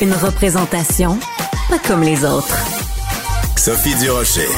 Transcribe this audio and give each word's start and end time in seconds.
Une 0.00 0.12
représentation 0.14 1.18
pas 1.68 1.78
comme 1.78 2.02
les 2.02 2.24
autres. 2.24 2.56
Sophie 3.56 3.94
Durocher. 3.96 4.48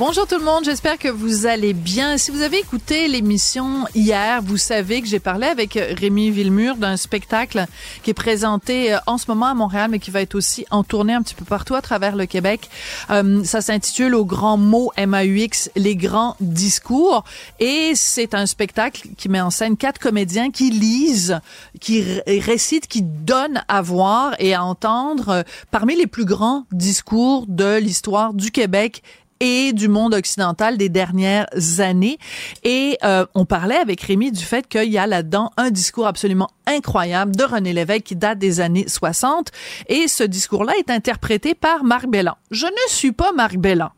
Bonjour 0.00 0.26
tout 0.26 0.38
le 0.38 0.44
monde, 0.46 0.64
j'espère 0.64 0.96
que 0.96 1.08
vous 1.08 1.44
allez 1.44 1.74
bien. 1.74 2.16
Si 2.16 2.30
vous 2.30 2.40
avez 2.40 2.58
écouté 2.58 3.06
l'émission 3.06 3.84
hier, 3.94 4.40
vous 4.40 4.56
savez 4.56 5.02
que 5.02 5.06
j'ai 5.06 5.18
parlé 5.18 5.46
avec 5.46 5.74
Rémi 5.74 6.30
Villemur 6.30 6.76
d'un 6.76 6.96
spectacle 6.96 7.66
qui 8.02 8.08
est 8.08 8.14
présenté 8.14 8.94
euh, 8.94 8.98
en 9.06 9.18
ce 9.18 9.26
moment 9.28 9.44
à 9.44 9.52
Montréal, 9.52 9.90
mais 9.90 9.98
qui 9.98 10.10
va 10.10 10.22
être 10.22 10.34
aussi 10.34 10.64
en 10.70 10.84
tournée 10.84 11.12
un 11.12 11.20
petit 11.20 11.34
peu 11.34 11.44
partout 11.44 11.74
à 11.74 11.82
travers 11.82 12.16
le 12.16 12.24
Québec. 12.24 12.70
Euh, 13.10 13.44
ça 13.44 13.60
s'intitule 13.60 14.14
Au 14.14 14.24
grand 14.24 14.56
mot 14.56 14.90
MAUX, 14.96 15.68
les 15.76 15.96
grands 15.96 16.34
discours. 16.40 17.22
Et 17.58 17.92
c'est 17.94 18.32
un 18.32 18.46
spectacle 18.46 19.06
qui 19.18 19.28
met 19.28 19.42
en 19.42 19.50
scène 19.50 19.76
quatre 19.76 19.98
comédiens 19.98 20.50
qui 20.50 20.70
lisent, 20.70 21.40
qui 21.78 22.02
récitent, 22.26 22.86
qui 22.86 23.02
donnent 23.02 23.62
à 23.68 23.82
voir 23.82 24.34
et 24.38 24.54
à 24.54 24.64
entendre 24.64 25.28
euh, 25.28 25.42
parmi 25.70 25.94
les 25.94 26.06
plus 26.06 26.24
grands 26.24 26.64
discours 26.72 27.44
de 27.48 27.76
l'histoire 27.76 28.32
du 28.32 28.50
Québec 28.50 29.02
et 29.40 29.72
du 29.72 29.88
monde 29.88 30.14
occidental 30.14 30.76
des 30.76 30.88
dernières 30.88 31.46
années. 31.78 32.18
Et 32.62 32.98
euh, 33.04 33.26
on 33.34 33.44
parlait 33.46 33.76
avec 33.76 34.00
Rémi 34.02 34.30
du 34.30 34.44
fait 34.44 34.68
qu'il 34.68 34.90
y 34.90 34.98
a 34.98 35.06
là-dedans 35.06 35.50
un 35.56 35.70
discours 35.70 36.06
absolument 36.06 36.50
incroyable 36.66 37.34
de 37.34 37.44
René 37.44 37.72
Lévesque 37.72 38.04
qui 38.04 38.16
date 38.16 38.38
des 38.38 38.60
années 38.60 38.86
60. 38.86 39.50
Et 39.88 40.08
ce 40.08 40.22
discours-là 40.24 40.74
est 40.78 40.90
interprété 40.90 41.54
par 41.54 41.84
Marc 41.84 42.06
Bellan. 42.06 42.36
Je 42.50 42.66
ne 42.66 42.88
suis 42.88 43.12
pas 43.12 43.32
Marc 43.32 43.56
Bellan. 43.56 43.90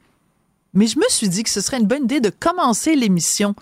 Mais 0.74 0.86
je 0.86 0.98
me 0.98 1.04
suis 1.08 1.28
dit 1.28 1.42
que 1.42 1.50
ce 1.50 1.60
serait 1.60 1.78
une 1.78 1.86
bonne 1.86 2.04
idée 2.04 2.20
de 2.20 2.30
commencer 2.30 2.96
l'émission 2.96 3.54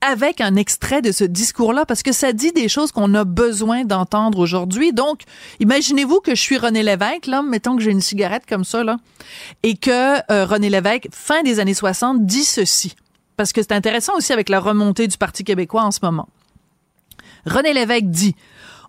avec 0.00 0.40
un 0.40 0.56
extrait 0.56 1.02
de 1.02 1.12
ce 1.12 1.24
discours-là 1.24 1.84
parce 1.84 2.02
que 2.02 2.12
ça 2.12 2.32
dit 2.32 2.52
des 2.52 2.68
choses 2.68 2.90
qu'on 2.92 3.14
a 3.14 3.24
besoin 3.24 3.84
d'entendre 3.84 4.38
aujourd'hui. 4.38 4.92
Donc, 4.92 5.22
imaginez-vous 5.60 6.20
que 6.20 6.34
je 6.34 6.40
suis 6.40 6.56
René 6.56 6.82
Lévesque, 6.82 7.26
là, 7.26 7.42
mettons 7.42 7.76
que 7.76 7.82
j'ai 7.82 7.90
une 7.90 8.00
cigarette 8.00 8.44
comme 8.48 8.64
ça, 8.64 8.82
là, 8.82 8.96
et 9.62 9.76
que 9.76 10.18
euh, 10.32 10.46
René 10.46 10.70
Lévesque, 10.70 11.08
fin 11.12 11.42
des 11.42 11.60
années 11.60 11.74
60, 11.74 12.24
dit 12.24 12.44
ceci. 12.44 12.96
Parce 13.36 13.52
que 13.52 13.62
c'est 13.62 13.72
intéressant 13.72 14.16
aussi 14.16 14.32
avec 14.32 14.48
la 14.48 14.60
remontée 14.60 15.06
du 15.06 15.16
Parti 15.18 15.44
québécois 15.44 15.82
en 15.82 15.90
ce 15.90 16.00
moment. 16.02 16.28
René 17.46 17.72
Lévesque 17.72 18.06
dit 18.06 18.34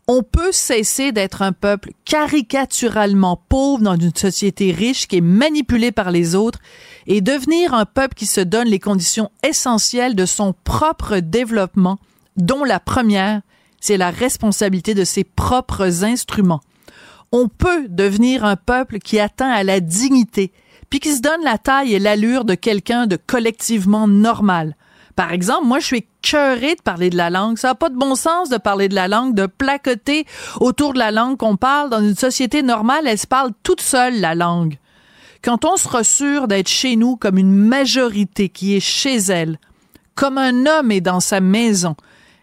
on 0.08 0.24
peut 0.24 0.52
cesser 0.52 1.12
d'être 1.12 1.42
un 1.42 1.54
peuple 1.54 1.92
caricaturalement 2.06 3.42
pauvre 3.48 3.84
dans 3.84 3.96
une 3.96 4.16
société 4.16 4.72
riche 4.72 5.08
qui 5.08 5.18
est 5.18 5.22
manipulée 5.22 5.92
par 5.92 6.12
les 6.12 6.36
autres 6.36 6.60
et 7.08 7.22
devenir 7.22 7.74
un 7.74 7.86
peuple 7.86 8.16
qui 8.16 8.26
se 8.26 8.42
donne 8.42 8.68
les 8.68 8.80
conditions 8.80 9.32
essentielles 9.44 10.16
de 10.16 10.26
son 10.26 10.54
propre 10.64 11.18
développement, 11.18 11.98
dont 12.38 12.64
la 12.64 12.80
première, 12.80 13.42
c'est 13.80 13.98
la 13.98 14.12
responsabilité 14.12 14.94
de 14.94 15.04
ses 15.04 15.24
propres 15.24 16.04
instruments. 16.04 16.62
On 17.32 17.48
peut 17.48 17.88
devenir 17.88 18.44
un 18.46 18.56
peuple 18.56 19.00
qui 19.00 19.20
atteint 19.20 19.50
à 19.50 19.64
la 19.64 19.80
dignité, 19.80 20.52
puis 20.90 21.00
qui 21.00 21.14
se 21.14 21.22
donne 21.22 21.44
la 21.44 21.58
taille 21.58 21.94
et 21.94 22.00
l'allure 22.00 22.46
de 22.46 22.56
quelqu'un 22.56 23.08
de 23.08 23.16
collectivement 23.16 24.08
normal. 24.08 24.76
Par 25.16 25.32
exemple, 25.32 25.66
moi, 25.66 25.80
je 25.80 25.86
suis 25.86 26.08
cœurée 26.22 26.76
de 26.76 26.82
parler 26.82 27.10
de 27.10 27.18
la 27.18 27.30
langue. 27.30 27.58
Ça 27.58 27.70
n'a 27.70 27.76
pas 27.76 27.90
de 27.90 27.98
bon 27.98 28.16
sens 28.16 28.50
de 28.50 28.58
parler 28.58 28.90
de 28.90 28.96
la 28.96 29.08
langue, 29.08 29.36
de 29.36 29.46
placoter 29.46 30.26
autour 30.60 30.94
de 30.94 31.00
la 31.00 31.12
langue 31.12 31.38
qu'on 31.38 31.58
parle. 31.58 31.90
Dans 31.90 32.02
une 32.02 32.16
société 32.16 32.64
normale, 32.64 33.08
elle 33.08 33.18
se 33.18 33.28
parle 33.28 33.52
toute 33.64 33.82
seule, 33.82 34.20
la 34.20 34.36
langue. 34.36 34.78
Quand 35.44 35.66
on 35.66 35.76
se 35.76 35.88
rassure 35.88 36.48
d'être 36.48 36.68
chez 36.68 36.96
nous 36.96 37.16
comme 37.16 37.40
une 37.40 37.52
majorité 37.52 38.50
qui 38.50 38.76
est 38.76 38.80
chez 38.80 39.16
elle, 39.16 39.58
comme 40.14 40.38
un 40.38 40.68
homme 40.68 40.92
est 40.92 41.02
dans 41.02 41.20
sa 41.20 41.42
maison, 41.42 41.96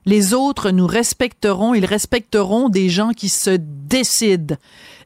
les 0.05 0.35
autres 0.35 0.73
nous 0.73 0.87
respecteront, 0.87 1.75
ils 1.75 1.85
respecteront 1.85 2.69
des 2.69 2.89
gens 2.89 3.11
qui 3.11 3.29
se 3.29 3.51
décident. 3.51 4.57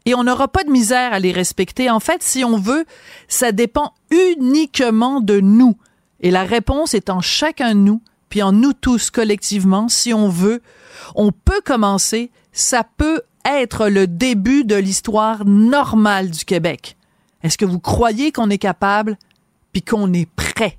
Et 0.07 0.15
on 0.15 0.25
n'aura 0.25 0.49
pas 0.49 0.65
de 0.65 0.71
misère 0.71 1.13
à 1.13 1.19
les 1.19 1.33
respecter. 1.33 1.91
En 1.91 2.01
fait, 2.01 2.23
si 2.23 2.45
on 2.45 2.57
veut, 2.57 2.87
ça 3.29 3.53
dépend 3.53 3.93
uniquement 4.11 5.21
de 5.21 5.41
nous. 5.41 5.77
Et 6.21 6.31
la 6.31 6.45
réponse 6.45 6.95
est 6.95 7.11
en 7.11 7.21
chacun 7.21 7.75
de 7.75 7.81
nous, 7.81 8.01
puis 8.31 8.43
en 8.43 8.53
nous 8.53 8.73
tous 8.73 9.11
collectivement, 9.11 9.89
si 9.91 10.15
on 10.15 10.31
veut. 10.31 10.63
On 11.15 11.31
peut 11.31 11.61
commencer, 11.63 12.31
ça 12.53 12.85
peut 12.97 13.21
être 13.45 13.89
le 13.89 14.07
début 14.07 14.65
de 14.65 14.77
l'histoire 14.77 15.45
normale 15.45 16.31
du 16.31 16.47
Québec. 16.47 16.97
Est-ce 17.43 17.59
que 17.59 17.65
vous 17.65 17.81
croyez 17.81 18.33
qu'on 18.33 18.51
est 18.51 18.59
capable 18.59 19.17
puis 19.73 19.83
qu'on 19.83 20.13
est 20.13 20.27
prêt? 20.27 20.79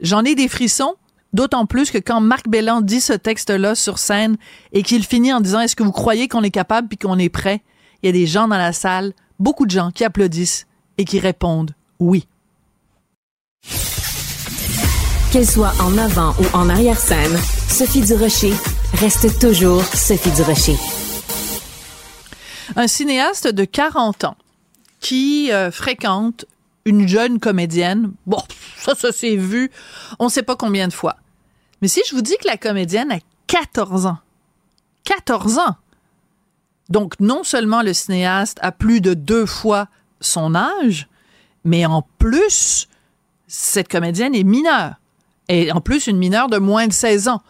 J'en 0.00 0.24
ai 0.24 0.34
des 0.34 0.48
frissons, 0.48 0.94
d'autant 1.32 1.66
plus 1.66 1.90
que 1.90 1.98
quand 1.98 2.20
Marc 2.20 2.48
Belland 2.48 2.80
dit 2.80 3.00
ce 3.00 3.12
texte-là 3.12 3.74
sur 3.74 3.98
scène 3.98 4.36
et 4.72 4.82
qu'il 4.82 5.04
finit 5.04 5.32
en 5.32 5.40
disant 5.40 5.60
est-ce 5.60 5.76
que 5.76 5.82
vous 5.82 5.92
croyez 5.92 6.28
qu'on 6.28 6.42
est 6.42 6.50
capable 6.50 6.88
puis 6.88 6.98
qu'on 6.98 7.18
est 7.18 7.28
prêt? 7.28 7.62
Il 8.02 8.06
y 8.06 8.08
a 8.08 8.12
des 8.12 8.26
gens 8.26 8.48
dans 8.48 8.58
la 8.58 8.72
salle, 8.72 9.12
beaucoup 9.38 9.66
de 9.66 9.70
gens 9.70 9.90
qui 9.90 10.04
applaudissent 10.04 10.66
et 10.98 11.04
qui 11.04 11.18
répondent 11.18 11.74
oui. 11.98 12.26
Qu'elle 15.32 15.46
soit 15.46 15.72
en 15.80 15.96
avant 15.98 16.34
ou 16.40 16.56
en 16.56 16.68
arrière-scène, 16.68 17.38
Sophie 17.68 18.00
Durocher 18.00 18.52
reste 18.94 19.38
toujours 19.38 19.84
Sophie 19.84 20.32
Durocher. 20.32 20.76
Un 22.74 22.88
cinéaste 22.88 23.46
de 23.48 23.64
40 23.64 24.24
ans 24.24 24.36
qui 25.00 25.50
euh, 25.52 25.70
fréquente 25.70 26.44
une 26.84 27.08
jeune 27.08 27.40
comédienne. 27.40 28.12
Bon, 28.26 28.42
ça, 28.76 28.94
ça 28.94 29.12
s'est 29.12 29.36
vu, 29.36 29.70
on 30.18 30.28
sait 30.28 30.42
pas 30.42 30.56
combien 30.56 30.88
de 30.88 30.92
fois. 30.92 31.16
Mais 31.82 31.88
si 31.88 32.02
je 32.08 32.14
vous 32.14 32.22
dis 32.22 32.36
que 32.38 32.46
la 32.46 32.56
comédienne 32.56 33.10
a 33.10 33.18
14 33.46 34.06
ans, 34.06 34.18
14 35.04 35.58
ans, 35.58 35.76
donc 36.88 37.14
non 37.20 37.42
seulement 37.44 37.82
le 37.82 37.94
cinéaste 37.94 38.58
a 38.62 38.72
plus 38.72 39.00
de 39.00 39.14
deux 39.14 39.46
fois 39.46 39.88
son 40.20 40.54
âge, 40.54 41.08
mais 41.64 41.86
en 41.86 42.06
plus, 42.18 42.88
cette 43.46 43.88
comédienne 43.88 44.34
est 44.34 44.44
mineure. 44.44 44.94
Et 45.48 45.72
en 45.72 45.80
plus, 45.80 46.06
une 46.06 46.18
mineure 46.18 46.48
de 46.48 46.58
moins 46.58 46.86
de 46.86 46.92
16 46.92 47.28
ans. 47.28 47.42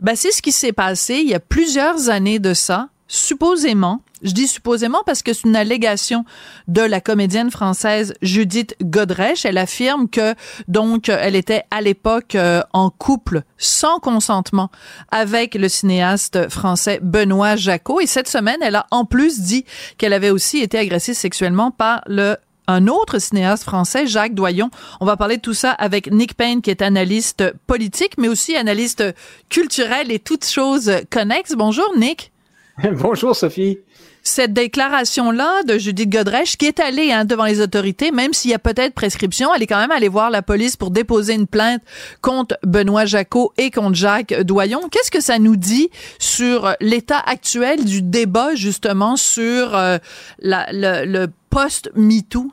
Ben, 0.00 0.14
c'est 0.16 0.32
ce 0.32 0.42
qui 0.42 0.52
s'est 0.52 0.72
passé 0.72 1.16
il 1.16 1.28
y 1.28 1.34
a 1.34 1.40
plusieurs 1.40 2.10
années 2.10 2.38
de 2.38 2.54
ça 2.54 2.88
supposément, 3.06 4.00
je 4.22 4.32
dis 4.32 4.48
supposément 4.48 5.02
parce 5.04 5.22
que 5.22 5.32
c'est 5.32 5.46
une 5.46 5.56
allégation 5.56 6.24
de 6.68 6.80
la 6.80 7.00
comédienne 7.00 7.50
française 7.50 8.14
Judith 8.22 8.74
Godrèche. 8.82 9.44
Elle 9.44 9.58
affirme 9.58 10.08
que 10.08 10.34
donc 10.66 11.08
elle 11.08 11.36
était 11.36 11.64
à 11.70 11.80
l'époque 11.80 12.34
euh, 12.34 12.62
en 12.72 12.90
couple 12.90 13.42
sans 13.58 13.98
consentement 13.98 14.70
avec 15.10 15.54
le 15.54 15.68
cinéaste 15.68 16.48
français 16.48 17.00
Benoît 17.02 17.56
Jacot 17.56 18.00
et 18.00 18.06
cette 18.06 18.28
semaine, 18.28 18.60
elle 18.62 18.76
a 18.76 18.86
en 18.90 19.04
plus 19.04 19.40
dit 19.40 19.64
qu'elle 19.98 20.12
avait 20.12 20.30
aussi 20.30 20.58
été 20.58 20.78
agressée 20.78 21.14
sexuellement 21.14 21.70
par 21.70 22.02
le 22.06 22.36
un 22.66 22.88
autre 22.88 23.18
cinéaste 23.18 23.64
français, 23.64 24.06
Jacques 24.06 24.34
Doyon. 24.34 24.70
On 25.00 25.04
va 25.04 25.18
parler 25.18 25.36
de 25.36 25.42
tout 25.42 25.52
ça 25.52 25.70
avec 25.70 26.10
Nick 26.10 26.34
Payne, 26.34 26.62
qui 26.62 26.70
est 26.70 26.80
analyste 26.80 27.44
politique, 27.66 28.14
mais 28.16 28.28
aussi 28.28 28.56
analyste 28.56 29.04
culturel 29.50 30.10
et 30.10 30.18
toutes 30.18 30.46
choses 30.46 30.90
connexes. 31.10 31.54
Bonjour, 31.56 31.90
Nick. 31.98 32.32
Bonjour 32.92 33.36
Sophie. 33.36 33.78
Cette 34.26 34.52
déclaration-là 34.54 35.62
de 35.64 35.76
Judith 35.78 36.08
Godrèche, 36.08 36.56
qui 36.56 36.66
est 36.66 36.80
allée 36.80 37.12
hein, 37.12 37.24
devant 37.24 37.44
les 37.44 37.60
autorités, 37.60 38.10
même 38.10 38.32
s'il 38.32 38.50
y 38.50 38.54
a 38.54 38.58
peut-être 38.58 38.94
prescription, 38.94 39.54
elle 39.54 39.62
est 39.62 39.66
quand 39.66 39.78
même 39.78 39.90
allée 39.90 40.08
voir 40.08 40.30
la 40.30 40.40
police 40.42 40.76
pour 40.76 40.90
déposer 40.90 41.34
une 41.34 41.46
plainte 41.46 41.82
contre 42.22 42.56
Benoît 42.64 43.04
Jacot 43.04 43.52
et 43.58 43.70
contre 43.70 43.94
Jacques 43.94 44.34
Doyon. 44.40 44.88
Qu'est-ce 44.90 45.10
que 45.10 45.20
ça 45.20 45.38
nous 45.38 45.56
dit 45.56 45.90
sur 46.18 46.74
l'état 46.80 47.18
actuel 47.18 47.84
du 47.84 48.02
débat 48.02 48.54
justement 48.54 49.16
sur 49.16 49.76
euh, 49.76 49.98
la, 50.40 50.66
le, 50.72 51.04
le 51.04 51.28
post-MeToo? 51.50 52.50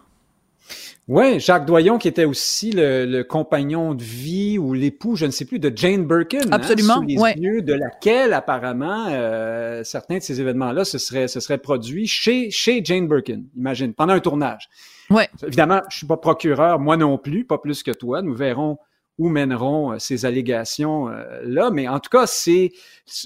Oui, 1.12 1.42
Jacques 1.42 1.66
Doyon, 1.66 1.98
qui 1.98 2.08
était 2.08 2.24
aussi 2.24 2.72
le, 2.72 3.24
compagnon 3.24 3.94
de 3.94 4.02
vie 4.02 4.58
ou 4.58 4.74
l'époux, 4.74 5.18
je 5.18 5.26
ne 5.26 5.32
sais 5.32 5.44
plus, 5.44 5.60
de 5.60 5.70
Jane 5.76 6.08
Birkin. 6.08 6.40
Hein, 6.46 6.54
Absolument, 6.54 7.02
hein, 7.02 7.06
sous 7.18 7.26
les 7.26 7.42
yeux 7.42 7.62
de 7.62 7.74
laquelle, 7.74 8.32
apparemment, 8.32 9.08
euh, 9.10 9.84
certains 9.84 10.20
de 10.20 10.24
ces 10.24 10.40
événements-là 10.40 10.86
se 10.86 10.98
seraient, 10.98 11.28
se 11.28 11.42
seraient 11.42 11.58
produits 11.58 12.08
chez, 12.08 12.50
chez 12.50 12.80
Jane 12.82 13.10
Birkin, 13.10 13.42
imagine, 13.58 13.94
pendant 13.94 14.14
un 14.14 14.22
tournage. 14.22 14.70
Ouais. 15.10 15.28
Évidemment, 15.46 15.82
je 15.90 15.98
suis 15.98 16.08
pas 16.08 16.16
procureur, 16.16 16.80
moi 16.80 16.96
non 16.96 17.18
plus, 17.18 17.44
pas 17.44 17.58
plus 17.58 17.84
que 17.84 17.92
toi. 17.92 18.22
Nous 18.22 18.34
verrons 18.34 18.78
où 19.18 19.28
mèneront 19.28 19.92
euh, 19.92 20.00
ces 20.00 20.26
allégations-là. 20.26 21.68
Euh, 21.68 21.72
mais 21.74 21.90
en 21.90 22.00
tout 22.00 22.10
cas, 22.10 22.26
c'est 22.26 22.72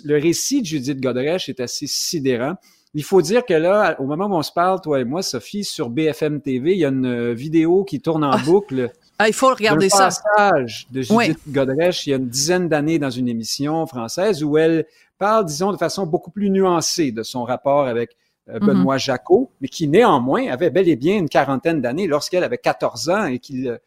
le 0.04 0.20
récit 0.20 0.64
de 0.64 0.66
Judith 0.66 1.00
Godrèche 1.00 1.50
est 1.50 1.60
assez 1.60 1.86
sidérant. 1.86 2.56
Il 2.95 3.03
faut 3.03 3.21
dire 3.21 3.45
que 3.45 3.53
là, 3.53 3.97
au 4.00 4.06
moment 4.06 4.25
où 4.27 4.36
on 4.36 4.42
se 4.42 4.53
parle, 4.53 4.80
toi 4.80 5.01
et 5.01 5.03
moi, 5.03 5.21
Sophie, 5.21 5.65
sur 5.65 5.89
BFM 5.89 6.39
TV, 6.39 6.71
il 6.71 6.80
y 6.80 6.86
a 6.86 6.88
une 6.88 7.06
euh, 7.06 7.33
vidéo 7.33 7.83
qui 7.83 8.00
tourne 8.00 8.24
en 8.24 8.31
ah. 8.31 8.42
boucle. 8.44 8.89
Ah, 9.19 9.27
il 9.27 9.33
faut 9.33 9.50
regarder 9.50 9.89
ça. 9.89 10.06
passage 10.06 10.88
de 10.92 11.01
Judith 11.01 11.39
Godrèche 11.50 12.07
il 12.07 12.12
y 12.12 12.13
a 12.13 12.15
une 12.15 12.30
dizaine 12.30 12.69
d'années 12.69 12.97
dans 12.97 13.09
une 13.09 13.27
émission 13.27 13.86
française 13.86 14.44
où 14.45 14.57
elle 14.57 14.86
parle, 15.18 15.45
disons, 15.45 15.74
de 15.74 15.77
façon 15.77 16.06
beaucoup 16.06 16.31
plus 16.31 16.50
nuancée 16.50 17.12
de 17.12 17.21
son 17.21 17.44
rapport 17.44 17.86
avec 17.86 18.15
euh, 18.50 18.59
mhm. 18.62 18.68
Benoît 18.68 18.98
Jacot, 18.98 19.51
mais 19.59 19.68
qui 19.68 19.89
néanmoins 19.89 20.48
avait 20.48 20.69
bel 20.69 20.88
et 20.88 20.95
bien 20.95 21.18
une 21.18 21.30
quarantaine 21.30 21.81
d'années 21.81 22.07
lorsqu'elle 22.07 22.45
avait 22.45 22.57
14 22.57 23.09
ans 23.09 23.25
et 23.25 23.39
qu'il 23.39 23.68
euh, 23.68 23.77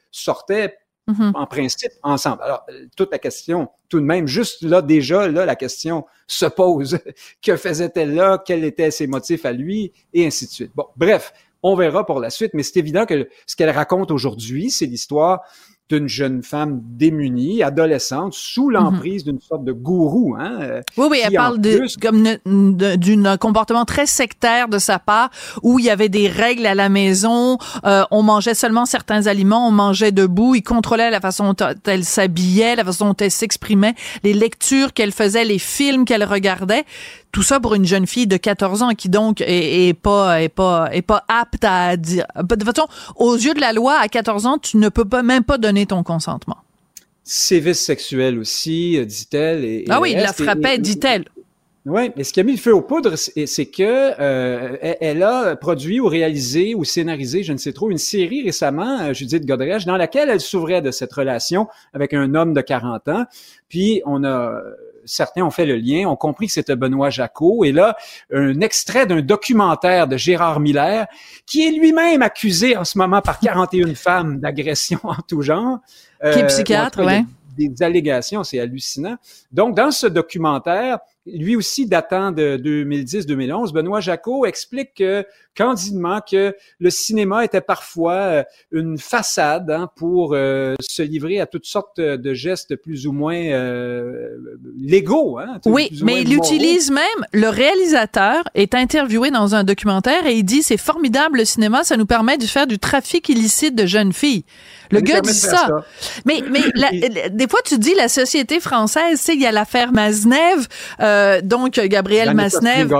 Mhm. 1.08 1.32
en 1.34 1.46
principe, 1.46 1.92
ensemble. 2.02 2.42
Alors, 2.42 2.64
euh, 2.70 2.86
toute 2.94 3.10
la 3.10 3.18
question, 3.18 3.68
tout 3.88 3.98
de 3.98 4.04
même, 4.04 4.26
juste 4.26 4.62
là, 4.62 4.82
déjà, 4.82 5.26
là, 5.26 5.46
la 5.46 5.56
question 5.56 6.04
se 6.26 6.44
pose. 6.46 6.98
que 7.42 7.56
faisait-elle 7.56 8.14
là? 8.14 8.42
Quels 8.44 8.64
étaient 8.64 8.90
ses 8.90 9.06
motifs 9.06 9.46
à 9.46 9.52
lui? 9.52 9.92
Et 10.12 10.26
ainsi 10.26 10.46
de 10.46 10.50
suite. 10.50 10.72
Bon, 10.74 10.84
bref, 10.96 11.32
on 11.62 11.74
verra 11.74 12.04
pour 12.04 12.20
la 12.20 12.30
suite, 12.30 12.52
mais 12.54 12.62
c'est 12.62 12.78
évident 12.78 13.06
que 13.06 13.28
ce 13.46 13.56
qu'elle 13.56 13.70
raconte 13.70 14.10
aujourd'hui, 14.10 14.70
c'est 14.70 14.86
l'histoire 14.86 15.40
d'une 15.88 16.08
jeune 16.08 16.42
femme 16.42 16.80
démunie, 16.84 17.62
adolescente, 17.62 18.34
sous 18.34 18.66
mhm. 18.68 18.74
l'emprise 18.74 19.24
d'une 19.24 19.40
sorte 19.40 19.64
de 19.64 19.72
gourou. 19.72 20.36
Hein, 20.38 20.58
euh, 20.60 20.82
oui, 20.96 21.06
oui, 21.10 21.20
elle 21.24 21.32
parle 21.32 21.60
de, 21.60 21.82
comme 22.00 22.74
d'un 22.76 23.36
comportement 23.36 23.84
très 23.84 24.06
sectaire 24.06 24.68
de 24.68 24.78
sa 24.78 24.98
part, 24.98 25.30
où 25.62 25.78
il 25.78 25.86
y 25.86 25.90
avait 25.90 26.08
des 26.08 26.28
règles 26.28 26.66
à 26.66 26.74
la 26.74 26.88
maison, 26.88 27.58
euh, 27.84 28.04
on 28.10 28.22
mangeait 28.22 28.54
seulement 28.54 28.84
certains 28.84 29.26
aliments, 29.26 29.66
on 29.68 29.72
mangeait 29.72 30.12
debout, 30.12 30.54
il 30.54 30.62
contrôlait 30.62 31.10
la 31.10 31.20
façon 31.20 31.52
dont 31.52 31.74
elle 31.86 32.04
s'habillait, 32.04 32.76
la 32.76 32.84
façon 32.84 33.06
dont 33.06 33.16
elle 33.18 33.30
s'exprimait, 33.30 33.94
les 34.24 34.34
lectures 34.34 34.92
qu'elle 34.92 35.12
faisait, 35.12 35.44
les 35.44 35.58
films 35.58 36.04
qu'elle 36.04 36.24
regardait. 36.24 36.84
Tout 37.32 37.42
ça 37.42 37.60
pour 37.60 37.74
une 37.74 37.84
jeune 37.84 38.06
fille 38.06 38.26
de 38.26 38.36
14 38.36 38.82
ans 38.82 38.90
qui 38.90 39.08
donc 39.08 39.42
est, 39.42 39.94
pas 39.98 40.42
est 40.42 40.48
pas 40.48 40.88
est 40.92 41.02
pas 41.02 41.24
apte 41.28 41.64
à 41.64 41.96
dire. 41.96 42.24
De 42.36 42.54
toute 42.54 42.64
façon, 42.64 42.88
aux 43.16 43.36
yeux 43.36 43.54
de 43.54 43.60
la 43.60 43.72
loi, 43.72 43.98
à 43.98 44.08
14 44.08 44.46
ans, 44.46 44.58
tu 44.58 44.78
ne 44.78 44.88
peux 44.88 45.04
pas 45.04 45.22
même 45.22 45.44
pas 45.44 45.58
donner 45.58 45.86
ton 45.86 46.02
consentement. 46.02 46.56
Sévice 47.24 47.80
sexuel 47.80 48.38
aussi, 48.38 48.96
euh, 48.96 49.04
dit-elle. 49.04 49.84
ah 49.90 50.00
oui, 50.00 50.12
il 50.16 50.22
la 50.22 50.32
frappait, 50.32 50.78
dit-elle. 50.78 51.26
Oui, 51.84 52.10
mais 52.16 52.24
ce 52.24 52.32
qui 52.34 52.40
a 52.40 52.42
mis 52.42 52.52
le 52.52 52.58
feu 52.58 52.74
aux 52.74 52.82
poudres, 52.82 53.16
c'est 53.16 53.66
que 53.66 54.12
euh, 54.20 54.76
elle 55.00 55.22
a 55.22 55.56
produit 55.56 56.00
ou 56.00 56.06
réalisé 56.06 56.74
ou 56.74 56.84
scénarisé, 56.84 57.42
je 57.42 57.52
ne 57.52 57.58
sais 57.58 57.72
trop, 57.72 57.90
une 57.90 57.98
série 57.98 58.42
récemment, 58.42 59.00
euh, 59.00 59.14
Judith 59.14 59.46
Godrèche, 59.46 59.86
dans 59.86 59.96
laquelle 59.96 60.28
elle 60.28 60.40
s'ouvrait 60.40 60.82
de 60.82 60.90
cette 60.90 61.12
relation 61.12 61.66
avec 61.94 62.12
un 62.12 62.34
homme 62.34 62.52
de 62.52 62.60
40 62.60 63.08
ans. 63.08 63.24
Puis 63.68 64.02
on 64.04 64.22
a 64.24 64.60
certains 65.08 65.42
ont 65.42 65.50
fait 65.50 65.66
le 65.66 65.76
lien, 65.76 66.06
ont 66.08 66.16
compris 66.16 66.46
que 66.46 66.52
c'était 66.52 66.76
Benoît 66.76 67.10
Jacot. 67.10 67.64
Et 67.64 67.72
là, 67.72 67.96
un 68.32 68.60
extrait 68.60 69.06
d'un 69.06 69.20
documentaire 69.20 70.06
de 70.06 70.16
Gérard 70.16 70.60
Miller, 70.60 71.06
qui 71.46 71.66
est 71.66 71.70
lui-même 71.70 72.22
accusé 72.22 72.76
en 72.76 72.84
ce 72.84 72.98
moment 72.98 73.20
par 73.20 73.40
41 73.40 73.94
femmes 73.96 74.38
d'agression 74.40 75.00
en 75.02 75.16
tout 75.26 75.42
genre. 75.42 75.78
qui 76.20 76.38
est 76.38 76.46
psychiatre, 76.46 77.00
euh, 77.00 77.20
Des 77.56 77.82
allégations, 77.82 78.44
c'est 78.44 78.60
hallucinant. 78.60 79.16
Donc, 79.50 79.74
dans 79.74 79.90
ce 79.90 80.06
documentaire, 80.06 80.98
lui 81.34 81.56
aussi 81.56 81.86
datant 81.86 82.32
de 82.32 82.56
2010-2011, 82.56 83.72
Benoît 83.72 84.00
Jacot 84.00 84.46
explique 84.46 84.94
que, 84.94 85.26
candidement 85.56 86.20
que 86.20 86.54
le 86.78 86.90
cinéma 86.90 87.44
était 87.44 87.60
parfois 87.60 88.12
euh, 88.12 88.44
une 88.70 88.98
façade 88.98 89.70
hein, 89.70 89.90
pour 89.96 90.34
euh, 90.34 90.74
se 90.80 91.02
livrer 91.02 91.40
à 91.40 91.46
toutes 91.46 91.66
sortes 91.66 92.00
de 92.00 92.34
gestes 92.34 92.76
plus 92.76 93.06
ou 93.06 93.12
moins 93.12 93.40
euh, 93.40 94.36
légaux. 94.78 95.38
Hein, 95.38 95.60
oui, 95.66 95.90
mais 96.02 96.22
il 96.22 96.34
utilise 96.34 96.90
même, 96.90 97.04
le 97.32 97.48
réalisateur 97.48 98.44
est 98.54 98.74
interviewé 98.74 99.30
dans 99.30 99.54
un 99.54 99.64
documentaire 99.64 100.26
et 100.26 100.34
il 100.34 100.44
dit 100.44 100.62
c'est 100.62 100.76
formidable 100.76 101.38
le 101.38 101.44
cinéma, 101.44 101.84
ça 101.84 101.96
nous 101.96 102.06
permet 102.06 102.38
de 102.38 102.44
faire 102.44 102.66
du 102.66 102.78
trafic 102.78 103.28
illicite 103.28 103.74
de 103.74 103.86
jeunes 103.86 104.12
filles. 104.12 104.44
Le 104.90 105.00
gars 105.00 105.20
dit 105.20 105.34
ça. 105.34 105.68
Mais, 106.24 106.42
mais 106.50 107.30
des 107.30 107.48
fois, 107.48 107.60
tu 107.64 107.78
dis 107.78 107.94
la 107.94 108.08
société 108.08 108.60
française, 108.60 109.18
tu 109.18 109.24
sais, 109.24 109.34
il 109.34 109.40
y 109.40 109.46
a 109.46 109.52
l'affaire 109.52 109.92
Maznev, 109.92 110.66
euh, 111.00 111.17
donc 111.42 111.80
Gabriel 111.80 112.34
Maznev. 112.34 112.92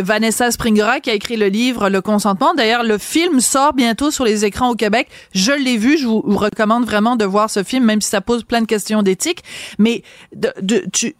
Vanessa 0.00 0.50
Springora 0.50 1.00
qui 1.00 1.10
a 1.10 1.14
écrit 1.14 1.36
le 1.36 1.48
livre 1.48 1.90
Le 1.90 2.00
consentement. 2.00 2.54
D'ailleurs, 2.54 2.84
le 2.84 2.96
film 2.96 3.40
sort 3.40 3.74
bientôt 3.74 4.10
sur 4.10 4.24
les 4.24 4.44
écrans 4.44 4.70
au 4.70 4.74
Québec. 4.74 5.08
Je 5.34 5.52
l'ai 5.52 5.76
vu. 5.76 5.98
Je 5.98 6.06
vous, 6.06 6.22
recommande 6.22 6.86
vraiment 6.86 7.16
de 7.16 7.24
voir 7.24 7.50
ce 7.50 7.62
film, 7.62 7.84
même 7.84 8.00
si 8.00 8.08
ça 8.08 8.20
pose 8.20 8.44
plein 8.44 8.62
de 8.62 8.66
questions 8.66 9.02
d'éthique. 9.02 9.42
Mais 9.78 10.02
de, 10.34 10.52
de, 10.62 10.84
tu, 10.92 11.14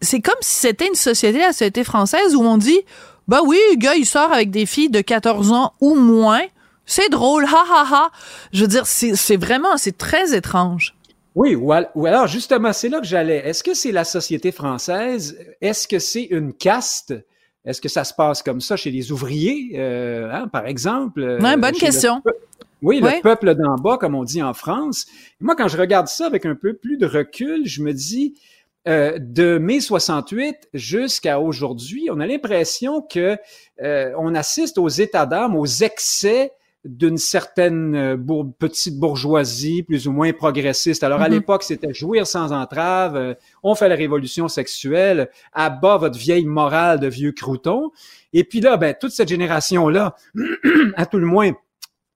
c'est 0.00 0.20
comme 0.20 0.34
si 0.40 0.56
c'était 0.56 0.86
une 0.86 0.94
société, 0.94 1.38
la 1.38 1.52
société 1.52 1.84
française, 1.84 2.34
où 2.34 2.42
on 2.42 2.58
dit, 2.58 2.80
bah 3.28 3.40
oui, 3.44 3.58
le 3.72 3.76
gars, 3.76 3.94
il 3.94 4.06
sort 4.06 4.32
avec 4.32 4.50
des 4.50 4.66
filles 4.66 4.90
de 4.90 5.00
14 5.00 5.52
ans 5.52 5.72
ou 5.80 5.94
moins. 5.94 6.42
C'est 6.86 7.08
drôle, 7.08 7.44
ha 7.46 7.64
ha 7.70 7.86
ha. 7.90 8.10
Je 8.52 8.60
veux 8.62 8.68
dire, 8.68 8.86
c'est 8.86 9.36
vraiment, 9.36 9.76
c'est 9.76 9.96
très 9.96 10.36
étrange. 10.36 10.94
Oui, 11.34 11.56
ou, 11.56 11.72
alors 11.72 12.26
justement, 12.28 12.72
c'est 12.72 12.88
là 12.88 13.00
que 13.00 13.06
j'allais. 13.06 13.38
Est-ce 13.38 13.64
que 13.64 13.74
c'est 13.74 13.90
la 13.90 14.04
société 14.04 14.52
française? 14.52 15.36
Est-ce 15.60 15.88
que 15.88 15.98
c'est 15.98 16.24
une 16.24 16.52
caste? 16.52 17.14
Est-ce 17.64 17.80
que 17.80 17.88
ça 17.88 18.04
se 18.04 18.14
passe 18.14 18.42
comme 18.42 18.60
ça 18.60 18.76
chez 18.76 18.90
les 18.90 19.10
ouvriers, 19.10 19.72
euh, 19.74 20.30
hein, 20.32 20.48
par 20.48 20.66
exemple? 20.66 21.38
Ouais, 21.40 21.56
bonne 21.56 21.72
question. 21.72 22.22
oui, 22.82 23.00
le 23.00 23.20
peuple 23.20 23.54
d'en 23.54 23.74
bas, 23.76 23.96
comme 23.96 24.14
on 24.14 24.22
dit 24.22 24.42
en 24.42 24.54
France. 24.54 25.06
moi, 25.40 25.56
quand 25.56 25.68
je 25.68 25.78
regarde 25.78 26.06
ça 26.06 26.26
avec 26.26 26.46
un 26.46 26.54
peu 26.54 26.74
plus 26.74 26.98
de 26.98 27.06
recul, 27.06 27.66
je 27.66 27.82
me 27.82 27.92
dis, 27.92 28.34
euh, 28.86 29.18
de 29.18 29.56
mai 29.56 29.80
68 29.80 30.68
jusqu'à 30.74 31.40
aujourd'hui, 31.40 32.10
on 32.12 32.20
a 32.20 32.26
l'impression 32.26 33.00
que 33.00 33.38
euh, 33.82 34.12
on 34.18 34.34
assiste 34.34 34.76
aux 34.76 34.90
états 34.90 35.24
d'âme, 35.24 35.56
aux 35.56 35.66
excès 35.66 36.52
d'une 36.84 37.16
certaine 37.16 37.94
euh, 37.94 38.42
petite 38.58 38.98
bourgeoisie 38.98 39.82
plus 39.82 40.06
ou 40.06 40.12
moins 40.12 40.32
progressiste. 40.32 41.02
Alors 41.02 41.22
à 41.22 41.28
mhm. 41.28 41.34
l'époque, 41.34 41.62
c'était 41.62 41.94
jouir 41.94 42.26
sans 42.26 42.52
entrave, 42.52 43.16
euh, 43.16 43.34
on 43.62 43.74
fait 43.74 43.88
la 43.88 43.94
révolution 43.94 44.48
sexuelle, 44.48 45.30
à 45.52 45.70
bas 45.70 45.96
votre 45.96 46.18
vieille 46.18 46.44
morale 46.44 47.00
de 47.00 47.08
vieux 47.08 47.32
croutons. 47.32 47.90
Et 48.32 48.44
puis 48.44 48.60
là, 48.60 48.76
ben, 48.76 48.94
toute 48.98 49.12
cette 49.12 49.28
génération-là, 49.28 50.14
à 50.96 51.06
tout 51.06 51.18
le 51.18 51.26
moins, 51.26 51.52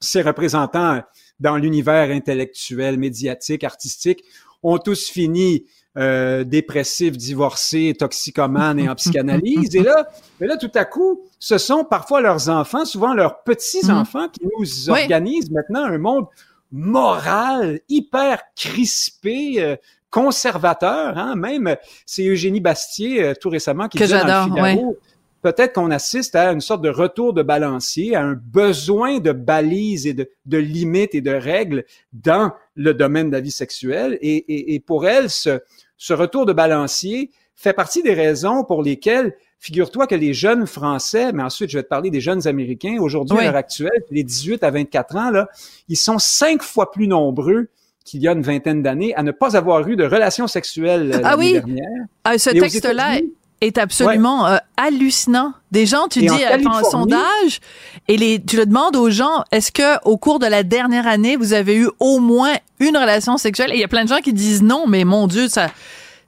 ses 0.01 0.23
représentants 0.23 1.03
dans 1.41 1.57
l'univers 1.57 2.11
intellectuel, 2.11 2.99
médiatique, 2.99 3.65
artistique, 3.65 4.23
ont 4.63 4.79
tous 4.79 5.09
fini 5.09 5.65
euh, 5.97 6.45
dépressifs, 6.45 7.17
divorcés, 7.17 7.95
toxicomanes 7.99 8.79
et 8.79 8.89
en 8.89 8.95
psychanalyse. 8.95 9.75
Et 9.75 9.83
là, 9.83 10.09
mais 10.39 10.47
là, 10.47 10.57
tout 10.57 10.71
à 10.75 10.85
coup, 10.85 11.23
ce 11.39 11.59
sont 11.59 11.85
parfois 11.85 12.21
leurs 12.21 12.49
enfants, 12.49 12.85
souvent 12.85 13.15
leurs 13.15 13.43
petits-enfants, 13.43 14.25
mhm. 14.25 14.31
qui 14.31 14.41
nous 14.45 14.91
organisent 14.91 15.51
maintenant 15.51 15.85
un 15.85 15.99
monde 15.99 16.27
moral, 16.71 17.81
hyper 17.89 18.43
crispé, 18.55 19.57
euh, 19.59 19.77
conservateur. 20.11 21.17
Hein? 21.17 21.35
Même, 21.37 21.77
c'est 22.07 22.27
Eugénie 22.27 22.61
Bastier, 22.61 23.23
euh, 23.23 23.35
tout 23.41 23.51
récemment, 23.51 23.89
qui 23.89 23.99
que 23.99 24.05
disait 24.05 24.25
dans 24.25 24.47
le 24.55 24.97
peut-être 25.43 25.75
qu'on 25.75 25.91
assiste 25.91 26.35
à 26.35 26.53
une 26.53 26.61
sorte 26.61 26.83
de 26.83 26.89
retour 26.89 27.33
de 27.33 27.43
balancier, 27.43 28.15
à 28.15 28.23
un 28.23 28.35
besoin 28.35 29.19
de 29.19 29.33
balises 29.33 30.07
et 30.07 30.15
de, 30.15 30.31
de 30.47 30.59
limites 30.59 31.15
et 31.15 31.21
de 31.21 31.33
règles 31.33 31.85
dans 32.13 32.53
le 32.75 32.95
domaine 32.95 33.29
de 33.29 33.35
la 33.35 33.41
vie 33.41 33.51
sexuelle. 33.51 34.19
Et, 34.21 34.37
et, 34.37 34.75
et 34.75 34.81
pour 34.81 35.07
elle, 35.07 35.31
ce, 35.31 35.61
ce 35.97 36.13
retour 36.13 36.47
de 36.47 36.53
balancier 36.53 37.31
fait 37.55 37.73
partie 37.73 38.03
des 38.03 38.15
raisons 38.15 38.65
pour 38.65 38.83
lesquelles 38.83 39.35
Figure-toi 39.61 40.07
que 40.07 40.15
les 40.15 40.35
jeunes 40.35 40.67
Français, 40.67 41.33
mais 41.33 41.43
ensuite 41.43 41.71
je 41.71 41.79
vais 41.79 41.83
te 41.83 41.89
parler 41.89 42.11
des 42.11 42.21
jeunes 42.21 42.47
Américains, 42.47 42.99
aujourd'hui 43.01 43.39
à 43.39 43.45
l'heure 43.45 43.57
actuelle, 43.57 44.05
les 44.11 44.23
18 44.23 44.63
à 44.63 44.71
24 44.71 45.17
ans, 45.17 45.31
là, 45.31 45.49
ils 45.89 45.97
sont 45.97 46.21
cinq 46.21 46.63
fois 46.63 46.93
plus 46.93 47.09
nombreux 47.09 47.69
qu'il 48.05 48.23
y 48.23 48.29
a 48.29 48.33
une 48.33 48.43
vingtaine 48.43 48.83
d'années 48.83 49.15
à 49.17 49.25
ne 49.25 49.33
pas 49.33 49.57
avoir 49.57 49.87
eu 49.89 49.97
de 49.97 50.05
relations 50.05 50.47
sexuelles 50.47 51.11
euh, 51.13 51.21
ah 51.25 51.37
oui. 51.37 51.55
dernière. 51.55 52.07
Ah, 52.23 52.39
ce 52.39 52.51
texte-là 52.51 53.19
est 53.61 53.79
absolument 53.79 54.47
euh, 54.47 54.57
hallucinant. 54.77 55.53
Des 55.71 55.87
gens, 55.87 56.09
tu 56.09 56.21
dis, 56.21 56.29
en 56.31 56.71
un 56.71 56.83
sondage, 56.85 57.61
et 58.07 58.17
les, 58.17 58.43
tu 58.43 58.57
le 58.57 58.67
demandes 58.67 58.97
aux 58.97 59.11
gens, 59.11 59.45
est-ce 59.53 59.73
que 59.73 60.03
au 60.05 60.17
cours 60.17 60.39
de 60.39 60.47
la 60.47 60.63
dernière 60.63 61.07
année, 61.07 61.37
vous 61.37 61.53
avez 61.53 61.77
eu 61.77 61.89
au 62.01 62.21
moins 62.21 62.55
une 62.81 62.97
relation 62.97 63.37
sexuelle? 63.37 63.71
Et 63.73 63.75
il 63.75 63.81
y 63.81 63.85
a 63.85 63.89
plein 63.89 64.05
de 64.05 64.09
gens 64.09 64.21
qui 64.21 64.33
disent 64.33 64.63
non, 64.63 64.87
mais 64.87 65.05
mon 65.05 65.27
Dieu, 65.27 65.49
ça, 65.49 65.69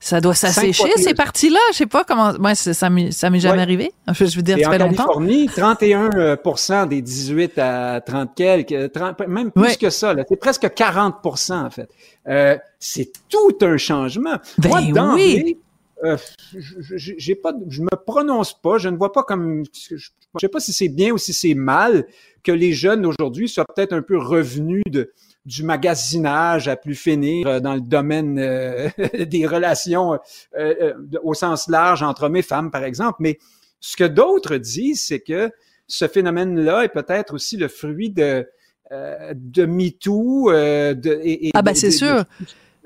ça 0.01 0.21
doit 0.21 0.35
s'assécher 0.35 0.91
ces 0.97 1.15
parties-là. 1.15 1.59
Je 1.73 1.79
sais 1.79 1.87
pas 1.87 2.05
comment. 2.05 2.33
Moi, 2.39 2.55
ça 2.55 2.91
m'est 2.91 3.13
ça 3.13 3.31
m'est 3.31 3.41
jamais 3.41 3.63
arrivé. 3.63 3.93
Je 4.09 4.25
veux 4.37 4.43
dire, 4.43 4.59
ça 4.63 4.71
fait 4.71 4.79
longtemps. 4.79 5.05
En 5.05 5.19
Californie, 5.21 5.47
31 5.47 6.87
des 6.87 7.03
18 7.03 7.59
à 7.59 8.01
30 8.01 8.31
quelques, 8.35 8.93
30, 8.93 9.21
même 9.29 9.51
plus 9.53 9.77
que 9.77 9.91
ça. 9.91 10.15
C'est 10.29 10.37
presque 10.37 10.73
40 10.75 11.15
en 11.51 11.71
fait. 11.71 11.89
Euh, 12.29 12.57
c'est 12.79 13.13
tout 13.29 13.57
un 13.63 13.77
changement. 13.77 14.37
Ben 14.59 14.69
Moi, 14.93 15.15
oui. 15.15 15.57
Euh, 16.05 16.17
j'ai 16.97 17.35
pas, 17.35 17.53
je 17.69 17.83
me 17.83 18.05
prononce 18.07 18.61
pas, 18.61 18.79
je 18.79 18.89
ne 18.89 18.97
vois 18.97 19.13
pas 19.13 19.23
comme, 19.23 19.65
je, 19.91 20.09
sais 20.41 20.49
pas 20.49 20.61
si 20.61 20.73
c'est 20.73 20.89
bien 20.89 21.13
ou 21.13 21.19
si 21.19 21.33
c'est 21.33 21.55
mal 21.55 22.07
que 22.43 22.53
les 22.53 22.73
jeunes 22.73 23.05
aujourd'hui 23.05 23.49
soient 23.49 23.67
peut-être 23.67 23.93
un 23.93 24.01
peu 24.01 24.17
revenus 24.17 24.85
de, 24.91 25.13
du 25.45 25.63
magasinage 25.63 26.69
à 26.69 26.77
plus 26.77 26.95
finir 26.95 27.47
euh, 27.47 27.61
dans 27.61 27.75
le 27.75 27.83
domaine 27.83 28.39
euh, 28.39 28.89
des 29.27 29.47
relations 29.47 30.19
au 31.23 31.35
sens 31.35 31.69
large 31.69 32.03
entre 32.03 32.25
hommes 32.25 32.37
et 32.37 32.43
femmes, 32.43 32.71
par 32.71 32.85
exemple. 32.85 33.19
Mais 33.21 33.39
Ce 33.81 33.97
que 33.97 34.05
d'autres 34.05 34.57
disent, 34.57 35.07
c'est 35.07 35.21
que 35.21 35.51
ce 35.87 36.09
phénomène-là 36.09 36.85
est 36.85 36.89
peut-être 36.89 37.35
aussi 37.35 37.57
le 37.57 37.69
fruit 37.69 38.11
de 38.11 38.47
euh, 38.93 39.35
de 39.37 39.67
MeToo. 39.67 40.51
Euh, 40.51 40.95
de, 40.95 41.21
et, 41.23 41.51
ah 41.55 41.63
ben 41.63 41.75
c'est 41.75 41.93
sûr. 41.93 42.25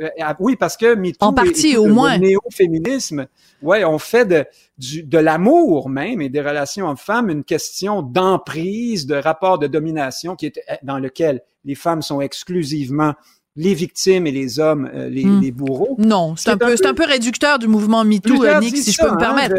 Euh, 0.01 0.09
oui, 0.41 0.57
parce 0.57 0.77
que 0.77 0.95
MeToo 0.95 1.27
en 1.27 1.33
partie 1.33 1.77
au 1.77 1.87
moins. 1.87 2.19
Néo-féminisme, 2.19 3.27
ouais, 3.63 3.85
on 3.85 3.99
fait 3.99 4.25
de 4.25 4.45
du, 4.79 5.03
de 5.05 5.19
l'amour 5.19 5.89
même 5.89 6.21
et 6.21 6.29
des 6.29 6.41
relations 6.41 6.89
hommes-femmes 6.89 7.31
une 7.31 7.45
question 7.45 8.03
d'emprise, 8.03 9.07
de 9.07 9.15
rapport 9.15 9.59
de 9.59 9.67
domination 9.67 10.35
qui 10.35 10.47
est 10.47 10.61
dans 10.83 10.99
lequel 10.99 11.43
les 11.65 11.75
femmes 11.75 12.03
sont 12.03 12.21
exclusivement 12.21 13.15
les 13.57 13.75
victimes 13.75 14.27
et 14.27 14.33
les 14.33 14.59
hommes, 14.59 14.91
euh, 14.93 15.09
les, 15.09 15.25
hmm. 15.25 15.41
les, 15.41 15.53
bourreaux. 15.53 15.95
Non, 15.99 16.35
c'est 16.37 16.51
un, 16.51 16.57
peu, 16.57 16.75
un 16.85 16.95
peu 16.95 17.05
réducteur 17.05 17.61
du 17.61 17.69
mouvement 17.69 18.05
MeToo, 18.05 18.45
euh, 18.45 18.59
Nick, 18.59 18.77
si 18.77 18.91
je 18.91 18.99
peux 18.99 19.07
me 19.07 19.13
hein, 19.13 19.17
permettre. 19.17 19.55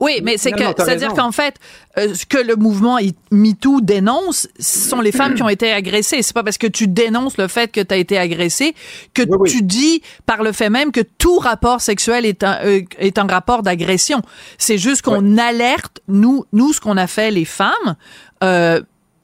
oui, 0.00 0.20
mais 0.24 0.36
c'est 0.36 0.50
que, 0.50 0.64
c'est-à-dire 0.76 1.14
qu'en 1.14 1.30
fait, 1.30 1.54
euh, 1.96 2.12
ce 2.12 2.26
que 2.26 2.38
le 2.38 2.56
mouvement 2.56 2.98
MeToo 3.30 3.80
dénonce, 3.80 4.48
ce 4.58 4.88
sont 4.88 5.00
les 5.00 5.12
femmes 5.12 5.34
qui 5.34 5.44
ont 5.44 5.48
été 5.48 5.70
agressées. 5.70 6.22
C'est 6.22 6.34
pas 6.34 6.42
parce 6.42 6.58
que 6.58 6.66
tu 6.66 6.88
dénonces 6.88 7.38
le 7.38 7.46
fait 7.46 7.70
que 7.70 7.80
tu 7.80 7.94
as 7.94 7.98
été 7.98 8.18
agressé 8.18 8.74
que 9.14 9.22
tu 9.48 9.62
dis 9.62 10.02
par 10.26 10.42
le 10.42 10.50
fait 10.50 10.68
même 10.68 10.90
que 10.90 11.00
tout 11.00 11.38
rapport 11.38 11.80
sexuel 11.80 12.26
est 12.26 12.42
un, 12.42 12.58
est 12.98 13.18
un 13.18 13.26
rapport 13.26 13.62
d'agression. 13.62 14.22
C'est 14.58 14.78
juste 14.78 15.02
qu'on 15.02 15.38
alerte, 15.38 16.00
nous, 16.08 16.46
nous, 16.52 16.72
ce 16.72 16.80
qu'on 16.80 16.96
a 16.96 17.06
fait 17.06 17.30
les 17.30 17.44
femmes, 17.44 17.96
euh, 18.42 18.56
euh, 18.66 18.80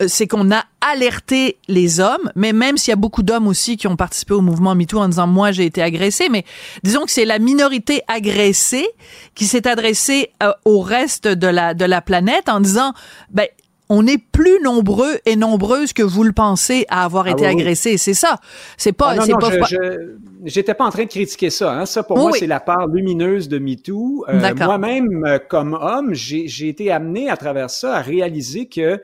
c'est 0.08 0.26
qu'on 0.26 0.50
a 0.50 0.64
alerté 0.80 1.58
les 1.68 2.00
hommes, 2.00 2.30
mais 2.34 2.52
même 2.52 2.76
s'il 2.76 2.90
y 2.90 2.92
a 2.92 2.96
beaucoup 2.96 3.22
d'hommes 3.22 3.46
aussi 3.46 3.76
qui 3.76 3.86
ont 3.86 3.96
participé 3.96 4.34
au 4.34 4.40
mouvement 4.40 4.74
MeToo 4.74 4.98
en 4.98 5.08
disant 5.08 5.26
moi 5.26 5.52
j'ai 5.52 5.64
été 5.64 5.82
agressé, 5.82 6.28
mais 6.28 6.44
disons 6.82 7.04
que 7.04 7.10
c'est 7.10 7.24
la 7.24 7.38
minorité 7.38 8.02
agressée 8.08 8.88
qui 9.34 9.44
s'est 9.44 9.66
adressée 9.66 10.30
euh, 10.42 10.52
au 10.64 10.80
reste 10.80 11.28
de 11.28 11.46
la 11.46 11.74
de 11.74 11.84
la 11.84 12.00
planète 12.00 12.48
en 12.48 12.60
disant 12.60 12.92
ben 13.30 13.46
on 13.94 14.06
est 14.06 14.16
plus 14.16 14.58
nombreux 14.62 15.18
et 15.26 15.36
nombreuses 15.36 15.92
que 15.92 16.02
vous 16.02 16.24
le 16.24 16.32
pensez 16.32 16.86
à 16.88 17.04
avoir 17.04 17.26
ah 17.26 17.32
été 17.32 17.46
agressés. 17.46 17.98
C'est 17.98 18.14
ça. 18.14 18.38
C'est 18.78 18.92
pas. 18.92 19.10
Ah, 19.10 19.16
non, 19.16 19.38
non, 19.38 19.50
je, 19.68 20.14
j'étais 20.44 20.72
pas 20.72 20.86
en 20.86 20.90
train 20.90 21.04
de 21.04 21.10
critiquer 21.10 21.50
ça. 21.50 21.72
Hein. 21.74 21.84
Ça 21.84 22.02
pour 22.02 22.16
moi 22.16 22.32
c'est 22.32 22.46
la 22.46 22.60
part 22.60 22.86
lumineuse 22.86 23.48
de 23.48 23.58
MeToo. 23.58 24.24
Euh, 24.28 24.54
moi-même 24.56 25.38
comme 25.50 25.74
homme, 25.74 26.14
j'ai 26.14 26.68
été 26.68 26.90
amené 26.90 27.28
à 27.28 27.36
travers 27.36 27.68
ça 27.68 27.96
à 27.96 28.00
réaliser 28.00 28.66
que 28.66 29.02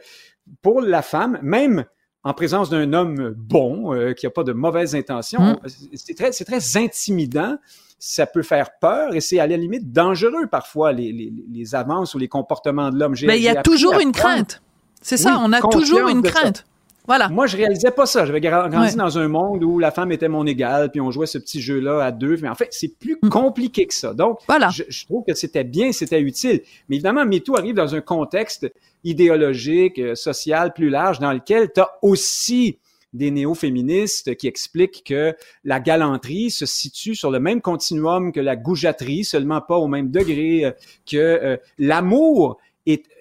pour 0.63 0.81
la 0.81 1.03
femme, 1.03 1.39
même 1.43 1.85
en 2.25 2.35
présence 2.35 2.69
d'un 2.69 2.93
homme 2.93 3.35
bon, 3.37 3.95
euh, 3.95 4.13
qui 4.13 4.27
n'a 4.27 4.31
pas 4.31 4.45
de 4.45 4.53
mauvaises 4.53 4.95
intentions, 4.95 5.41
hmm. 5.41 5.69
c'est 5.95 6.15
très, 6.15 6.31
très 6.31 6.77
intimidant. 6.77 7.57
Ça 8.01 8.27
peut 8.27 8.43
faire 8.43 8.79
peur 8.81 9.15
et 9.15 9.21
c'est 9.21 9.41
à 9.41 9.47
la 9.49 9.57
limite 9.57 9.93
dangereux 9.93 10.47
parfois 10.47 10.93
les, 10.93 11.11
les, 11.11 11.33
les 11.51 11.75
avances 11.75 12.15
ou 12.15 12.19
les 12.19 12.29
comportements 12.29 12.91
de 12.91 12.99
l'homme. 12.99 13.15
Mais 13.25 13.39
il 13.39 13.43
y 13.43 13.49
a 13.49 13.63
toujours 13.63 13.99
une 13.99 14.13
crainte. 14.13 14.63
C'est 15.03 15.17
ça, 15.17 15.39
on 15.41 15.53
a 15.53 15.61
toujours 15.61 16.09
une 16.09 16.23
crainte. 16.23 16.65
Voilà. 17.09 17.31
Moi, 17.31 17.47
je 17.47 17.57
réalisais 17.57 17.91
pas 17.91 18.05
ça. 18.05 18.27
J'avais 18.27 18.41
grandi 18.41 18.95
dans 18.95 19.19
un 19.19 19.29
monde 19.29 19.65
où 19.65 19.79
la 19.79 19.91
femme 19.91 20.13
était 20.13 20.29
mon 20.29 20.47
égale, 20.47 20.91
puis 20.91 21.01
on 21.01 21.11
jouait 21.11 21.27
ce 21.27 21.39
petit 21.39 21.63
jeu-là 21.63 22.05
à 22.05 22.13
deux. 22.13 22.37
Mais 22.43 22.49
en 22.49 22.55
fait, 22.55 22.69
c'est 22.71 22.99
plus 22.99 23.17
hmm. 23.23 23.31
compliqué 23.31 23.87
que 23.87 23.95
ça. 23.95 24.13
Donc, 24.13 24.41
voilà. 24.47 24.69
je, 24.69 24.83
je 24.87 25.07
trouve 25.07 25.25
que 25.27 25.33
c'était 25.35 25.65
bien, 25.65 25.91
c'était 25.91 26.21
utile. 26.21 26.61
Mais 26.89 26.97
évidemment, 26.97 27.25
MeToo 27.25 27.57
arrive 27.57 27.75
dans 27.75 27.95
un 27.95 28.03
contexte 28.03 28.71
idéologique, 29.05 29.99
euh, 29.99 30.15
social 30.15 30.75
plus 30.75 30.91
large, 30.91 31.19
dans 31.19 31.33
lequel 31.33 31.73
tu 31.73 31.81
as 31.81 31.91
aussi 32.03 32.79
des 33.15 33.31
néo-féministes 33.31 34.37
qui 34.37 34.47
expliquent 34.47 35.03
que 35.05 35.35
la 35.65 35.81
galanterie 35.81 36.51
se 36.51 36.67
situe 36.67 37.15
sur 37.15 37.31
le 37.31 37.41
même 37.41 37.63
continuum 37.63 38.33
que 38.33 38.41
la 38.41 38.55
goujaterie, 38.55 39.25
seulement 39.25 39.63
pas 39.63 39.79
au 39.79 39.89
même 39.89 40.11
degré, 40.11 40.67
euh, 40.67 40.73
que 41.11 41.17
euh, 41.17 41.57
l'amour 41.79 42.59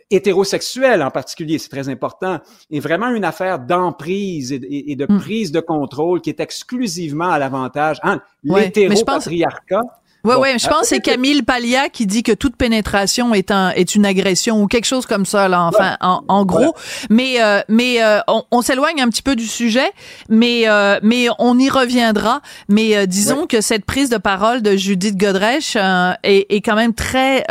est 0.09 0.17
hétérosexuel 0.17 1.03
en 1.03 1.11
particulier, 1.11 1.57
c'est 1.57 1.69
très 1.69 1.89
important, 1.89 2.39
est 2.71 2.79
vraiment 2.79 3.09
une 3.09 3.25
affaire 3.25 3.59
d'emprise 3.59 4.51
et, 4.51 4.95
de 4.95 5.05
hmm. 5.07 5.19
prise 5.19 5.51
de 5.51 5.59
contrôle 5.59 6.21
qui 6.21 6.29
est 6.29 6.39
exclusivement 6.39 7.29
à 7.29 7.39
l'avantage. 7.39 7.99
Hein, 8.03 8.21
L'hétéropatriarcat 8.43 9.81
oui, 10.27 10.36
oui, 10.39 10.60
je 10.60 10.67
pense 10.67 10.81
que 10.81 10.88
c'est 10.88 11.00
Camille 11.00 11.41
Paglia 11.41 11.89
qui 11.89 12.05
dit 12.05 12.24
que 12.24 12.34
toute 12.34 12.55
pénétration 12.55 13.34
est 13.34 13.51
un 13.51 13.69
est 13.72 13.96
une 13.96 14.05
agression 14.05 14.62
ou 14.62 14.67
quelque 14.67 14.86
chose 14.86 15.05
comme 15.05 15.25
ça 15.25 15.48
là 15.48 15.63
enfin 15.63 15.96
en, 16.01 16.24
en, 16.27 16.46
gros. 16.46 16.75
Mais 17.10 17.41
euh, 17.41 17.62
mais 17.69 18.03
euh, 18.03 18.19
on, 18.27 18.43
on 18.51 18.62
s'éloigne 18.62 19.01
un 19.01 19.07
petit 19.07 19.22
peu 19.22 19.36
du 19.36 19.48
sujet, 19.48 19.89
mais 20.29 20.63
euh, 20.67 21.00
mais 21.03 21.27
on 21.39 21.57
y 21.57 21.69
reviendra. 21.69 22.41
Mais 22.67 23.07
disons 23.07 23.46
que 23.48 23.62
cette 23.62 23.86
prise 23.86 24.10
de 24.10 24.17
parole 24.17 24.62
de 24.62 24.75
Judith 24.75 25.17
Godrèche 25.17 25.77
est, 26.24 26.46
est 26.50 26.62
quand 26.62 26.75
même 26.75 26.93
très 26.93 27.46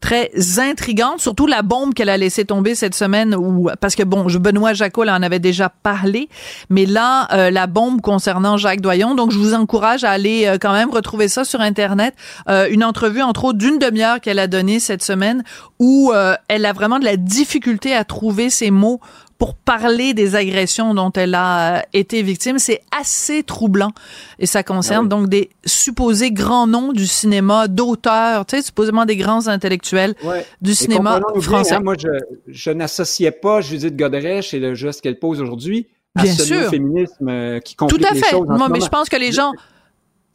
très 0.00 0.30
intrigante, 0.58 1.20
surtout 1.20 1.46
la 1.46 1.62
bombe 1.62 1.94
qu'elle 1.94 2.10
a 2.10 2.16
laissé 2.16 2.44
tomber 2.44 2.74
cette 2.74 2.94
semaine 2.94 3.34
où 3.34 3.68
parce 3.80 3.96
que 3.96 4.04
bon, 4.04 4.24
Benoît 4.24 4.72
Jacot 4.72 5.04
en 5.08 5.22
avait 5.22 5.40
déjà 5.40 5.68
parlé, 5.68 6.28
mais 6.70 6.86
là 6.86 7.50
la 7.50 7.66
bombe 7.66 8.00
concernant 8.00 8.56
Jacques 8.56 8.80
Doyon. 8.80 9.14
Donc 9.14 9.32
je 9.32 9.38
vous 9.38 9.54
encourage 9.54 10.04
à 10.04 10.10
aller 10.10 10.56
quand 10.60 10.72
même 10.72 10.90
retrouver 10.90 11.28
ça 11.28 11.44
sur 11.44 11.60
internet 11.60 11.87
Internet, 11.88 12.14
euh, 12.48 12.68
une 12.70 12.84
entrevue 12.84 13.22
entre 13.22 13.46
autres 13.46 13.58
d'une 13.58 13.78
demi-heure 13.78 14.20
qu'elle 14.20 14.38
a 14.38 14.46
donnée 14.46 14.78
cette 14.78 15.02
semaine 15.02 15.42
où 15.78 16.12
euh, 16.12 16.34
elle 16.48 16.66
a 16.66 16.72
vraiment 16.72 16.98
de 16.98 17.04
la 17.04 17.16
difficulté 17.16 17.94
à 17.94 18.04
trouver 18.04 18.50
ses 18.50 18.70
mots 18.70 19.00
pour 19.38 19.54
parler 19.54 20.14
des 20.14 20.34
agressions 20.34 20.94
dont 20.94 21.12
elle 21.12 21.34
a 21.34 21.78
euh, 21.78 21.80
été 21.94 22.22
victime. 22.22 22.58
C'est 22.58 22.82
assez 22.98 23.42
troublant. 23.42 23.92
Et 24.38 24.46
ça 24.46 24.62
concerne 24.62 25.06
ah 25.06 25.08
donc 25.08 25.28
des 25.28 25.48
supposés 25.64 26.30
grands 26.30 26.66
noms 26.66 26.92
du 26.92 27.06
cinéma, 27.06 27.68
d'auteurs, 27.68 28.44
tu 28.44 28.56
sais, 28.56 28.62
supposément 28.62 29.06
des 29.06 29.16
grands 29.16 29.46
intellectuels 29.46 30.14
du 30.60 30.74
cinéma 30.74 31.20
français. 31.40 31.76
Hein, 31.76 31.80
moi, 31.82 31.94
je, 31.98 32.08
je 32.48 32.70
n'associais 32.70 33.30
pas 33.30 33.60
Judith 33.62 33.96
Godrèche 33.96 34.52
et 34.52 34.58
le 34.58 34.74
geste 34.74 35.00
qu'elle 35.00 35.18
pose 35.18 35.40
aujourd'hui 35.40 35.86
à 36.16 36.26
ce 36.26 36.68
féminisme 36.68 37.60
qui 37.60 37.76
complique 37.76 38.00
Tout 38.00 38.06
à 38.10 38.14
fait. 38.14 38.34
Moi, 38.34 38.68
mais 38.68 38.80
je 38.80 38.88
pense 38.88 39.08
que 39.08 39.16
les 39.16 39.32
gens... 39.32 39.52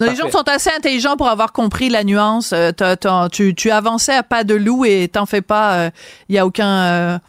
Les 0.06 0.16
gens 0.16 0.30
sont 0.30 0.48
assez 0.48 0.70
intelligents 0.76 1.18
pour 1.18 1.28
avoir 1.28 1.54
compris 1.54 1.90
la 1.90 2.04
nuance. 2.04 2.54
Euh, 2.54 2.72
tu, 3.32 3.56
tu 3.56 3.72
avançais 3.72 4.14
à 4.16 4.24
pas 4.24 4.44
de 4.44 4.56
loup 4.56 4.86
et 4.86 5.08
t'en 5.08 5.26
fais 5.26 5.42
pas. 5.42 5.86
Il 5.86 5.88
euh, 5.88 6.36
y 6.36 6.38
a 6.38 6.46
aucun, 6.46 6.70
euh, 6.70 7.20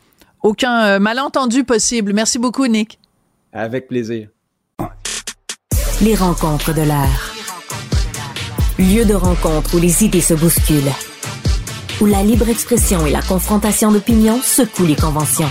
aucun 0.42 0.98
malentendu 0.98 1.64
possible. 1.64 2.12
Merci 2.12 2.38
beaucoup, 2.38 2.66
Nick. 2.66 2.98
Avec 3.52 3.88
plaisir. 3.88 4.28
Les 6.00 6.14
rencontres 6.14 6.74
de 6.74 6.82
l'art. 6.82 7.32
Lieu 8.78 9.04
de 9.04 9.14
rencontre 9.14 9.76
où 9.76 9.78
les 9.78 10.04
idées 10.04 10.20
se 10.20 10.34
bousculent. 10.34 10.92
Où 12.00 12.06
la 12.06 12.22
libre 12.22 12.48
expression 12.48 13.06
et 13.06 13.10
la 13.10 13.22
confrontation 13.22 13.92
d'opinions 13.92 14.40
secouent 14.42 14.86
les 14.86 14.96
conventions. 14.96 15.48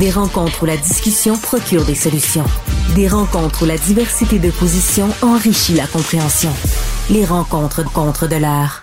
Des 0.00 0.10
rencontres 0.10 0.62
où 0.62 0.64
la 0.64 0.78
discussion 0.78 1.36
procure 1.36 1.84
des 1.84 1.94
solutions. 1.94 2.46
Des 2.94 3.06
rencontres 3.06 3.64
où 3.64 3.66
la 3.66 3.76
diversité 3.76 4.38
de 4.38 4.50
positions 4.50 5.10
enrichit 5.20 5.74
la 5.74 5.86
compréhension. 5.86 6.50
Les 7.10 7.26
rencontres 7.26 7.84
contre 7.92 8.26
de 8.26 8.36
l'art. 8.36 8.79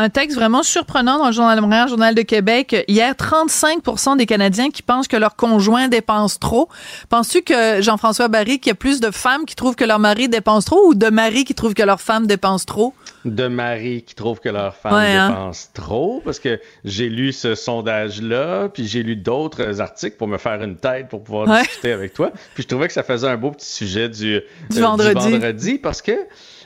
Un 0.00 0.10
texte 0.10 0.36
vraiment 0.36 0.62
surprenant 0.62 1.18
dans 1.18 1.26
le 1.26 1.32
Journal 1.32 1.56
de 1.56 1.60
Montréal, 1.60 1.88
Journal 1.88 2.14
de 2.14 2.22
Québec. 2.22 2.84
Hier, 2.86 3.16
35 3.16 4.16
des 4.16 4.26
Canadiens 4.26 4.70
qui 4.70 4.84
pensent 4.84 5.08
que 5.08 5.16
leur 5.16 5.34
conjoint 5.34 5.88
dépense 5.88 6.38
trop. 6.38 6.68
Penses-tu 7.08 7.42
que, 7.42 7.82
Jean-François 7.82 8.28
Barry, 8.28 8.60
qu'il 8.60 8.70
y 8.70 8.70
a 8.70 8.76
plus 8.76 9.00
de 9.00 9.10
femmes 9.10 9.44
qui 9.44 9.56
trouvent 9.56 9.74
que 9.74 9.84
leur 9.84 9.98
mari 9.98 10.28
dépense 10.28 10.66
trop 10.66 10.86
ou 10.86 10.94
de 10.94 11.08
maris 11.08 11.44
qui 11.44 11.52
trouvent 11.52 11.74
que 11.74 11.82
leur 11.82 12.00
femme 12.00 12.28
dépense 12.28 12.64
trop? 12.64 12.94
De 13.24 13.48
maris 13.48 14.04
qui 14.04 14.14
trouvent 14.14 14.38
que 14.38 14.48
leur 14.48 14.76
femme 14.76 14.94
hein? 14.94 15.30
dépense 15.30 15.70
trop, 15.74 16.22
parce 16.24 16.38
que 16.38 16.60
j'ai 16.84 17.08
lu 17.08 17.32
ce 17.32 17.56
sondage-là, 17.56 18.68
puis 18.68 18.86
j'ai 18.86 19.02
lu 19.02 19.16
d'autres 19.16 19.80
articles 19.80 20.16
pour 20.16 20.28
me 20.28 20.38
faire 20.38 20.62
une 20.62 20.76
tête 20.76 21.08
pour 21.08 21.24
pouvoir 21.24 21.48
discuter 21.58 21.90
avec 21.90 22.14
toi. 22.14 22.30
Puis 22.54 22.62
je 22.62 22.68
trouvais 22.68 22.86
que 22.86 22.94
ça 22.94 23.02
faisait 23.02 23.26
un 23.26 23.36
beau 23.36 23.50
petit 23.50 23.66
sujet 23.66 24.08
du, 24.08 24.40
du, 24.70 24.78
euh, 24.78 24.80
vendredi. 24.80 25.26
du 25.26 25.32
vendredi, 25.32 25.78
parce 25.78 26.02
que 26.02 26.12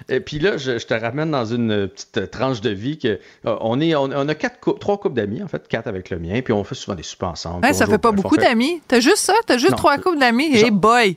et 0.09 0.21
puis 0.21 0.39
là, 0.39 0.57
je, 0.57 0.73
te 0.73 0.95
ramène 0.95 1.31
dans 1.31 1.45
une 1.45 1.89
petite 1.89 2.31
tranche 2.31 2.61
de 2.61 2.71
vie 2.71 2.99
que 2.99 3.19
on 3.45 3.81
est, 3.81 3.95
on, 3.95 4.11
a 4.11 4.35
quatre 4.35 4.79
trois 4.79 4.99
couples 4.99 5.15
d'amis 5.15 5.43
en 5.43 5.49
fait, 5.49 5.67
quatre 5.69 5.87
avec 5.87 6.11
le 6.11 6.19
mien, 6.19 6.41
puis 6.43 6.53
on 6.53 6.65
fait 6.65 6.75
souvent 6.75 6.97
des 6.97 7.03
soupers 7.03 7.31
ensemble. 7.31 7.65
Ouais, 7.65 7.73
ça 7.73 7.87
fait 7.87 7.99
pas 7.99 8.13
beaucoup 8.13 8.37
d'amis. 8.37 8.81
T'as 8.89 9.01
juste 9.01 9.19
ça, 9.19 9.35
t'as 9.47 9.59
juste 9.59 9.77
trois 9.77 9.99
couples 9.99 10.19
d'amis? 10.19 10.55
Hey 10.55 10.71
boy. 10.71 11.17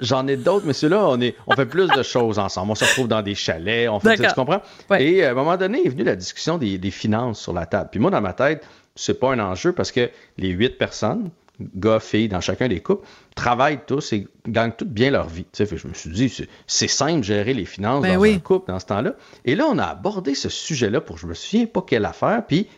J'en 0.00 0.26
ai 0.26 0.36
d'autres, 0.36 0.64
mais 0.66 0.72
ceux-là, 0.72 1.06
on, 1.08 1.20
est, 1.20 1.34
on 1.46 1.54
fait 1.54 1.66
plus 1.66 1.88
de 1.88 2.02
choses 2.02 2.38
ensemble. 2.38 2.72
On 2.72 2.74
se 2.74 2.84
retrouve 2.84 3.08
dans 3.08 3.20
des 3.20 3.34
chalets, 3.34 3.88
on 3.90 4.00
fait, 4.00 4.16
tu 4.16 4.34
comprends? 4.34 4.62
Et 4.98 5.22
euh, 5.22 5.28
à 5.28 5.30
un 5.32 5.34
moment 5.34 5.56
donné, 5.58 5.84
est 5.84 5.90
venue 5.90 6.04
la 6.04 6.16
discussion 6.16 6.56
des, 6.56 6.78
des 6.78 6.90
finances 6.90 7.40
sur 7.40 7.52
la 7.52 7.66
table. 7.66 7.90
Puis 7.90 8.00
moi, 8.00 8.10
dans 8.10 8.22
ma 8.22 8.32
tête, 8.32 8.66
c'est 8.94 9.18
pas 9.18 9.32
un 9.32 9.38
enjeu 9.38 9.72
parce 9.72 9.92
que 9.92 10.10
les 10.38 10.48
huit 10.48 10.78
personnes, 10.78 11.30
gars, 11.60 12.00
filles, 12.00 12.28
dans 12.28 12.40
chacun 12.40 12.68
des 12.68 12.80
couples, 12.80 13.06
travaillent 13.34 13.80
tous 13.86 14.12
et 14.12 14.26
gagnent 14.46 14.72
toutes 14.76 14.88
bien 14.88 15.10
leur 15.10 15.28
vie. 15.28 15.46
Je 15.56 15.88
me 15.88 15.94
suis 15.94 16.10
dit, 16.10 16.46
c'est 16.66 16.88
simple 16.88 17.20
de 17.20 17.24
gérer 17.24 17.54
les 17.54 17.64
finances 17.64 18.02
ben 18.02 18.16
dans 18.16 18.24
un 18.24 18.38
couple 18.38 18.70
dans 18.72 18.80
ce 18.80 18.86
temps-là. 18.86 19.14
Et 19.44 19.54
là, 19.54 19.66
on 19.68 19.78
a 19.78 19.84
abordé 19.84 20.34
ce 20.34 20.48
sujet-là 20.48 21.00
pour 21.00 21.18
je 21.18 21.26
me 21.26 21.34
souviens 21.34 21.66
pas 21.66 21.82
quelle 21.82 22.04
affaire, 22.04 22.44
puis 22.46 22.68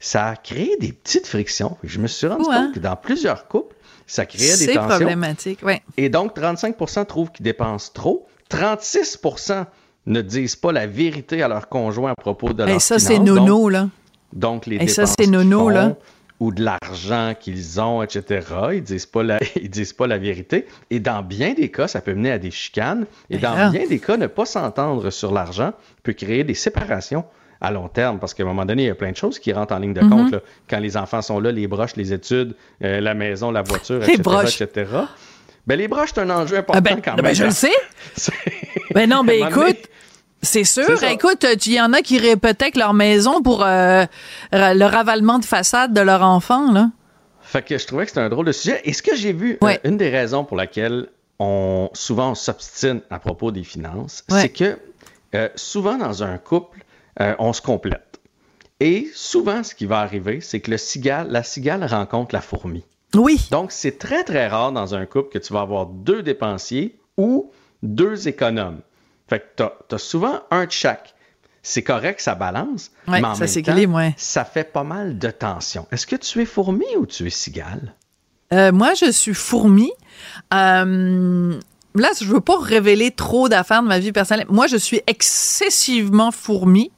ça 0.00 0.28
a 0.28 0.36
créé 0.36 0.76
des 0.78 0.92
petites 0.92 1.26
frictions. 1.26 1.76
Je 1.82 1.98
me 1.98 2.06
suis 2.06 2.26
rendu 2.26 2.44
compte 2.44 2.74
que 2.74 2.80
dans 2.80 2.96
plusieurs 2.96 3.48
couples, 3.48 3.74
ça 4.06 4.26
créait 4.26 4.56
des 4.58 4.66
tensions. 4.66 4.82
C'est 4.82 4.96
problématique, 4.96 5.58
oui. 5.62 5.74
Et 5.96 6.08
donc, 6.08 6.36
35% 6.36 7.06
trouvent 7.06 7.30
qu'ils 7.30 7.44
dépensent 7.44 7.92
trop. 7.94 8.26
36% 8.50 9.64
ne 10.04 10.20
disent 10.20 10.56
pas 10.56 10.72
la 10.72 10.86
vérité 10.86 11.42
à 11.42 11.48
leur 11.48 11.68
conjoint 11.68 12.10
à 12.10 12.14
propos 12.14 12.52
de 12.52 12.64
leur 12.64 12.76
Et 12.76 12.80
ça, 12.80 12.98
c'est 12.98 13.18
nono, 13.18 13.68
là. 13.68 13.88
Donc, 14.32 14.66
les 14.66 14.76
Et 14.76 14.88
ça, 14.88 15.06
c'est 15.06 15.26
nono, 15.26 15.70
là 15.70 15.96
ou 16.42 16.50
de 16.50 16.64
l'argent 16.64 17.34
qu'ils 17.38 17.80
ont, 17.80 18.02
etc. 18.02 18.44
Ils 18.72 18.82
disent 18.82 19.06
pas 19.06 19.22
la, 19.22 19.38
ils 19.56 19.70
disent 19.70 19.92
pas 19.92 20.08
la 20.08 20.18
vérité. 20.18 20.66
Et 20.90 20.98
dans 20.98 21.22
bien 21.22 21.54
des 21.54 21.70
cas, 21.70 21.86
ça 21.86 22.00
peut 22.00 22.14
mener 22.14 22.32
à 22.32 22.38
des 22.38 22.50
chicanes. 22.50 23.06
Et 23.30 23.38
dans 23.38 23.70
bien 23.70 23.86
des 23.86 24.00
cas, 24.00 24.16
ne 24.16 24.26
pas 24.26 24.44
s'entendre 24.44 25.10
sur 25.10 25.32
l'argent 25.32 25.72
peut 26.02 26.14
créer 26.14 26.42
des 26.42 26.54
séparations 26.54 27.24
à 27.60 27.70
long 27.70 27.86
terme, 27.86 28.18
parce 28.18 28.34
qu'à 28.34 28.42
un 28.42 28.46
moment 28.46 28.64
donné, 28.64 28.82
il 28.82 28.86
y 28.86 28.90
a 28.90 28.96
plein 28.96 29.12
de 29.12 29.16
choses 29.16 29.38
qui 29.38 29.52
rentrent 29.52 29.72
en 29.72 29.78
ligne 29.78 29.94
de 29.94 30.00
compte. 30.00 30.32
Mhm. 30.32 30.40
Quand 30.68 30.80
les 30.80 30.96
enfants 30.96 31.22
sont 31.22 31.38
là, 31.38 31.52
les 31.52 31.68
broches, 31.68 31.94
les 31.94 32.12
études, 32.12 32.56
euh, 32.82 33.00
la 33.00 33.14
maison, 33.14 33.52
la 33.52 33.62
voiture, 33.62 34.00
les 34.00 34.06
etc., 34.06 34.22
broches. 34.24 34.60
etc. 34.60 34.90
Ben, 35.64 35.78
les 35.78 35.86
broches, 35.86 36.10
c'est 36.12 36.22
un 36.22 36.30
enjeu 36.30 36.56
important 36.56 36.78
ah 36.78 36.80
ben, 36.80 37.00
quand 37.00 37.14
ben, 37.14 37.22
même. 37.22 37.34
je 37.36 37.44
le 37.44 37.50
sais. 37.52 37.70
ben 38.94 39.08
non, 39.08 39.22
ben 39.22 39.46
écoute, 39.46 39.88
c'est 40.42 40.64
sûr. 40.64 41.02
Écoute, 41.04 41.46
il 41.66 41.72
y 41.72 41.80
en 41.80 41.92
a 41.92 42.02
qui 42.02 42.18
répétaient 42.18 42.72
leur 42.74 42.94
maison 42.94 43.42
pour 43.42 43.62
euh, 43.64 44.04
le 44.52 44.84
ravalement 44.84 45.38
de 45.38 45.44
façade 45.44 45.94
de 45.94 46.00
leur 46.00 46.22
enfant, 46.22 46.72
là. 46.72 46.90
Fait 47.42 47.62
que 47.62 47.76
je 47.76 47.86
trouvais 47.86 48.04
que 48.04 48.10
c'était 48.10 48.22
un 48.22 48.28
drôle 48.28 48.46
de 48.46 48.52
sujet. 48.52 48.80
Et 48.84 48.92
ce 48.92 49.02
que 49.02 49.14
j'ai 49.14 49.32
vu, 49.32 49.58
euh, 49.62 49.76
une 49.84 49.96
des 49.96 50.08
raisons 50.08 50.44
pour 50.44 50.56
laquelle 50.56 51.08
on 51.38 51.90
souvent 51.92 52.34
s'obstine 52.34 53.02
à 53.10 53.18
propos 53.18 53.50
des 53.50 53.64
finances, 53.64 54.24
c'est 54.28 54.48
que 54.48 54.78
euh, 55.34 55.48
souvent 55.54 55.96
dans 55.96 56.22
un 56.22 56.38
couple, 56.38 56.84
on 57.18 57.52
se 57.52 57.60
complète. 57.60 58.20
Et 58.80 59.08
souvent, 59.14 59.62
ce 59.62 59.74
qui 59.74 59.86
va 59.86 60.00
arriver, 60.00 60.40
c'est 60.40 60.60
que 60.60 60.70
le 60.70 60.78
cigale, 60.78 61.28
la 61.30 61.44
cigale 61.44 61.84
rencontre 61.84 62.34
la 62.34 62.40
fourmi. 62.40 62.84
Oui. 63.14 63.46
Donc, 63.50 63.70
c'est 63.70 63.98
très, 63.98 64.24
très 64.24 64.48
rare 64.48 64.72
dans 64.72 64.94
un 64.94 65.06
couple 65.06 65.28
que 65.28 65.38
tu 65.38 65.52
vas 65.52 65.60
avoir 65.60 65.86
deux 65.86 66.22
dépensiers 66.22 66.98
ou 67.16 67.52
deux 67.82 68.26
économes. 68.26 68.80
Fait 69.32 69.40
que 69.56 69.64
tu 69.88 69.94
as, 69.94 69.98
souvent 69.98 70.42
un 70.50 70.66
de 70.66 70.70
chaque. 70.70 71.14
C'est 71.62 71.80
correct, 71.80 72.20
ça 72.20 72.34
balance, 72.34 72.90
mais 73.08 73.24
en 73.24 73.34
ça 73.34 73.46
même 73.46 73.88
temps, 73.90 74.12
ça 74.18 74.44
fait 74.44 74.70
pas 74.70 74.82
mal 74.82 75.18
de 75.18 75.30
tension. 75.30 75.86
Est-ce 75.90 76.06
que 76.06 76.16
tu 76.16 76.42
es 76.42 76.44
fourmi 76.44 76.84
ou 76.98 77.06
tu 77.06 77.26
es 77.26 77.30
cigale? 77.30 77.94
Euh, 78.52 78.72
moi, 78.72 78.92
je 78.92 79.10
suis 79.10 79.32
fourmi. 79.32 79.90
Euh, 80.52 81.58
là, 81.94 82.08
je 82.20 82.26
veux 82.26 82.42
pas 82.42 82.58
révéler 82.58 83.10
trop 83.10 83.48
d'affaires 83.48 83.82
de 83.82 83.88
ma 83.88 84.00
vie 84.00 84.12
personnelle. 84.12 84.44
Moi, 84.50 84.66
je 84.66 84.76
suis 84.76 85.00
excessivement 85.06 86.30
fourmi. 86.30 86.90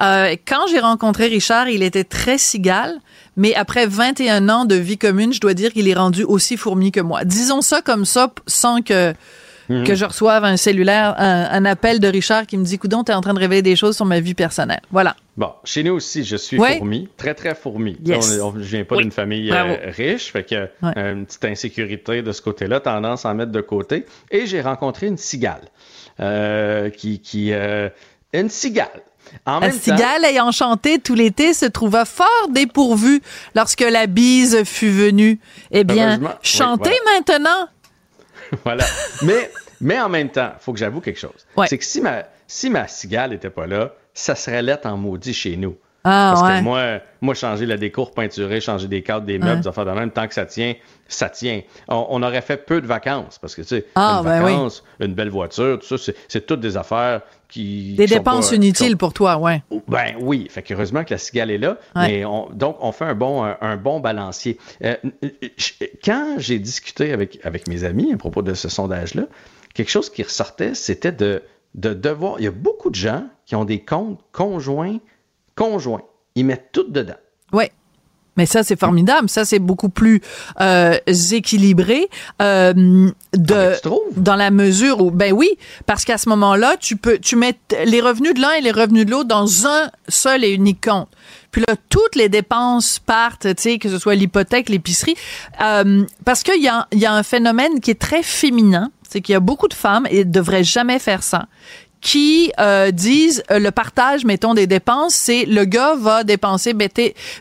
Euh, 0.00 0.34
quand 0.44 0.66
j'ai 0.68 0.80
rencontré 0.80 1.28
Richard, 1.28 1.68
il 1.68 1.84
était 1.84 2.02
très 2.02 2.38
cigale, 2.38 2.98
mais 3.36 3.54
après 3.54 3.86
21 3.86 4.48
ans 4.48 4.64
de 4.64 4.74
vie 4.74 4.98
commune, 4.98 5.32
je 5.32 5.40
dois 5.40 5.54
dire 5.54 5.72
qu'il 5.72 5.86
est 5.86 5.94
rendu 5.94 6.24
aussi 6.24 6.56
fourmi 6.56 6.90
que 6.90 7.00
moi. 7.00 7.24
Disons 7.24 7.60
ça 7.60 7.82
comme 7.82 8.04
ça, 8.04 8.32
sans 8.48 8.82
que 8.82 9.14
Mhm. 9.72 9.84
que 9.84 9.94
je 9.94 10.04
reçoive 10.04 10.44
un 10.44 10.56
cellulaire, 10.56 11.14
un, 11.18 11.64
appel 11.64 12.00
de 12.00 12.08
Richard 12.08 12.46
qui 12.46 12.56
me 12.56 12.64
dit 12.64 12.78
Coudon, 12.78 13.04
t'es 13.04 13.12
en 13.12 13.20
train 13.20 13.34
de 13.34 13.38
révéler 13.38 13.62
des 13.62 13.76
choses 13.76 13.96
sur 13.96 14.04
ma 14.04 14.20
vie 14.20 14.34
personnelle. 14.34 14.80
Voilà. 14.90 15.16
Bon, 15.36 15.52
chez 15.64 15.82
nous 15.82 15.94
aussi, 15.94 16.24
je 16.24 16.36
suis 16.36 16.58
fourmi, 16.58 17.08
très 17.16 17.34
très 17.34 17.54
fourmi. 17.54 17.96
Yes. 18.04 18.38
On, 18.42 18.52
je 18.54 18.60
viens 18.60 18.84
pas 18.84 18.96
d'une 18.96 19.12
famille 19.12 19.50
euh, 19.50 19.76
riche, 19.84 20.30
fait 20.30 20.44
que 20.44 20.54
euh, 20.84 21.12
une 21.12 21.26
petite 21.26 21.44
insécurité 21.44 22.22
de 22.22 22.32
ce 22.32 22.42
côté-là, 22.42 22.80
tendance 22.80 23.24
à 23.24 23.30
en 23.30 23.34
mettre 23.34 23.52
de 23.52 23.60
côté. 23.60 24.04
Et 24.30 24.46
j'ai 24.46 24.60
rencontré 24.60 25.06
une 25.06 25.16
cigale, 25.16 25.62
euh, 26.20 26.90
qui, 26.90 27.20
qui 27.20 27.52
une 28.32 28.48
cigale. 28.50 29.02
En 29.46 29.60
la 29.60 29.70
cigale 29.70 30.24
ayant 30.26 30.50
chanté 30.50 30.98
tout 30.98 31.14
l'été 31.14 31.54
se 31.54 31.64
trouva 31.64 32.04
fort 32.04 32.48
dépourvue 32.50 33.22
lorsque 33.54 33.80
la 33.80 34.06
bise 34.06 34.64
fut 34.64 34.90
venue. 34.90 35.40
Eh 35.70 35.84
bien, 35.84 36.20
chantez 36.42 36.94
maintenant. 37.14 37.68
voilà. 38.64 38.84
Mais, 39.22 39.50
mais 39.82 40.00
en 40.00 40.08
même 40.08 40.30
temps, 40.30 40.52
il 40.54 40.62
faut 40.62 40.72
que 40.72 40.78
j'avoue 40.78 41.00
quelque 41.00 41.20
chose. 41.20 41.46
C'est 41.66 41.76
que 41.76 41.84
si 41.84 42.00
ma, 42.00 42.22
si 42.46 42.70
ma 42.70 42.88
cigale 42.88 43.30
n'était 43.30 43.50
pas 43.50 43.66
là, 43.66 43.92
ça 44.14 44.34
serait 44.34 44.62
lettre 44.62 44.86
en 44.88 44.96
maudit 44.96 45.34
chez 45.34 45.56
nous. 45.56 45.76
Ah, 46.04 46.34
Parce 46.34 46.58
que 46.58 46.64
moi, 46.64 47.00
moi, 47.20 47.34
changer 47.34 47.64
la 47.64 47.76
décour, 47.76 48.10
peinturer, 48.10 48.60
changer 48.60 48.88
des 48.88 49.02
cadres, 49.02 49.24
des 49.24 49.38
meubles, 49.38 49.62
ouais. 49.64 49.84
de 49.84 49.90
même, 49.90 50.10
tant 50.10 50.26
que 50.26 50.34
ça 50.34 50.46
tient, 50.46 50.74
ça 51.06 51.28
tient. 51.28 51.60
On, 51.86 52.20
aurait 52.24 52.40
fait 52.40 52.56
peu 52.56 52.80
de 52.80 52.86
vacances 52.86 53.38
parce 53.38 53.54
que, 53.54 53.62
tu 53.62 53.68
sais, 53.68 53.86
ah, 53.94 54.18
une 54.18 54.24
ben 54.24 54.42
vacance, 54.42 54.82
une 54.98 55.14
belle 55.14 55.28
voiture, 55.28 55.78
tout 55.78 55.96
ça, 55.96 56.12
c'est 56.26 56.44
toutes 56.44 56.58
des 56.58 56.76
affaires 56.76 57.20
qui. 57.48 57.94
Des 57.94 58.06
dépenses 58.06 58.50
inutiles 58.50 58.96
pour 58.96 59.12
toi, 59.12 59.36
ouais. 59.36 59.62
Ben 59.86 60.14
oui. 60.20 60.48
Fait 60.50 60.62
qu'heureusement 60.62 61.04
que 61.04 61.14
la 61.14 61.18
cigale 61.18 61.52
est 61.52 61.58
là. 61.58 61.76
Mais 61.94 62.24
on, 62.24 62.48
donc, 62.50 62.78
on 62.80 62.90
fait 62.90 63.04
un 63.04 63.14
bon, 63.14 63.44
un, 63.60 63.76
bon 63.76 64.00
balancier. 64.00 64.58
Euh, 64.82 64.96
quand 66.04 66.34
j'ai 66.38 66.58
discuté 66.58 67.12
avec, 67.12 67.38
avec 67.44 67.68
mes 67.68 67.84
amis 67.84 68.12
à 68.12 68.16
propos 68.16 68.42
de 68.42 68.54
ce 68.54 68.68
sondage-là, 68.68 69.24
quelque 69.74 69.90
chose 69.90 70.10
qui 70.10 70.22
ressortait, 70.22 70.74
c'était 70.74 71.12
de, 71.12 71.42
de 71.74 71.94
devoir. 71.94 72.36
Il 72.38 72.44
y 72.44 72.48
a 72.48 72.52
beaucoup 72.52 72.90
de 72.90 72.94
gens 72.94 73.24
qui 73.46 73.56
ont 73.56 73.64
des 73.64 73.84
comptes 73.84 74.20
conjoints 74.32 74.98
conjoints. 75.54 76.02
Ils 76.34 76.44
mettent 76.44 76.70
tout 76.72 76.86
dedans. 76.88 77.16
Oui. 77.52 77.64
Mais 78.38 78.46
ça, 78.46 78.62
c'est 78.62 78.80
formidable. 78.80 79.28
Ça, 79.28 79.44
c'est 79.44 79.58
beaucoup 79.58 79.90
plus 79.90 80.22
euh, 80.58 80.96
équilibré 81.06 82.08
euh, 82.40 83.10
de 83.34 83.72
ah, 83.84 83.90
dans 84.16 84.36
la 84.36 84.50
mesure 84.50 85.02
où, 85.02 85.10
ben 85.10 85.34
oui, 85.34 85.50
parce 85.84 86.06
qu'à 86.06 86.16
ce 86.16 86.30
moment-là, 86.30 86.78
tu 86.80 86.96
peux, 86.96 87.18
tu 87.18 87.36
mets 87.36 87.58
les 87.84 88.00
revenus 88.00 88.32
de 88.32 88.40
l'un 88.40 88.52
et 88.52 88.62
les 88.62 88.70
revenus 88.70 89.04
de 89.04 89.10
l'autre 89.10 89.28
dans 89.28 89.66
un 89.66 89.90
seul 90.08 90.44
et 90.44 90.50
unique 90.50 90.82
compte. 90.82 91.08
Puis 91.50 91.62
là, 91.68 91.76
toutes 91.90 92.16
les 92.16 92.30
dépenses 92.30 92.98
partent, 92.98 93.54
tu 93.54 93.62
sais, 93.62 93.78
que 93.78 93.90
ce 93.90 93.98
soit 93.98 94.14
l'hypothèque, 94.14 94.70
l'épicerie, 94.70 95.14
euh, 95.60 96.06
parce 96.24 96.42
qu'il 96.42 96.62
y 96.62 96.68
a, 96.68 96.88
y 96.92 97.04
a 97.04 97.12
un 97.12 97.22
phénomène 97.22 97.80
qui 97.80 97.90
est 97.90 98.00
très 98.00 98.22
féminin, 98.22 98.90
c'est 99.12 99.20
qu'il 99.20 99.34
y 99.34 99.36
a 99.36 99.40
beaucoup 99.40 99.68
de 99.68 99.74
femmes 99.74 100.06
et 100.10 100.24
ne 100.24 100.30
devraient 100.30 100.64
jamais 100.64 100.98
faire 100.98 101.22
ça 101.22 101.46
qui 102.02 102.52
euh, 102.58 102.90
disent 102.90 103.44
euh, 103.50 103.60
le 103.60 103.70
partage, 103.70 104.24
mettons, 104.24 104.54
des 104.54 104.66
dépenses, 104.66 105.14
c'est 105.14 105.44
le 105.44 105.64
gars 105.64 105.94
va 105.94 106.24
dépenser, 106.24 106.74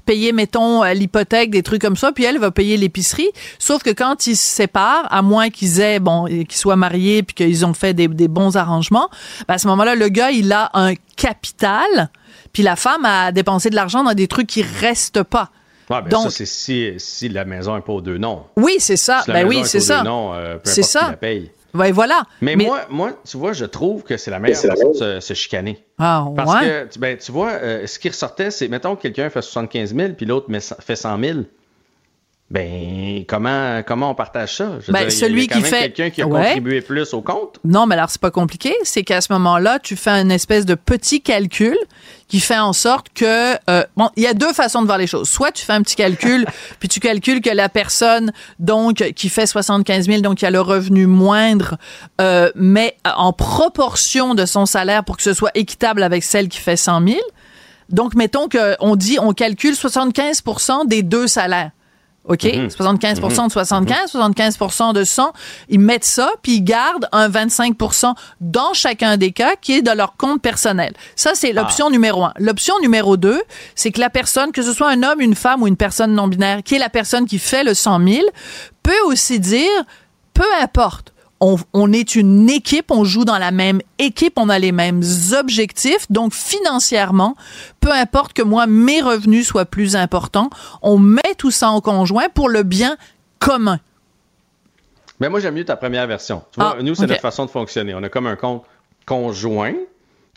payer, 0.06 0.32
mettons, 0.32 0.84
euh, 0.84 0.94
l'hypothèque, 0.94 1.50
des 1.50 1.64
trucs 1.64 1.82
comme 1.82 1.98
ça, 1.98 2.12
puis 2.12 2.24
elle 2.24 2.38
va 2.38 2.52
payer 2.52 2.78
l'épicerie. 2.78 3.30
Sauf 3.58 3.82
que 3.82 3.90
quand 3.90 4.28
ils 4.28 4.38
se 4.38 4.56
séparent, 4.56 5.08
à 5.12 5.24
moins 5.24 5.50
qu'ils 5.50 5.82
aient, 5.82 6.00
bon, 6.00 6.26
qu'ils 6.26 6.52
soient 6.52 6.76
mariés, 6.76 7.24
puis 7.24 7.34
qu'ils 7.34 7.66
ont 7.66 7.74
fait 7.74 7.96
des, 7.96 8.08
bons 8.08 8.56
arrangements, 8.56 9.10
ben 9.48 9.56
à 9.56 9.58
ce 9.58 9.68
moment-là, 9.68 9.96
le 9.96 10.08
gars, 10.10 10.30
il 10.30 10.54
a 10.54 10.70
un 10.76 10.94
capital, 11.18 12.12
puis 12.54 12.62
la 12.62 12.76
femme 12.76 13.04
a 13.04 13.32
dépensé 13.32 13.72
de 13.72 13.76
l'argent 13.76 14.04
dans 14.04 14.14
des 14.14 14.28
trucs 14.28 14.48
qui 14.48 14.62
restent 14.62 15.24
pas. 15.24 15.50
Ben 15.90 16.04
Donc, 16.04 16.32
c'est 16.32 16.46
si, 16.46 16.94
si, 16.98 17.28
la 17.30 17.46
maison 17.46 17.76
n'est 17.76 17.82
pas 17.82 17.94
aux 17.94 18.02
deux 18.02 18.18
noms. 18.18 18.44
Oui, 18.56 18.76
c'est 18.78 18.96
ça. 18.96 19.24
ben 19.28 19.46
oui, 19.48 19.64
c'est 19.66 19.82
ça. 19.82 20.04
c'est 20.64 20.84
ça. 20.84 21.10
la 21.10 21.18
paye. 21.18 21.52
Ouais, 21.74 21.92
voilà. 21.92 22.24
Mais, 22.42 22.56
Moi, 22.56 22.82
moi, 22.90 23.12
tu 23.26 23.38
vois, 23.38 23.54
je 23.54 23.66
trouve 23.66 24.04
que 24.04 24.18
c'est 24.18 24.32
la 24.32 24.40
meilleure 24.40 24.62
façon 24.62 24.92
de 24.92 25.20
se, 25.20 25.34
chicaner. 25.34 25.84
Ah, 25.98 26.26
Parce 26.36 26.66
que, 26.66 27.00
ben, 27.00 27.18
tu 27.18 27.32
vois, 27.32 27.52
euh, 27.52 27.88
ce 27.88 28.00
qui 28.00 28.10
ressortait, 28.10 28.52
c'est, 28.52 28.68
mettons, 28.68 28.96
que 28.96 29.02
quelqu'un 29.04 29.30
fait 29.30 29.42
75 29.42 29.96
000, 29.96 30.14
puis 30.14 30.26
l'autre 30.26 30.48
fait 30.80 30.96
100 30.96 31.20
000. 31.20 31.40
Ben, 32.52 33.24
comment, 33.30 33.82
comment 33.82 34.12
on 34.12 34.14
partage 34.14 34.58
ça? 34.58 34.74
Je 34.86 34.92
ben, 34.92 35.10
celui 35.10 35.48
qui 35.48 35.62
fait. 35.62 35.94
quelqu'un 35.94 36.10
qui 36.10 36.22
a 36.22 36.26
contribué 36.26 36.82
plus 36.82 37.14
au 37.14 37.22
compte. 37.22 37.60
Non, 37.64 37.86
mais 37.86 37.96
alors, 37.96 38.10
c'est 38.10 38.20
pas 38.20 38.30
compliqué. 38.30 38.76
C'est 38.84 39.04
qu'à 39.04 39.22
ce 39.22 39.32
moment-là, 39.32 39.80
tu 39.80 39.96
fais 39.96 40.10
une 40.10 40.32
espèce 40.32 40.66
de 40.66 40.76
petit 40.76 41.22
calcul 41.22 41.78
qui 42.28 42.42
fait 42.42 42.60
en 42.60 42.74
sorte 42.74 43.08
que 43.14 43.54
euh, 43.70 43.86
bon, 43.96 44.10
il 44.18 44.24
y 44.24 44.28
a 44.28 44.34
deux 44.34 44.52
façons 44.52 44.82
de 44.82 44.86
voir 44.86 44.98
les 44.98 45.08
choses. 45.08 45.30
Soit 45.30 45.54
tu 45.54 45.64
fais 45.64 45.72
un 45.72 45.82
petit 45.82 45.96
calcul, 45.96 46.46
puis 46.82 46.90
tu 46.90 47.00
calcules 47.00 47.40
que 47.40 47.50
la 47.50 47.70
personne 47.70 48.34
donc 48.60 48.98
qui 49.16 49.30
fait 49.30 49.46
75 49.46 50.08
000, 50.08 50.20
donc 50.20 50.40
qui 50.40 50.46
a 50.46 50.52
le 50.52 50.60
revenu 50.60 51.08
moindre, 51.08 51.78
euh, 52.20 52.52
mais 52.56 52.98
en 53.06 53.32
proportion 53.32 54.36
de 54.36 54.46
son 54.46 54.66
salaire 54.66 55.06
pour 55.06 55.16
que 55.16 55.24
ce 55.24 55.34
soit 55.34 55.52
équitable 55.56 56.04
avec 56.04 56.22
celle 56.24 56.50
qui 56.50 56.60
fait 56.60 56.76
100 56.76 57.08
000. 57.08 57.20
Donc 57.90 58.14
mettons 58.14 58.50
qu'on 58.50 58.98
dit 58.98 59.20
on 59.22 59.32
calcule 59.32 59.76
75% 59.76 60.88
des 60.88 61.02
deux 61.02 61.28
salaires. 61.28 61.72
OK? 62.26 62.48
75 62.70 63.20
mhm. 63.20 63.48
de 63.48 63.52
75, 63.52 64.12
75 64.12 64.60
mhm. 64.60 64.94
de 64.94 65.04
100. 65.04 65.34
Ils 65.70 65.80
mettent 65.80 66.06
ça, 66.06 66.32
puis 66.42 66.58
ils 66.58 66.64
gardent 66.64 67.08
un 67.12 67.30
25% 67.30 68.14
dans 68.40 68.74
chacun 68.74 69.18
des 69.18 69.32
cas 69.32 69.56
qui 69.60 69.74
est 69.74 69.82
de 69.82 69.92
leur 69.92 70.16
compte 70.18 70.42
personnel. 70.42 70.94
Ça, 71.16 71.32
c'est 71.34 71.52
l'option 71.52 71.88
ah. 71.88 71.92
numéro 71.92 72.24
un. 72.24 72.34
L'option 72.38 72.76
numéro 72.80 73.18
deux, 73.18 73.42
c'est 73.76 73.92
que 73.92 74.00
la 74.00 74.10
personne, 74.10 74.52
que 74.52 74.62
ce 74.62 74.74
soit 74.74 74.90
un 74.90 75.04
homme, 75.04 75.22
une 75.22 75.36
femme 75.36 75.64
ou 75.64 75.68
une 75.68 75.78
personne 75.78 76.14
non-binaire, 76.14 76.62
qui 76.64 76.76
est 76.76 76.80
la 76.80 76.90
personne 76.90 77.26
qui 77.26 77.40
fait 77.40 77.64
le 77.64 77.74
100 77.74 78.08
000, 78.08 78.22
peut 78.84 79.02
aussi 79.06 79.40
dire, 79.40 79.70
peu 80.34 80.46
importe, 80.62 81.14
on, 81.42 81.92
est 81.92 82.16
une 82.16 82.50
équipe, 82.50 82.92
on 82.92 83.04
joue 83.04 83.26
dans 83.26 83.40
la 83.40 83.52
même 83.52 83.82
équipe, 83.98 84.34
on 84.38 84.48
a 84.48 84.60
les 84.60 84.72
mêmes 84.72 85.02
objectifs. 85.38 86.10
Donc, 86.12 86.34
financièrement, 86.34 87.36
peu 87.80 87.92
importe 87.92 88.34
que 88.34 88.44
moi, 88.44 88.68
mes 88.68 89.02
revenus 89.02 89.48
soient 89.48 89.66
plus 89.66 89.96
importants, 89.96 90.50
on 90.84 91.00
met 91.00 91.36
tout 91.38 91.52
ça 91.52 91.70
en 91.70 91.82
conjoint 91.82 92.30
pour 92.30 92.48
le 92.48 92.62
bien 92.62 92.96
commun. 93.40 93.80
Mais 95.20 95.30
moi, 95.30 95.40
j'aime 95.40 95.56
mieux 95.56 95.66
ta 95.66 95.76
première 95.76 96.06
version. 96.08 96.44
Ah, 96.58 96.76
nous, 96.82 96.96
c'est 96.96 97.08
notre 97.08 97.22
façon 97.22 97.46
de 97.46 97.52
fonctionner. 97.52 97.96
On 97.96 98.04
a 98.04 98.10
comme 98.10 98.28
un 98.28 98.36
compte 98.36 98.64
conjoint 99.06 99.74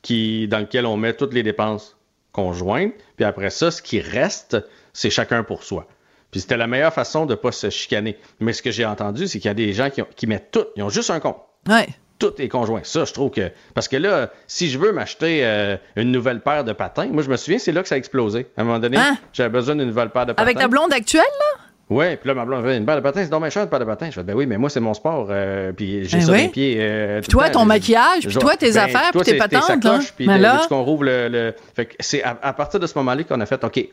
qui, 0.03 0.49
dans 0.49 0.59
lequel 0.59 0.87
on 0.87 0.97
met 0.97 1.14
toutes 1.14 1.35
les 1.35 1.43
dépenses 1.43 1.97
conjointes. 2.33 2.93
Puis 3.17 3.25
après 3.25 3.51
ça, 3.51 3.71
ce 3.71 3.81
qui 3.81 4.01
reste, 4.01 4.57
c'est 4.93 5.11
chacun 5.11 5.43
pour 5.43 5.64
soi. 5.64 5.87
Puis 6.35 6.40
c'était 6.40 6.57
la 6.57 6.66
meilleure 6.66 6.92
façon 6.92 7.27
de 7.27 7.31
ne 7.31 7.37
pas 7.37 7.53
se 7.53 7.70
chicaner. 7.70 8.18
Mais 8.40 8.53
ce 8.53 8.61
que 8.61 8.73
j'ai 8.73 8.85
entendu, 8.85 9.29
c'est 9.29 9.38
qu'il 9.38 9.49
y 9.49 9.53
a 9.53 9.55
des 9.55 9.73
gens 9.73 9.88
qui, 9.88 10.27
mettent 10.27 10.51
tout, 10.51 10.64
ils 10.75 10.83
ont 10.83 10.88
juste 10.88 11.11
un 11.11 11.20
compte. 11.20 11.37
Ouais. 11.68 11.87
tous 12.18 12.35
les 12.38 12.49
conjoints. 12.49 12.81
Ça, 12.83 13.05
je 13.05 13.12
trouve 13.12 13.31
que. 13.31 13.53
Parce 13.73 13.87
que 13.87 13.97
là, 13.97 14.33
si 14.49 14.68
je 14.68 14.77
veux 14.77 14.90
m'acheter 14.90 15.47
euh, 15.47 15.77
une 15.94 16.11
nouvelle 16.11 16.40
paire 16.40 16.64
de 16.64 16.73
patins, 16.73 17.07
moi, 17.07 17.23
je 17.23 17.31
me 17.31 17.37
souviens, 17.37 17.61
c'est 17.61 17.70
là 17.70 17.83
que 17.83 17.88
ça 17.88 17.94
a 17.94 17.99
explosé. 17.99 18.49
À 18.57 18.62
un 18.62 18.64
moment 18.64 18.81
donné, 18.81 18.97
hein? 18.97 19.16
j'avais 19.33 19.49
besoin 19.49 19.77
d'une 19.77 19.87
nouvelle 19.87 20.11
paire 20.11 20.27
de 20.27 20.33
patins. 20.33 20.42
Avec 20.42 20.59
ta 20.59 20.66
blonde 20.66 20.92
actuelle, 20.92 21.23
là? 21.23 21.62
Oui, 21.88 22.16
puis 22.16 22.27
là, 22.27 22.35
ma 22.35 22.44
blonde, 22.44 22.66
une 22.66 22.85
paire 22.85 22.97
de 22.97 23.01
patins, 23.01 23.23
c'est 23.23 23.31
dommage 23.31 23.57
une 23.57 23.68
paire 23.68 23.79
de 23.79 23.85
patins. 23.85 24.07
Je 24.07 24.14
fais, 24.14 24.25
ben 24.25 24.35
oui, 24.35 24.47
mais 24.47 24.59
moi, 24.59 24.70
c'est 24.70 24.81
mon 24.81 24.94
sport, 24.94 25.29
euh, 25.31 25.70
puis 25.70 26.05
j'ai 26.05 26.18
ben 26.18 26.27
ça 26.27 26.33
oui. 26.33 26.49
pieds. 26.49 26.79
Euh, 26.81 27.20
toi, 27.31 27.49
ton 27.49 27.64
maquillage, 27.64 28.27
puis 28.27 28.35
toi, 28.35 28.57
tes 28.57 28.73
ben, 28.73 28.79
affaires, 28.79 29.12
puis 29.12 29.20
tes 29.23 29.37
patentes. 29.37 29.61
Tes 29.61 29.88
sacoches, 29.88 30.12
puis 30.14 30.27
là... 30.27 30.66
qu'on 30.68 30.83
rouvre 30.83 31.05
le. 31.05 31.29
le... 31.29 31.55
Fait 31.77 31.87
que 31.87 31.94
c'est 32.01 32.25
à, 32.25 32.37
à, 32.42 32.53
partir 32.55 32.81
de 32.81 32.88
ce 32.88 32.99
moment-là 32.99 33.23
qu'on 33.23 33.40
a 33.40 33.47
fait, 33.47 33.62
OK, 33.62 33.87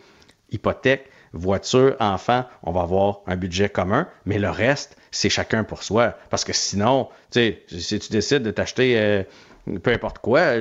hypothèque, 0.52 1.06
voiture, 1.34 1.96
enfant, 2.00 2.46
on 2.64 2.72
va 2.72 2.82
avoir 2.82 3.22
un 3.28 3.36
budget 3.36 3.70
commun, 3.70 4.08
mais 4.26 4.40
le 4.40 4.50
reste, 4.50 4.98
c'est 5.12 5.30
chacun 5.30 5.64
pour 5.64 5.84
soi. 5.84 6.16
Parce 6.30 6.44
que 6.44 6.54
sinon, 6.54 7.08
tu 7.32 7.40
sais, 7.40 7.64
si 7.68 8.00
tu 8.00 8.12
décides 8.12 8.44
de 8.44 8.52
t'acheter 8.52 9.00
euh, 9.00 9.24
peu 9.84 9.92
importe 9.92 10.20
quoi, 10.20 10.60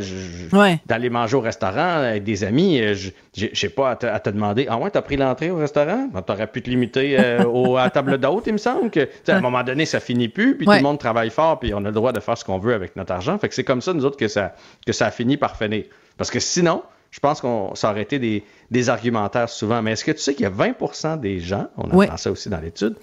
d'aller 0.87 1.11
manger 1.11 1.37
au 1.37 1.41
restaurant 1.41 1.99
avec 1.99 2.23
des 2.25 2.45
amis, 2.45 2.81
euh, 2.81 2.95
j'ai 3.33 3.69
pas 3.69 3.91
à 3.91 3.97
te, 3.97 4.31
demander 4.31 4.67
Ah 4.69 4.79
ouais, 4.79 4.91
t'as 4.91 5.03
pris 5.03 5.17
l'entrée 5.17 5.51
au 5.51 5.57
restaurant? 5.57 6.09
Ben, 6.13 6.23
T'aurais 6.23 6.47
pu 6.47 6.63
te 6.63 6.71
limiter 6.71 7.19
euh, 7.19 7.45
au, 7.47 7.77
à 7.77 7.85
la 7.85 7.91
table 7.91 8.19
d'hôte, 8.19 8.45
il 8.47 8.53
me 8.55 8.59
semble 8.59 8.91
que 8.91 9.09
à 9.29 9.37
un 9.37 9.41
moment 9.41 9.63
donné, 9.63 9.87
ça 9.87 10.01
finit 10.01 10.29
plus, 10.29 10.57
puis 10.57 10.67
tout 10.67 10.73
le 10.73 10.83
monde 10.83 10.99
travaille 10.99 11.31
fort, 11.31 11.59
puis 11.59 11.73
on 11.75 11.79
a 11.79 11.89
le 11.89 11.93
droit 11.93 12.13
de 12.13 12.21
faire 12.21 12.37
ce 12.37 12.45
qu'on 12.45 12.59
veut 12.59 12.75
avec 12.75 12.97
notre 12.97 13.13
argent. 13.13 13.39
Fait 13.39 13.49
que 13.49 13.55
c'est 13.55 13.65
comme 13.65 13.81
ça, 13.81 13.93
nous 13.95 14.05
autres, 14.05 14.17
que 14.19 14.29
ça, 14.29 14.55
que 14.87 14.93
ça 14.93 15.07
a 15.07 15.11
fini 15.11 15.37
par 15.37 15.57
finir. 15.57 15.85
Parce 16.17 16.31
que 16.31 16.41
sinon, 16.41 16.83
je 17.11 17.21
pense 17.21 17.41
qu'on 17.41 17.75
ça 17.75 17.91
aurait 17.91 18.03
été 18.03 18.19
des, 18.19 18.45
des 18.71 18.89
argumentaires 18.89 19.49
souvent. 19.49 19.83
Mais 19.83 19.93
est-ce 19.93 20.05
que 20.05 20.13
tu 20.13 20.19
sais 20.19 20.35
qu'il 20.35 20.45
y 20.45 20.47
a 20.47 20.51
20% 20.51 21.19
des 21.21 21.41
gens, 21.41 21.69
on 21.77 21.91
apprend 21.91 22.17
ça 22.17 22.31
aussi 22.31 22.49
dans 22.49 22.61
l'étude, 22.61 22.97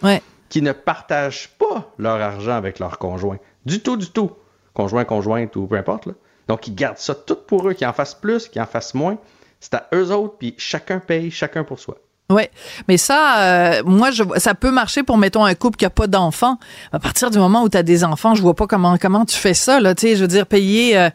qui 0.49 0.61
ne 0.61 0.71
partagent 0.71 1.49
pas 1.57 1.91
leur 1.97 2.21
argent 2.21 2.53
avec 2.55 2.79
leur 2.79 2.97
conjoint? 2.99 3.37
Du 3.65 3.81
tout, 3.81 3.97
du 3.97 4.09
tout. 4.09 4.31
Conjoint, 4.73 5.03
conjointe 5.05 5.55
ou 5.55 5.67
peu 5.67 5.75
importe. 5.75 6.07
Donc, 6.47 6.67
ils 6.67 6.75
gardent 6.75 6.97
ça 6.97 7.15
tout 7.15 7.35
pour 7.35 7.67
eux, 7.67 7.73
qu'ils 7.73 7.87
en 7.87 7.93
fassent 7.93 8.15
plus, 8.15 8.47
qu'ils 8.47 8.61
en 8.61 8.65
fassent 8.65 8.93
moins. 8.93 9.17
C'est 9.59 9.73
à 9.73 9.87
eux 9.93 10.11
autres, 10.11 10.35
puis 10.37 10.53
chacun 10.57 10.99
paye, 10.99 11.31
chacun 11.31 11.63
pour 11.63 11.79
soi. 11.79 11.97
Oui, 12.29 12.43
mais 12.89 12.97
ça, 12.97 13.39
euh, 13.39 13.83
moi, 13.85 14.11
je, 14.11 14.21
ça 14.35 14.53
peut 14.53 14.71
marcher 14.71 15.01
pour, 15.01 15.17
mettons, 15.17 15.45
un 15.45 15.55
couple 15.55 15.77
qui 15.77 15.85
a 15.85 15.89
pas 15.89 16.07
d'enfants. 16.07 16.59
À 16.91 16.99
partir 16.99 17.31
du 17.31 17.37
moment 17.39 17.63
où 17.63 17.69
tu 17.69 17.77
as 17.77 17.83
des 17.83 18.03
enfants, 18.03 18.35
je 18.35 18.41
vois 18.41 18.53
pas 18.53 18.67
comment 18.67 18.97
comment 18.97 19.23
tu 19.23 19.37
fais 19.37 19.53
ça, 19.53 19.79
là. 19.79 19.95
Tu 19.95 20.07
sais, 20.07 20.15
je 20.17 20.21
veux 20.23 20.27
dire, 20.27 20.45
payer, 20.45 20.97
euh, 20.97 21.09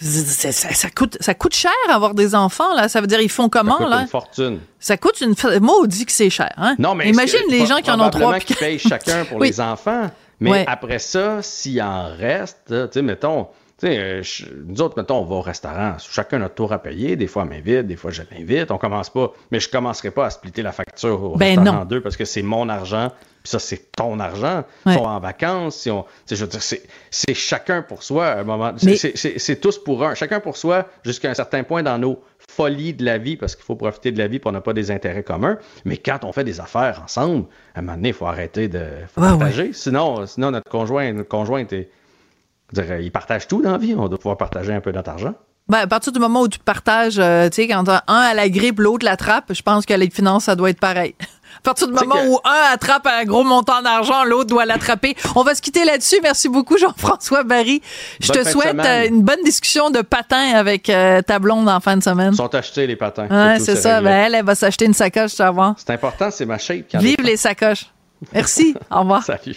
ça, 0.00 0.88
coûte 0.90 1.16
ça 1.20 1.34
coûte 1.34 1.54
cher 1.54 1.72
avoir 1.90 2.14
des 2.14 2.36
enfants, 2.36 2.74
là. 2.74 2.88
Ça 2.88 3.00
veut 3.00 3.08
dire, 3.08 3.20
ils 3.20 3.28
font 3.28 3.48
comment, 3.48 3.72
ça 3.72 3.78
coûte 3.78 3.90
là? 3.90 4.00
une 4.02 4.06
fortune. 4.06 4.60
Ça 4.78 4.96
coûte 4.96 5.20
une 5.20 5.34
maudit 5.60 6.06
que 6.06 6.12
c'est 6.12 6.30
cher, 6.30 6.52
hein? 6.56 6.76
Non, 6.78 6.94
mais 6.94 7.08
imagine 7.08 7.40
les 7.50 7.66
gens 7.66 7.78
qui 7.78 7.90
en 7.90 7.98
ont 7.98 8.10
trois. 8.10 8.38
qui 8.38 8.54
payent 8.54 8.78
chacun 8.78 9.24
pour 9.24 9.40
les 9.42 9.60
enfants. 9.60 10.10
Mais 10.38 10.64
après 10.68 11.00
ça, 11.00 11.42
s'il 11.42 11.82
en 11.82 12.08
reste, 12.16 12.66
tu 12.68 12.74
sais, 12.92 13.02
mettons 13.02 13.48
sais, 13.86 13.98
euh, 13.98 14.22
nous 14.66 14.80
autres, 14.80 14.96
mettons, 14.96 15.18
on 15.18 15.24
va 15.24 15.36
au 15.36 15.40
restaurant. 15.40 15.96
Chacun 15.98 16.38
notre 16.38 16.54
tour 16.54 16.72
à 16.72 16.78
payer. 16.78 17.16
Des 17.16 17.26
fois, 17.26 17.42
elle 17.42 17.50
m'invite, 17.50 17.86
des 17.86 17.96
fois, 17.96 18.10
je 18.10 18.22
l'invite. 18.30 18.70
On 18.70 18.78
commence 18.78 19.10
pas. 19.10 19.32
Mais 19.50 19.60
je 19.60 19.68
commencerai 19.68 20.10
pas 20.10 20.26
à 20.26 20.30
splitter 20.30 20.62
la 20.62 20.72
facture 20.72 21.22
au 21.22 21.36
ben 21.36 21.58
restaurant 21.58 21.82
en 21.82 21.84
deux 21.84 22.00
parce 22.00 22.16
que 22.16 22.24
c'est 22.24 22.42
mon 22.42 22.68
argent. 22.68 23.10
Puis 23.42 23.50
ça, 23.50 23.58
c'est 23.58 23.90
ton 23.92 24.20
argent. 24.20 24.62
Ils 24.86 24.94
sont 24.94 25.00
en 25.00 25.18
vacances. 25.18 25.76
Si 25.76 25.90
on, 25.90 26.04
je 26.30 26.36
veux 26.36 26.46
dire, 26.46 26.62
c'est 26.62 27.34
chacun 27.34 27.82
pour 27.82 28.04
soi 28.04 28.26
à 28.26 28.40
un 28.40 28.44
moment. 28.44 28.72
C'est 28.76 29.60
tous 29.60 29.82
pour 29.82 30.04
un. 30.04 30.14
Chacun 30.14 30.38
pour 30.38 30.56
soi 30.56 30.86
jusqu'à 31.04 31.30
un 31.30 31.34
certain 31.34 31.64
point 31.64 31.82
dans 31.82 31.98
nos 31.98 32.22
folies 32.38 32.94
de 32.94 33.04
la 33.04 33.18
vie 33.18 33.36
parce 33.36 33.56
qu'il 33.56 33.64
faut 33.64 33.76
profiter 33.76 34.12
de 34.12 34.18
la 34.18 34.28
vie 34.28 34.38
pour 34.38 34.52
n'a 34.52 34.60
pas 34.60 34.74
des 34.74 34.90
intérêts 34.90 35.22
communs. 35.24 35.58
Mais 35.84 35.96
quand 35.96 36.24
on 36.24 36.32
fait 36.32 36.44
des 36.44 36.60
affaires 36.60 37.02
ensemble, 37.04 37.46
à 37.74 37.80
un 37.80 37.82
moment 37.82 37.96
donné, 37.96 38.08
il 38.10 38.14
faut 38.14 38.26
arrêter 38.26 38.68
de 38.68 38.84
partager. 39.14 39.72
Sinon, 39.72 40.26
sinon, 40.26 40.52
notre 40.52 40.70
conjoint, 40.70 41.12
notre 41.12 41.28
conjointe 41.28 41.72
est 41.72 41.88
ils 43.00 43.12
partagent 43.12 43.48
tout 43.48 43.62
dans 43.62 43.72
la 43.72 43.78
vie. 43.78 43.94
On 43.96 44.08
doit 44.08 44.18
pouvoir 44.18 44.36
partager 44.36 44.72
un 44.72 44.80
peu 44.80 44.92
notre 44.92 45.10
argent. 45.10 45.34
Ben, 45.68 45.78
à 45.78 45.86
partir 45.86 46.12
du 46.12 46.18
moment 46.18 46.42
où 46.42 46.48
tu 46.48 46.58
partages, 46.58 47.18
euh, 47.18 47.48
tu 47.48 47.62
sais, 47.62 47.68
quand 47.68 47.88
un 47.88 48.02
a 48.06 48.34
la 48.34 48.48
grippe, 48.48 48.80
l'autre 48.80 49.04
l'attrape, 49.04 49.52
je 49.54 49.62
pense 49.62 49.86
que 49.86 49.94
les 49.94 50.10
finances, 50.10 50.44
ça 50.44 50.56
doit 50.56 50.70
être 50.70 50.80
pareil. 50.80 51.14
À 51.54 51.60
partir 51.62 51.86
du 51.86 51.92
moment 51.92 52.16
où 52.26 52.40
un 52.44 52.72
attrape 52.72 53.06
un 53.06 53.24
gros 53.24 53.44
montant 53.44 53.82
d'argent, 53.82 54.24
l'autre 54.24 54.48
doit 54.48 54.64
l'attraper. 54.64 55.14
On 55.36 55.42
va 55.44 55.54
se 55.54 55.60
quitter 55.60 55.84
là-dessus. 55.84 56.16
Merci 56.22 56.48
beaucoup, 56.48 56.76
Jean-François 56.78 57.44
Barry. 57.44 57.82
Je 58.20 58.32
te 58.32 58.48
souhaite 58.48 58.80
euh, 58.80 59.06
une 59.06 59.22
bonne 59.22 59.44
discussion 59.44 59.90
de 59.90 60.00
patins 60.00 60.54
avec 60.54 60.88
euh, 60.88 61.20
ta 61.20 61.38
blonde 61.38 61.68
en 61.68 61.78
fin 61.78 61.96
de 61.96 62.02
semaine. 62.02 62.32
Ils 62.32 62.36
sont 62.36 62.54
achetés, 62.54 62.86
les 62.86 62.96
patins. 62.96 63.28
Ouais, 63.28 63.60
c'est 63.60 63.76
ça. 63.76 64.00
Ben, 64.00 64.10
elle, 64.10 64.34
elle 64.34 64.44
va 64.44 64.54
s'acheter 64.54 64.86
une 64.86 64.94
sacoche, 64.94 65.34
tu 65.36 65.42
vas 65.42 65.74
C'est 65.76 65.90
important, 65.90 66.30
c'est 66.30 66.46
ma 66.46 66.58
shape. 66.58 66.86
Vive 66.94 67.20
les 67.22 67.36
sacoches. 67.36 67.86
Merci. 68.32 68.74
Au 68.90 69.00
revoir. 69.00 69.22
Salut. 69.22 69.56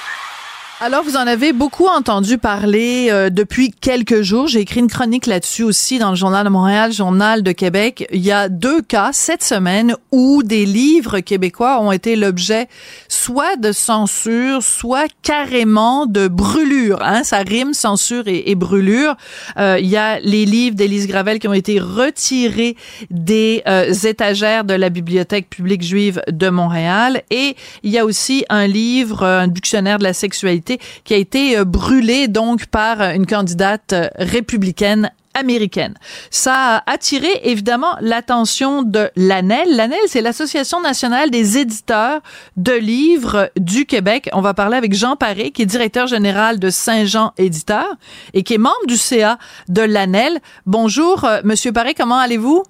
Alors, 0.83 1.03
vous 1.03 1.15
en 1.15 1.27
avez 1.27 1.53
beaucoup 1.53 1.85
entendu 1.85 2.39
parler 2.39 3.09
euh, 3.11 3.29
depuis 3.29 3.69
quelques 3.69 4.23
jours. 4.23 4.47
J'ai 4.47 4.61
écrit 4.61 4.79
une 4.79 4.87
chronique 4.87 5.27
là-dessus 5.27 5.61
aussi 5.61 5.99
dans 5.99 6.09
le 6.09 6.15
Journal 6.15 6.43
de 6.43 6.49
Montréal, 6.49 6.91
Journal 6.91 7.43
de 7.43 7.51
Québec. 7.51 8.07
Il 8.11 8.21
y 8.21 8.31
a 8.31 8.49
deux 8.49 8.81
cas 8.81 9.11
cette 9.13 9.43
semaine 9.43 9.93
où 10.11 10.41
des 10.41 10.65
livres 10.65 11.19
québécois 11.19 11.79
ont 11.81 11.91
été 11.91 12.15
l'objet 12.15 12.67
soit 13.07 13.57
de 13.57 13.71
censure, 13.71 14.63
soit 14.63 15.05
carrément 15.21 16.07
de 16.07 16.27
brûlure. 16.27 17.03
Hein? 17.03 17.23
Ça 17.23 17.43
rime 17.47 17.75
censure 17.75 18.23
et, 18.25 18.55
brûlure. 18.55 19.15
Euh, 19.59 19.77
il 19.79 19.87
y 19.87 19.97
a 19.97 20.19
les 20.21 20.45
livres 20.45 20.75
d'Élise 20.75 21.05
Gravel 21.05 21.37
qui 21.37 21.47
ont 21.47 21.53
été 21.53 21.79
retirés 21.79 22.75
des 23.11 23.61
euh, 23.67 23.93
étagères 23.93 24.63
de 24.63 24.73
la 24.73 24.89
Bibliothèque 24.89 25.47
publique 25.47 25.83
juive 25.83 26.23
de 26.27 26.49
Montréal. 26.49 27.21
Et 27.29 27.55
il 27.83 27.91
y 27.91 27.99
a 27.99 28.05
aussi 28.05 28.45
un 28.49 28.65
livre, 28.65 29.23
un 29.23 29.47
dictionnaire 29.47 29.99
de 29.99 30.05
la 30.05 30.13
sexualité 30.13 30.70
qui 31.03 31.13
a 31.13 31.17
été 31.17 31.57
euh, 31.57 31.65
brûlé 31.65 32.27
donc 32.27 32.67
par 32.67 33.01
une 33.01 33.25
candidate 33.25 33.93
euh, 33.93 34.07
républicaine 34.17 35.11
américaine. 35.33 35.95
Ça 36.29 36.77
a 36.77 36.91
attiré 36.91 37.29
évidemment 37.43 37.95
l'attention 38.01 38.83
de 38.83 39.09
l'ANEL. 39.15 39.75
L'ANEL, 39.75 39.99
c'est 40.07 40.21
l'Association 40.21 40.81
nationale 40.81 41.31
des 41.31 41.57
éditeurs 41.57 42.21
de 42.57 42.73
livres 42.73 43.49
du 43.57 43.85
Québec. 43.85 44.29
On 44.33 44.41
va 44.41 44.53
parler 44.53 44.77
avec 44.77 44.93
Jean 44.93 45.15
Paré, 45.15 45.51
qui 45.51 45.61
est 45.61 45.65
directeur 45.65 46.07
général 46.07 46.59
de 46.59 46.69
Saint-Jean 46.69 47.33
Éditeur 47.37 47.95
et 48.33 48.43
qui 48.43 48.55
est 48.55 48.59
membre 48.59 48.85
du 48.87 48.97
CA 48.97 49.37
de 49.69 49.81
l'ANEL. 49.81 50.39
Bonjour, 50.65 51.23
euh, 51.23 51.41
Monsieur 51.43 51.71
Paré, 51.71 51.93
comment 51.93 52.17
allez-vous? 52.17 52.63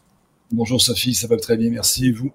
Bonjour 0.51 0.81
Sophie, 0.81 1.15
ça 1.15 1.27
va 1.27 1.37
très 1.37 1.57
bien, 1.57 1.69
merci. 1.69 2.07
Et 2.07 2.11
vous? 2.11 2.31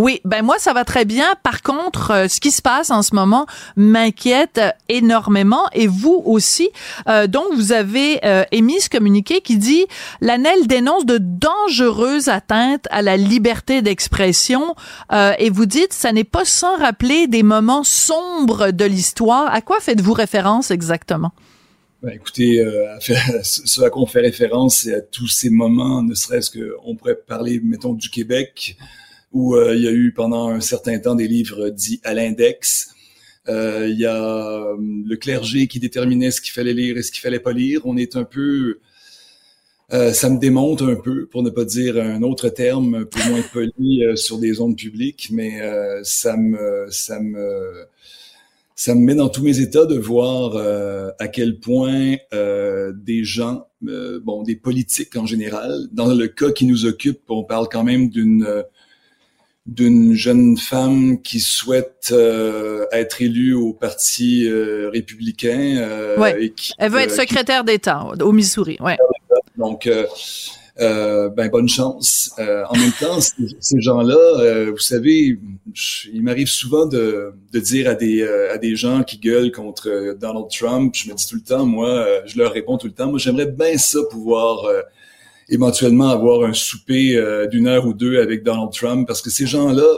Oui, 0.00 0.22
ben 0.24 0.40
moi 0.40 0.54
ça 0.58 0.72
va 0.72 0.86
très 0.86 1.04
bien. 1.04 1.26
Par 1.42 1.60
contre, 1.60 2.10
euh, 2.10 2.26
ce 2.26 2.40
qui 2.40 2.52
se 2.52 2.62
passe 2.62 2.90
en 2.90 3.02
ce 3.02 3.14
moment 3.14 3.44
m'inquiète 3.76 4.58
énormément 4.88 5.68
et 5.74 5.88
vous 5.88 6.22
aussi. 6.24 6.70
Euh, 7.06 7.26
donc 7.26 7.52
vous 7.54 7.72
avez 7.72 8.18
euh, 8.24 8.44
émis 8.50 8.80
ce 8.80 8.88
communiqué 8.88 9.42
qui 9.42 9.58
dit 9.58 9.84
l'ANEL 10.22 10.66
dénonce 10.66 11.04
de 11.04 11.18
dangereuses 11.20 12.28
atteintes 12.28 12.86
à 12.90 13.02
la 13.02 13.18
liberté 13.18 13.82
d'expression 13.82 14.74
et 15.38 15.50
vous 15.50 15.66
dites 15.66 15.92
ça 15.92 16.12
n'est 16.12 16.24
pas 16.24 16.46
sans 16.46 16.78
rappeler 16.78 17.26
des 17.26 17.42
moments 17.42 17.84
sombres 17.84 18.70
de 18.70 18.86
l'histoire. 18.86 19.52
À 19.52 19.60
quoi 19.60 19.80
faites-vous 19.80 20.14
référence 20.14 20.70
exactement? 20.70 21.32
Ben, 22.02 22.12
écoutez, 22.14 22.64
ce 23.42 23.82
à 23.82 23.90
quoi 23.90 24.02
on 24.02 24.06
fait 24.06 24.20
référence, 24.20 24.78
c'est 24.78 24.94
à 24.94 25.02
tous 25.02 25.28
ces 25.28 25.50
moments, 25.50 26.02
ne 26.02 26.14
serait-ce 26.14 26.50
qu'on 26.50 26.96
pourrait 26.96 27.16
parler, 27.26 27.60
mettons, 27.62 27.92
du 27.92 28.08
Québec, 28.08 28.78
où 29.32 29.54
euh, 29.54 29.76
il 29.76 29.82
y 29.82 29.88
a 29.88 29.92
eu 29.92 30.12
pendant 30.12 30.48
un 30.48 30.60
certain 30.60 30.98
temps 30.98 31.14
des 31.14 31.28
livres 31.28 31.70
dits 31.70 32.00
à 32.04 32.14
l'index. 32.14 32.90
Euh, 33.48 33.88
il 33.88 33.98
y 33.98 34.06
a 34.06 34.22
euh, 34.22 34.76
le 34.78 35.16
clergé 35.16 35.66
qui 35.66 35.80
déterminait 35.80 36.30
ce 36.30 36.40
qu'il 36.40 36.52
fallait 36.52 36.74
lire 36.74 36.96
et 36.96 37.02
ce 37.02 37.10
qu'il 37.10 37.20
fallait 37.20 37.40
pas 37.40 37.52
lire. 37.52 37.82
On 37.84 37.96
est 37.96 38.16
un 38.16 38.24
peu 38.24 38.80
ça 39.92 40.30
me 40.30 40.38
démonte 40.38 40.82
un 40.82 40.94
peu, 40.94 41.26
pour 41.26 41.42
ne 41.42 41.50
pas 41.50 41.64
dire 41.64 41.96
un 41.96 42.22
autre 42.22 42.48
terme, 42.48 43.06
peu 43.06 43.28
moins 43.28 43.42
poli 43.52 44.04
sur 44.14 44.38
des 44.38 44.60
ondes 44.60 44.76
publiques, 44.76 45.30
mais 45.32 45.60
ça 46.04 46.36
me, 46.36 46.86
ça 46.90 47.18
me, 47.18 47.88
ça 48.76 48.94
me 48.94 49.00
met 49.00 49.16
dans 49.16 49.28
tous 49.28 49.42
mes 49.42 49.58
états 49.58 49.86
de 49.86 49.98
voir 49.98 50.56
à 51.18 51.26
quel 51.26 51.58
point 51.58 52.18
des 52.30 53.24
gens, 53.24 53.66
bon, 53.82 54.44
des 54.44 54.54
politiques 54.54 55.16
en 55.16 55.26
général, 55.26 55.88
dans 55.90 56.14
le 56.14 56.28
cas 56.28 56.52
qui 56.52 56.66
nous 56.66 56.86
occupe, 56.86 57.22
on 57.28 57.42
parle 57.42 57.66
quand 57.68 57.82
même 57.82 58.10
d'une 58.10 58.46
d'une 59.70 60.14
jeune 60.14 60.56
femme 60.56 61.22
qui 61.22 61.38
souhaite 61.38 62.10
euh, 62.10 62.86
être 62.90 63.22
élue 63.22 63.54
au 63.54 63.72
Parti 63.72 64.48
euh, 64.48 64.90
républicain. 64.92 65.76
Euh, 65.78 66.18
ouais. 66.18 66.52
Elle 66.76 66.90
veut 66.90 66.98
être 66.98 67.14
secrétaire 67.14 67.62
d'État 67.62 68.04
au 68.20 68.32
Missouri. 68.32 68.76
Ouais. 68.80 68.96
Donc, 69.56 69.88
ben, 70.76 71.48
bonne 71.52 71.68
chance. 71.68 72.32
en 72.36 72.76
même 72.76 72.92
temps, 72.98 73.20
ces, 73.20 73.80
gens-là, 73.80 74.70
vous 74.70 74.78
savez, 74.78 75.38
il 76.12 76.22
m'arrive 76.22 76.48
souvent 76.48 76.86
de, 76.86 77.32
de 77.52 77.60
dire 77.60 77.88
à 77.88 77.94
des, 77.94 78.24
à 78.24 78.58
des 78.58 78.74
gens 78.74 79.04
qui 79.04 79.18
gueulent 79.18 79.52
contre 79.52 80.16
Donald 80.18 80.46
Trump, 80.50 80.94
je 80.96 81.08
me 81.08 81.14
dis 81.14 81.28
tout 81.28 81.36
le 81.36 81.42
temps, 81.42 81.64
moi, 81.64 82.06
je 82.26 82.38
leur 82.38 82.52
réponds 82.52 82.76
tout 82.76 82.88
le 82.88 82.92
temps, 82.92 83.08
moi, 83.08 83.20
j'aimerais 83.20 83.46
bien 83.46 83.78
ça 83.78 84.00
pouvoir 84.10 84.66
éventuellement 85.50 86.08
avoir 86.08 86.48
un 86.48 86.54
souper 86.54 87.16
euh, 87.16 87.46
d'une 87.46 87.66
heure 87.66 87.86
ou 87.86 87.92
deux 87.92 88.20
avec 88.20 88.42
Donald 88.42 88.72
Trump, 88.72 89.06
parce 89.06 89.20
que 89.20 89.30
ces 89.30 89.46
gens-là 89.46 89.90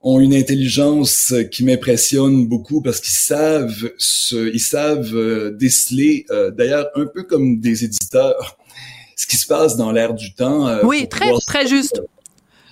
ont 0.00 0.20
une 0.20 0.34
intelligence 0.34 1.32
qui 1.50 1.64
m'impressionne 1.64 2.46
beaucoup 2.46 2.82
parce 2.82 3.00
qu'ils 3.00 3.14
savent 3.14 3.90
ce, 3.96 4.52
ils 4.52 4.60
savent 4.60 5.14
euh, 5.14 5.50
déceler, 5.52 6.26
euh, 6.30 6.50
d'ailleurs 6.50 6.88
un 6.94 7.06
peu 7.06 7.22
comme 7.22 7.60
des 7.60 7.84
éditeurs, 7.84 8.58
ce 9.16 9.26
qui 9.26 9.36
se 9.36 9.46
passe 9.46 9.76
dans 9.76 9.92
l'air 9.92 10.14
du 10.14 10.34
temps. 10.34 10.80
oui, 10.82 11.08
très 11.08 11.32
très 11.46 11.66
juste. 11.66 12.02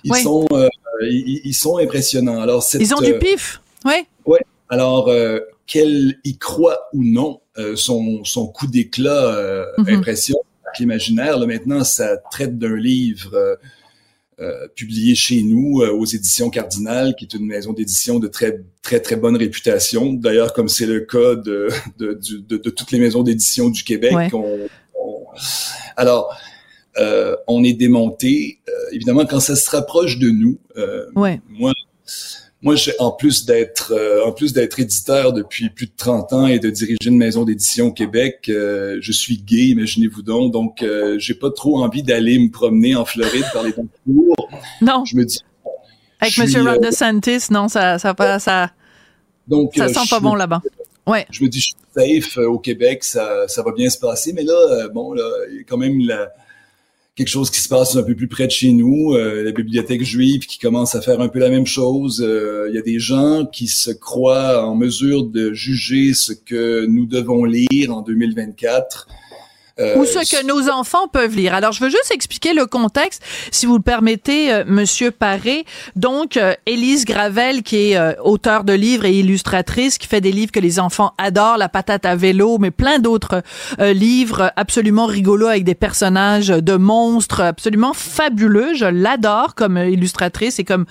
Ils 0.03 0.15
sont 0.15 0.47
ils, 1.01 1.53
sont 1.53 1.77
impressionnants. 1.77 2.41
Alors 2.41 2.63
ils 2.77 2.93
ont 2.93 2.99
du 2.99 3.17
pif, 3.17 3.61
oui. 3.85 4.05
Ouais. 4.25 4.41
Alors 4.69 5.09
qu'elle 5.65 6.19
y 6.25 6.37
croit 6.37 6.89
ou 6.93 7.03
non, 7.03 7.39
son 7.75 8.23
son 8.25 8.47
coup 8.47 8.67
d'éclat 8.67 9.65
mm 9.77 9.89
impressionne 9.89 10.37
l'imaginaire. 10.79 11.37
Là, 11.37 11.45
maintenant, 11.45 11.83
ça 11.83 12.17
traite 12.17 12.57
d'un 12.57 12.75
livre 12.75 13.33
euh, 13.33 13.55
euh, 14.39 14.67
publié 14.75 15.15
chez 15.15 15.41
nous 15.43 15.81
euh, 15.81 15.91
aux 15.91 16.05
éditions 16.05 16.49
Cardinal, 16.49 17.15
qui 17.15 17.25
est 17.25 17.33
une 17.33 17.45
maison 17.45 17.73
d'édition 17.73 18.19
de 18.19 18.27
très 18.27 18.61
très 18.81 18.99
très 18.99 19.15
bonne 19.15 19.37
réputation. 19.37 20.13
D'ailleurs, 20.13 20.53
comme 20.53 20.69
c'est 20.69 20.85
le 20.85 21.01
cas 21.01 21.35
de, 21.35 21.69
de, 21.97 22.19
de, 22.47 22.57
de, 22.57 22.69
toutes 22.69 22.91
les 22.91 22.99
maisons 22.99 23.23
d'édition 23.23 23.69
du 23.69 23.83
Québec. 23.83 24.13
Alors, 25.95 26.35
on 27.47 27.63
est 27.63 27.73
démonté. 27.73 28.59
évidemment, 28.91 29.25
quand 29.25 29.39
ça 29.39 29.55
se 29.55 29.69
rapproche 29.69 30.19
de 30.19 30.29
nous, 30.29 30.59
ouais. 31.15 31.39
moi, 31.49 31.71
moi, 32.63 32.75
en 32.99 33.11
plus 33.11 33.45
d'être 33.45 33.93
euh, 33.93 34.25
en 34.25 34.31
plus 34.31 34.53
d'être 34.53 34.79
éditeur 34.79 35.33
depuis 35.33 35.69
plus 35.69 35.87
de 35.87 35.91
30 35.97 36.33
ans 36.33 36.47
et 36.47 36.59
de 36.59 36.69
diriger 36.69 36.97
une 37.05 37.17
maison 37.17 37.43
d'édition 37.43 37.87
au 37.87 37.91
Québec, 37.91 38.45
euh, 38.47 38.97
je 39.01 39.11
suis 39.11 39.37
gay, 39.37 39.67
imaginez-vous 39.67 40.21
donc. 40.21 40.53
Donc, 40.53 40.81
euh, 40.81 41.19
j'ai 41.19 41.33
pas 41.33 41.51
trop 41.51 41.83
envie 41.83 42.03
d'aller 42.03 42.39
me 42.39 42.49
promener 42.49 42.95
en 42.95 43.03
Floride 43.03 43.45
par 43.51 43.63
les 43.63 43.73
cours. 43.73 44.49
Non. 44.81 45.03
Je 45.05 45.17
me 45.17 45.25
dis. 45.25 45.41
Avec 46.21 46.37
M. 46.39 46.67
Ron 46.67 46.79
DeSantis, 46.79 47.51
non, 47.51 47.67
ça, 47.67 47.99
ça, 47.99 48.15
ça, 48.17 48.39
ça, 48.39 48.71
donc, 49.45 49.73
ça 49.75 49.89
sent 49.89 50.09
pas 50.09 50.21
bon 50.21 50.35
là-bas. 50.35 50.61
Ouais. 51.05 51.25
Je 51.31 51.43
me 51.43 51.49
dis, 51.49 51.59
je 51.59 51.65
suis 51.65 51.75
safe 52.23 52.37
au 52.37 52.59
Québec, 52.59 53.03
ça, 53.03 53.45
ça 53.49 53.61
va 53.61 53.73
bien 53.73 53.89
se 53.89 53.97
passer. 53.97 54.31
Mais 54.31 54.43
là, 54.43 54.87
bon, 54.93 55.11
là, 55.11 55.29
quand 55.67 55.75
même 55.75 55.99
la 55.99 56.31
quelque 57.15 57.27
chose 57.27 57.51
qui 57.51 57.61
se 57.61 57.69
passe 57.69 57.95
un 57.95 58.03
peu 58.03 58.15
plus 58.15 58.27
près 58.27 58.47
de 58.47 58.51
chez 58.51 58.71
nous, 58.71 59.13
euh, 59.13 59.43
la 59.43 59.51
bibliothèque 59.51 60.03
juive 60.03 60.47
qui 60.47 60.57
commence 60.57 60.95
à 60.95 61.01
faire 61.01 61.21
un 61.21 61.27
peu 61.27 61.39
la 61.39 61.49
même 61.49 61.67
chose. 61.67 62.23
Euh, 62.25 62.67
il 62.69 62.75
y 62.75 62.79
a 62.79 62.81
des 62.81 62.99
gens 62.99 63.45
qui 63.45 63.67
se 63.67 63.91
croient 63.91 64.65
en 64.65 64.75
mesure 64.75 65.23
de 65.23 65.53
juger 65.53 66.13
ce 66.13 66.33
que 66.33 66.85
nous 66.87 67.05
devons 67.05 67.45
lire 67.45 67.95
en 67.95 68.01
2024 68.01 69.07
euh, 69.79 69.97
ou 69.97 70.05
ce 70.05 70.19
que 70.19 70.45
nos 70.45 70.69
enfants 70.69 71.07
peuvent 71.07 71.35
lire. 71.35 71.55
Alors, 71.55 71.71
je 71.71 71.83
veux 71.83 71.89
juste 71.89 72.11
expliquer 72.11 72.53
le 72.53 72.67
contexte, 72.67 73.23
si 73.51 73.65
vous 73.65 73.77
le 73.77 73.81
permettez, 73.81 74.53
euh, 74.53 74.63
Monsieur 74.67 75.09
Paré. 75.09 75.65
Donc, 75.95 76.37
euh, 76.37 76.53
Élise 76.67 77.05
Gravel, 77.05 77.63
qui 77.63 77.91
est 77.91 77.97
euh, 77.97 78.13
auteure 78.23 78.65
de 78.65 78.73
livres 78.73 79.05
et 79.05 79.13
illustratrice, 79.13 79.97
qui 79.97 80.07
fait 80.07 80.21
des 80.21 80.31
livres 80.31 80.51
que 80.51 80.59
les 80.59 80.79
enfants 80.79 81.13
adorent, 81.17 81.57
La 81.57 81.69
patate 81.69 82.05
à 82.05 82.15
vélo, 82.15 82.57
mais 82.59 82.69
plein 82.69 82.99
d'autres 82.99 83.41
livres 83.79 84.51
absolument 84.55 85.05
rigolos 85.05 85.47
avec 85.47 85.63
des 85.63 85.75
personnages 85.75 86.47
de 86.47 86.75
monstres 86.75 87.41
absolument 87.41 87.93
fabuleux. 87.93 88.73
Je 88.75 88.85
l'adore 88.85 89.55
comme 89.55 89.77
illustratrice 89.77 90.59
et 90.59 90.63
comme 90.63 90.85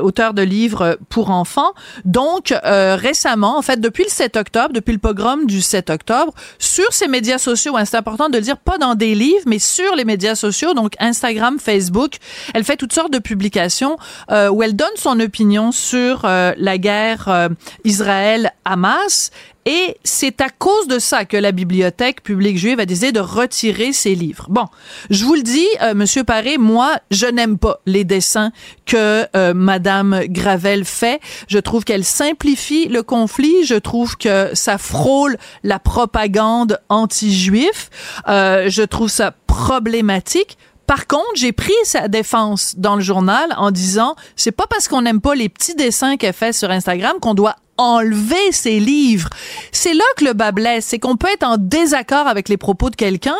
auteur 0.00 0.34
de 0.34 0.42
livres 0.42 0.98
pour 1.08 1.30
enfants. 1.30 1.72
Donc, 2.04 2.54
récemment, 2.62 3.58
en 3.58 3.62
fait, 3.62 3.80
depuis 3.80 4.04
le 4.04 4.10
7 4.10 4.36
octobre, 4.36 4.72
depuis 4.72 4.92
le 4.92 4.98
pogrom 4.98 5.46
du 5.46 5.60
7 5.60 5.90
octobre, 5.90 6.32
sur 6.58 6.92
ses 6.92 7.08
médias 7.08 7.38
sociaux, 7.38 7.76
Instagram, 7.76 8.01
important 8.02 8.28
de 8.28 8.36
le 8.36 8.42
dire, 8.42 8.56
pas 8.56 8.78
dans 8.78 8.96
des 8.96 9.14
livres, 9.14 9.44
mais 9.46 9.60
sur 9.60 9.94
les 9.94 10.04
médias 10.04 10.34
sociaux, 10.34 10.74
donc 10.74 10.94
Instagram, 10.98 11.60
Facebook. 11.60 12.16
Elle 12.52 12.64
fait 12.64 12.76
toutes 12.76 12.92
sortes 12.92 13.12
de 13.12 13.20
publications 13.20 13.96
euh, 14.32 14.48
où 14.48 14.64
elle 14.64 14.74
donne 14.74 14.96
son 14.96 15.20
opinion 15.20 15.70
sur 15.70 16.24
euh, 16.24 16.52
la 16.56 16.78
guerre 16.78 17.28
euh, 17.28 17.48
Israël-Hamas. 17.84 19.30
Et 19.64 19.96
c'est 20.02 20.40
à 20.40 20.48
cause 20.48 20.88
de 20.88 20.98
ça 20.98 21.24
que 21.24 21.36
la 21.36 21.52
bibliothèque 21.52 22.22
publique 22.22 22.58
juive 22.58 22.80
a 22.80 22.86
décidé 22.86 23.12
de 23.12 23.20
retirer 23.20 23.92
ses 23.92 24.14
livres. 24.14 24.46
Bon, 24.48 24.66
je 25.10 25.24
vous 25.24 25.34
le 25.34 25.42
dis, 25.42 25.66
euh, 25.82 25.94
Monsieur 25.94 26.24
Paré, 26.24 26.58
moi, 26.58 26.96
je 27.10 27.26
n'aime 27.26 27.58
pas 27.58 27.78
les 27.86 28.04
dessins 28.04 28.50
que 28.86 29.26
euh, 29.36 29.54
Madame 29.54 30.22
Gravel 30.26 30.84
fait. 30.84 31.20
Je 31.46 31.58
trouve 31.58 31.84
qu'elle 31.84 32.04
simplifie 32.04 32.88
le 32.88 33.04
conflit. 33.04 33.64
Je 33.64 33.76
trouve 33.76 34.16
que 34.16 34.50
ça 34.54 34.78
frôle 34.78 35.36
la 35.62 35.78
propagande 35.78 36.80
anti-juif. 36.88 37.90
Euh, 38.28 38.68
je 38.68 38.82
trouve 38.82 39.08
ça 39.08 39.32
problématique. 39.46 40.58
Par 40.88 41.06
contre, 41.06 41.24
j'ai 41.36 41.52
pris 41.52 41.72
sa 41.84 42.08
défense 42.08 42.74
dans 42.76 42.96
le 42.96 43.00
journal 43.00 43.54
en 43.56 43.70
disant 43.70 44.16
c'est 44.34 44.52
pas 44.52 44.66
parce 44.66 44.88
qu'on 44.88 45.02
n'aime 45.02 45.20
pas 45.20 45.34
les 45.34 45.48
petits 45.48 45.74
dessins 45.76 46.16
qu'elle 46.16 46.32
fait 46.32 46.52
sur 46.52 46.70
Instagram 46.70 47.14
qu'on 47.20 47.34
doit 47.34 47.56
enlever 47.82 48.52
ses 48.52 48.80
livres. 48.80 49.28
C'est 49.72 49.94
là 49.94 50.04
que 50.16 50.24
le 50.24 50.32
bas 50.32 50.52
blesse, 50.52 50.86
c'est 50.86 50.98
qu'on 50.98 51.16
peut 51.16 51.28
être 51.32 51.44
en 51.44 51.56
désaccord 51.56 52.26
avec 52.26 52.48
les 52.48 52.56
propos 52.56 52.90
de 52.90 52.96
quelqu'un, 52.96 53.36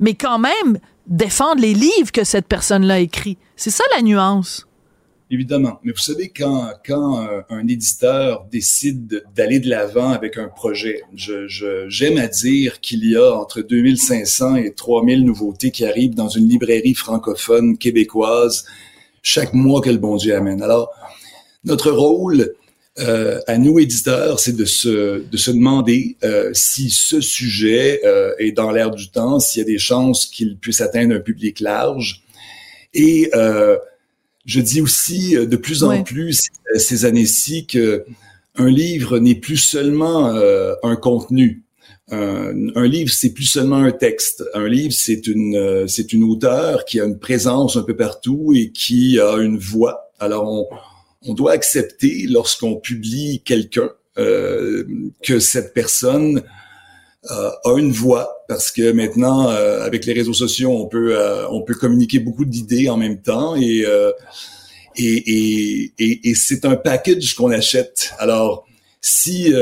mais 0.00 0.14
quand 0.14 0.38
même 0.38 0.78
défendre 1.06 1.60
les 1.60 1.74
livres 1.74 2.12
que 2.12 2.24
cette 2.24 2.46
personne-là 2.46 3.00
écrit. 3.00 3.38
C'est 3.56 3.70
ça 3.70 3.84
la 3.94 4.02
nuance. 4.02 4.66
Évidemment. 5.28 5.80
Mais 5.82 5.90
vous 5.90 5.98
savez, 5.98 6.28
quand, 6.28 6.68
quand 6.86 7.26
euh, 7.26 7.40
un 7.50 7.66
éditeur 7.66 8.46
décide 8.50 9.24
d'aller 9.34 9.58
de 9.58 9.68
l'avant 9.68 10.10
avec 10.10 10.38
un 10.38 10.46
projet, 10.46 11.02
je, 11.14 11.46
j'aime 11.88 12.18
à 12.18 12.28
dire 12.28 12.80
qu'il 12.80 13.04
y 13.04 13.16
a 13.16 13.34
entre 13.34 13.60
2500 13.60 14.56
et 14.56 14.72
3000 14.72 15.24
nouveautés 15.24 15.72
qui 15.72 15.84
arrivent 15.84 16.14
dans 16.14 16.28
une 16.28 16.48
librairie 16.48 16.94
francophone 16.94 17.76
québécoise 17.76 18.66
chaque 19.22 19.52
mois 19.52 19.80
que 19.80 19.90
le 19.90 19.98
bon 19.98 20.16
Dieu 20.16 20.36
amène. 20.36 20.62
Alors, 20.62 20.90
notre 21.64 21.90
rôle, 21.90 22.54
euh, 22.98 23.40
à 23.46 23.58
nous 23.58 23.78
éditeurs, 23.78 24.40
c'est 24.40 24.56
de 24.56 24.64
se, 24.64 25.22
de 25.30 25.36
se 25.36 25.50
demander 25.50 26.16
euh, 26.24 26.50
si 26.54 26.90
ce 26.90 27.20
sujet 27.20 28.00
euh, 28.04 28.32
est 28.38 28.52
dans 28.52 28.70
l'air 28.70 28.90
du 28.90 29.10
temps, 29.10 29.38
s'il 29.38 29.60
y 29.60 29.62
a 29.62 29.66
des 29.66 29.78
chances 29.78 30.26
qu'il 30.26 30.56
puisse 30.56 30.80
atteindre 30.80 31.14
un 31.14 31.20
public 31.20 31.60
large. 31.60 32.22
Et 32.94 33.30
euh, 33.34 33.76
je 34.46 34.60
dis 34.60 34.80
aussi 34.80 35.36
euh, 35.36 35.44
de 35.44 35.56
plus 35.56 35.84
en 35.84 36.02
plus 36.02 36.48
ces 36.76 37.04
années-ci 37.04 37.66
que 37.66 38.06
un 38.58 38.70
livre 38.70 39.18
n'est 39.18 39.34
plus 39.34 39.58
seulement 39.58 40.32
un 40.82 40.96
contenu. 40.96 41.64
Un, 42.10 42.74
un 42.74 42.86
livre, 42.86 43.12
c'est 43.12 43.34
plus 43.34 43.44
seulement 43.44 43.76
un 43.76 43.92
texte. 43.92 44.44
Un 44.54 44.66
livre, 44.66 44.94
c'est 44.94 45.26
une, 45.26 45.86
c'est 45.86 46.14
une 46.14 46.24
auteur 46.24 46.86
qui 46.86 46.98
a 46.98 47.04
une 47.04 47.18
présence 47.18 47.76
un 47.76 47.82
peu 47.82 47.94
partout 47.94 48.54
et 48.56 48.70
qui 48.70 49.20
a 49.20 49.36
une 49.36 49.58
voix. 49.58 50.10
Alors, 50.18 50.50
on, 50.50 50.66
on 51.22 51.34
doit 51.34 51.52
accepter 51.52 52.26
lorsqu'on 52.28 52.76
publie 52.76 53.42
quelqu'un 53.44 53.90
euh, 54.18 54.84
que 55.22 55.38
cette 55.40 55.74
personne 55.74 56.42
euh, 57.30 57.50
a 57.64 57.78
une 57.78 57.92
voix 57.92 58.44
parce 58.48 58.70
que 58.70 58.92
maintenant 58.92 59.50
euh, 59.50 59.84
avec 59.84 60.06
les 60.06 60.14
réseaux 60.14 60.32
sociaux 60.32 60.70
on 60.70 60.86
peut 60.86 61.14
on 61.50 61.60
peut 61.60 61.74
communiquer 61.74 62.18
beaucoup 62.18 62.46
d'idées 62.46 62.88
en 62.88 62.96
même 62.96 63.20
temps 63.20 63.56
et 63.56 63.84
et, 64.98 65.92
et, 65.98 66.30
et, 66.30 66.34
c'est 66.34 66.64
un 66.64 66.74
package 66.74 67.34
qu'on 67.34 67.50
achète. 67.50 68.14
Alors 68.18 68.64
si 69.02 69.52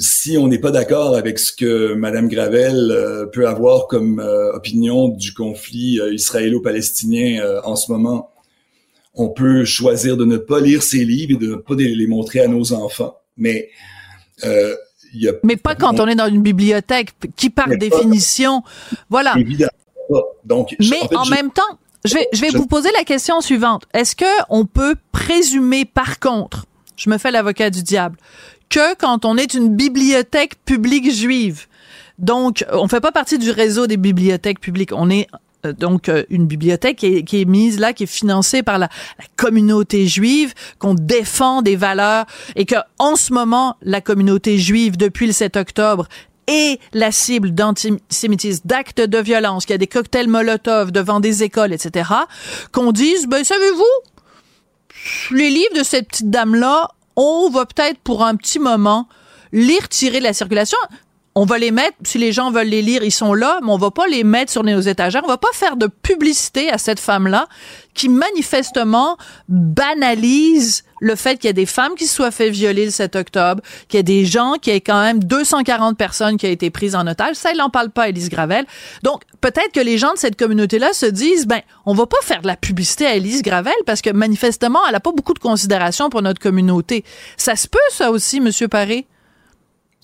si 0.00 0.36
on 0.36 0.48
n'est 0.48 0.58
pas 0.58 0.72
d'accord 0.72 1.14
avec 1.14 1.38
ce 1.38 1.52
que 1.52 1.94
Madame 1.94 2.28
Gravel 2.28 3.28
peut 3.32 3.46
avoir 3.46 3.86
comme 3.86 4.18
opinion 4.52 5.08
du 5.08 5.32
conflit 5.32 6.00
israélo-palestinien 6.10 7.60
en 7.62 7.76
ce 7.76 7.92
moment, 7.92 8.30
on 9.16 9.30
peut 9.30 9.64
choisir 9.64 10.16
de 10.16 10.24
ne 10.24 10.36
pas 10.36 10.60
lire 10.60 10.82
ces 10.82 11.04
livres 11.04 11.32
et 11.32 11.46
de 11.46 11.50
ne 11.52 11.56
pas 11.56 11.74
les 11.74 12.06
montrer 12.06 12.40
à 12.40 12.48
nos 12.48 12.72
enfants. 12.72 13.16
Mais 13.36 13.70
euh, 14.44 14.74
y 15.14 15.28
a, 15.28 15.32
mais 15.42 15.56
pas 15.56 15.74
quand 15.74 15.98
on 15.98 16.06
est 16.06 16.14
dans 16.14 16.28
une 16.28 16.42
bibliothèque 16.42 17.12
qui 17.36 17.50
par 17.50 17.68
définition, 17.68 18.62
voilà. 19.10 19.34
Évidemment. 19.36 19.70
Donc, 20.44 20.76
mais 20.78 21.00
en, 21.16 21.26
même 21.26 21.50
temps, 21.50 21.62
je 22.04 22.14
vais, 22.14 22.28
je 22.32 22.40
vais 22.40 22.50
vous 22.50 22.66
poser 22.66 22.90
la 22.96 23.02
question 23.02 23.40
suivante. 23.40 23.86
Est-ce 23.92 24.14
que 24.14 24.24
on 24.48 24.64
peut 24.64 24.94
présumer 25.10 25.84
par 25.84 26.20
contre, 26.20 26.66
je 26.96 27.10
me 27.10 27.18
fais 27.18 27.32
l'avocat 27.32 27.70
du 27.70 27.82
diable, 27.82 28.16
que 28.68 28.94
quand 28.96 29.24
on 29.24 29.36
est 29.36 29.54
une 29.54 29.74
bibliothèque 29.74 30.62
publique 30.64 31.10
juive, 31.10 31.66
donc 32.18 32.64
on 32.70 32.86
fait 32.86 33.00
pas 33.00 33.12
partie 33.12 33.38
du 33.38 33.50
réseau 33.50 33.86
des 33.86 33.96
bibliothèques 33.96 34.60
publiques, 34.60 34.92
on 34.92 35.10
est 35.10 35.26
donc 35.72 36.08
euh, 36.08 36.24
une 36.30 36.46
bibliothèque 36.46 36.96
qui 36.98 37.40
est, 37.40 37.44
mise 37.44 37.78
là, 37.78 37.92
qui 37.92 38.04
est 38.04 38.06
financée 38.06 38.62
par 38.62 38.78
la, 38.78 38.88
communauté 39.36 40.06
juive, 40.06 40.54
qu'on 40.78 40.94
défend 40.94 41.62
des 41.62 41.76
valeurs 41.76 42.26
et 42.54 42.64
que 42.64 42.76
en 42.98 43.16
ce 43.16 43.32
moment 43.32 43.76
la 43.82 44.00
communauté 44.00 44.58
juive 44.58 44.96
depuis 44.96 45.26
le 45.26 45.32
7 45.32 45.56
octobre 45.56 46.06
est 46.46 46.80
la 46.92 47.12
cible 47.12 47.52
d'antisémitisme, 47.52 48.62
d'actes 48.64 49.00
de 49.00 49.18
violence, 49.18 49.66
qu'il 49.66 49.74
y 49.74 49.76
a 49.76 49.78
des 49.78 49.86
cocktails 49.86 50.28
Molotov 50.28 50.92
devant 50.92 51.20
des 51.20 51.42
écoles, 51.42 51.72
etc., 51.72 52.10
qu'on 52.72 52.92
dise, 52.92 53.26
ben 53.26 53.42
savez-vous, 53.42 55.34
les 55.36 55.50
livres 55.50 55.76
de 55.76 55.82
cette 55.82 56.08
petite 56.08 56.30
dame-là, 56.30 56.90
on 57.16 57.50
va 57.50 57.66
peut-être 57.66 57.98
pour 57.98 58.24
un 58.24 58.36
petit 58.36 58.58
moment 58.58 59.08
les 59.52 59.78
retirer 59.78 60.18
de 60.18 60.24
la 60.24 60.32
circulation 60.32 60.78
on 61.38 61.44
va 61.44 61.58
les 61.58 61.70
mettre, 61.70 61.98
si 62.02 62.16
les 62.16 62.32
gens 62.32 62.50
veulent 62.50 62.66
les 62.66 62.80
lire, 62.80 63.04
ils 63.04 63.12
sont 63.12 63.34
là, 63.34 63.58
mais 63.62 63.70
on 63.70 63.76
va 63.76 63.90
pas 63.90 64.06
les 64.06 64.24
mettre 64.24 64.50
sur 64.50 64.64
nos 64.64 64.80
étagères. 64.80 65.20
On 65.22 65.28
va 65.28 65.36
pas 65.36 65.52
faire 65.52 65.76
de 65.76 65.86
publicité 65.86 66.70
à 66.70 66.78
cette 66.78 66.98
femme-là 66.98 67.46
qui 67.92 68.08
manifestement 68.08 69.18
banalise 69.46 70.84
le 71.02 71.14
fait 71.14 71.36
qu'il 71.36 71.48
y 71.48 71.50
a 71.50 71.52
des 71.52 71.66
femmes 71.66 71.94
qui 71.94 72.06
se 72.06 72.16
soient 72.16 72.30
fait 72.30 72.48
violer 72.48 72.86
le 72.86 72.90
7 72.90 73.16
octobre, 73.16 73.62
qu'il 73.86 73.98
y 73.98 74.00
a 74.00 74.02
des 74.02 74.24
gens, 74.24 74.54
qui 74.54 74.70
aient 74.70 74.80
quand 74.80 75.02
même 75.02 75.22
240 75.22 75.98
personnes 75.98 76.38
qui 76.38 76.46
ont 76.46 76.50
été 76.50 76.70
prises 76.70 76.94
en 76.94 77.06
otage. 77.06 77.36
Ça, 77.36 77.52
il 77.52 77.58
n'en 77.58 77.68
parle 77.68 77.90
pas, 77.90 78.08
Elise 78.08 78.30
Gravel. 78.30 78.64
Donc, 79.02 79.20
peut-être 79.42 79.72
que 79.72 79.80
les 79.80 79.98
gens 79.98 80.14
de 80.14 80.18
cette 80.18 80.38
communauté-là 80.38 80.94
se 80.94 81.04
disent, 81.04 81.46
ben, 81.46 81.60
on 81.84 81.92
va 81.92 82.06
pas 82.06 82.16
faire 82.22 82.40
de 82.40 82.46
la 82.46 82.56
publicité 82.56 83.04
à 83.04 83.14
Elise 83.14 83.42
Gravel 83.42 83.74
parce 83.84 84.00
que 84.00 84.08
manifestement, 84.08 84.78
elle 84.88 84.94
a 84.94 85.00
pas 85.00 85.12
beaucoup 85.12 85.34
de 85.34 85.38
considération 85.38 86.08
pour 86.08 86.22
notre 86.22 86.40
communauté. 86.40 87.04
Ça 87.36 87.56
se 87.56 87.68
peut, 87.68 87.78
ça 87.90 88.10
aussi, 88.10 88.40
Monsieur 88.40 88.68
Paré? 88.68 89.06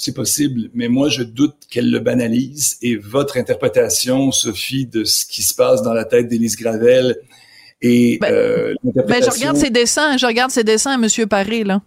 C'est 0.03 0.15
possible, 0.15 0.69
mais 0.75 0.89
moi, 0.89 1.09
je 1.09 1.23
doute 1.23 1.55
qu'elle 1.71 1.91
le 1.91 2.01
banalise. 2.01 2.77
Et 2.83 2.97
votre 2.97 3.37
interprétation, 3.37 4.33
Sophie, 4.33 4.87
de 4.87 5.05
ce 5.05 5.25
qui 5.25 5.43
se 5.43 5.55
passe 5.55 5.83
dans 5.83 5.95
la 5.95 6.05
tête 6.05 6.29
d'Élise 6.29 6.57
Gravel 6.57 7.17
et 7.83 8.19
ben, 8.21 8.33
euh, 8.33 8.75
ben, 8.83 9.23
je 9.23 9.31
regarde 9.31 9.57
ses 9.57 9.71
dessins, 9.71 10.17
je 10.17 10.25
regarde 10.25 10.51
ses 10.53 10.65
dessins 10.65 10.93
à 10.93 10.99
Monsieur 10.99 11.27
Paris, 11.27 11.65
là. 11.65 11.83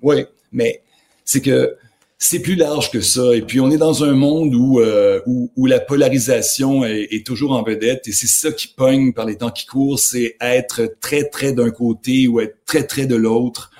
Oui, 0.00 0.24
mais 0.52 0.80
c'est 1.24 1.40
que 1.40 1.76
c'est 2.18 2.40
plus 2.40 2.54
large 2.54 2.90
que 2.90 3.00
ça. 3.00 3.34
Et 3.34 3.42
puis, 3.42 3.60
on 3.60 3.70
est 3.70 3.78
dans 3.78 4.04
un 4.04 4.12
monde 4.12 4.54
où, 4.54 4.80
euh, 4.80 5.20
où, 5.26 5.50
où, 5.56 5.66
la 5.66 5.80
polarisation 5.80 6.84
est, 6.84 7.08
est, 7.10 7.26
toujours 7.26 7.52
en 7.52 7.62
vedette. 7.62 8.06
Et 8.06 8.12
c'est 8.12 8.28
ça 8.28 8.52
qui 8.52 8.68
pogne 8.68 9.12
par 9.12 9.24
les 9.24 9.36
temps 9.36 9.50
qui 9.50 9.66
courent, 9.66 9.98
c'est 9.98 10.36
être 10.40 10.94
très, 11.00 11.24
très 11.24 11.52
d'un 11.52 11.70
côté 11.70 12.28
ou 12.28 12.40
être 12.40 12.56
très, 12.64 12.84
très 12.84 13.06
de 13.06 13.16
l'autre. 13.16 13.70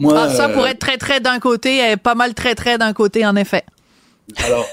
Moi, 0.00 0.14
ah, 0.16 0.28
ça, 0.30 0.48
pour 0.48 0.64
euh, 0.64 0.68
être 0.68 0.78
très, 0.78 0.96
très 0.96 1.20
d'un 1.20 1.38
côté, 1.38 1.96
pas 1.96 2.14
mal 2.14 2.34
très, 2.34 2.54
très 2.54 2.78
d'un 2.78 2.92
côté, 2.92 3.24
en 3.24 3.36
effet. 3.36 3.64
Alors, 4.44 4.66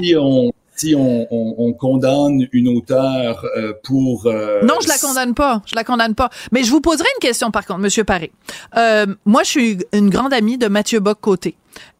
si 0.00 0.14
on, 0.16 0.52
si 0.76 0.94
on, 0.94 1.26
on, 1.30 1.54
on, 1.58 1.72
condamne 1.72 2.46
une 2.52 2.68
auteure 2.68 3.44
euh, 3.56 3.72
pour... 3.82 4.26
Euh, 4.26 4.62
non, 4.62 4.74
je 4.82 4.88
la 4.88 4.98
condamne 4.98 5.34
pas. 5.34 5.62
Je 5.66 5.74
la 5.74 5.84
condamne 5.84 6.14
pas. 6.14 6.30
Mais 6.52 6.62
je 6.62 6.70
vous 6.70 6.80
poserai 6.80 7.08
une 7.16 7.20
question, 7.26 7.50
par 7.50 7.66
contre, 7.66 7.80
Monsieur 7.80 8.04
Paré. 8.04 8.30
Euh, 8.76 9.06
moi, 9.24 9.42
je 9.42 9.48
suis 9.48 9.78
une 9.92 10.10
grande 10.10 10.32
amie 10.32 10.58
de 10.58 10.68
Mathieu 10.68 11.00
Bock-Côté. 11.00 11.56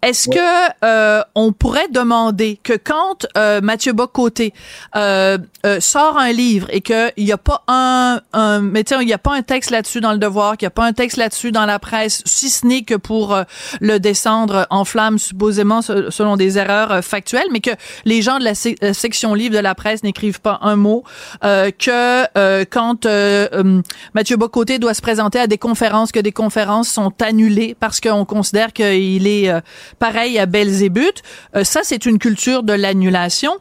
Est-ce 0.06 0.28
que 0.28 0.84
euh, 0.84 1.22
on 1.34 1.52
pourrait 1.52 1.88
demander 1.90 2.60
que 2.62 2.74
quand 2.74 3.26
euh, 3.36 3.60
Mathieu 3.60 3.92
Bocoté 3.92 4.52
euh, 4.94 5.36
euh, 5.64 5.80
sort 5.80 6.16
un 6.16 6.30
livre 6.30 6.68
et 6.70 6.80
qu'il 6.80 7.12
n'y 7.18 7.32
a 7.32 7.38
pas 7.38 7.64
un, 7.66 8.20
un 8.32 8.60
mais 8.60 8.82
il 8.82 9.06
n'y 9.06 9.12
a 9.12 9.18
pas 9.18 9.34
un 9.34 9.42
texte 9.42 9.70
là-dessus 9.70 10.00
dans 10.00 10.12
le 10.12 10.18
Devoir, 10.18 10.56
qu'il 10.56 10.66
n'y 10.66 10.68
a 10.68 10.70
pas 10.70 10.84
un 10.84 10.92
texte 10.92 11.16
là-dessus 11.16 11.50
dans 11.50 11.66
la 11.66 11.80
presse, 11.80 12.22
si 12.24 12.50
ce 12.50 12.66
n'est 12.66 12.82
que 12.82 12.94
pour 12.94 13.36
le 13.80 13.98
descendre 13.98 14.68
en 14.70 14.84
flammes 14.84 15.18
supposément 15.18 15.82
selon 15.82 16.36
des 16.36 16.56
erreurs 16.56 17.02
factuelles, 17.02 17.48
mais 17.50 17.60
que 17.60 17.70
les 18.04 18.22
gens 18.22 18.38
de 18.38 18.44
la, 18.44 18.54
section 18.54 19.34
livre 19.34 19.54
de 19.54 19.60
la 19.60 19.74
presse 19.74 20.04
n'écrivent 20.04 20.40
pas 20.40 20.60
un 20.62 20.76
mot, 20.76 21.02
que 21.42 22.64
quand 22.64 23.06
Mathieu 24.14 24.36
Bocoté 24.36 24.78
doit 24.78 24.94
se 24.94 25.02
présenter 25.02 25.40
à 25.40 25.46
des 25.46 25.58
conférences, 25.58 26.12
que 26.12 26.20
des 26.20 26.32
conférences 26.32 26.88
sont 26.88 27.12
annulées 27.20 27.76
parce 27.78 28.00
qu'on 28.00 28.24
considère 28.24 28.72
qu'il 28.72 29.26
est 29.26 29.52
pareil 29.98 30.38
à 30.38 30.46
Belzébuth. 30.46 31.22
Euh, 31.55 31.64
ça, 31.64 31.81
c'est 31.83 32.07
une 32.07 32.18
culture 32.18 32.62
de 32.62 32.72
l'annulation. 32.72 33.52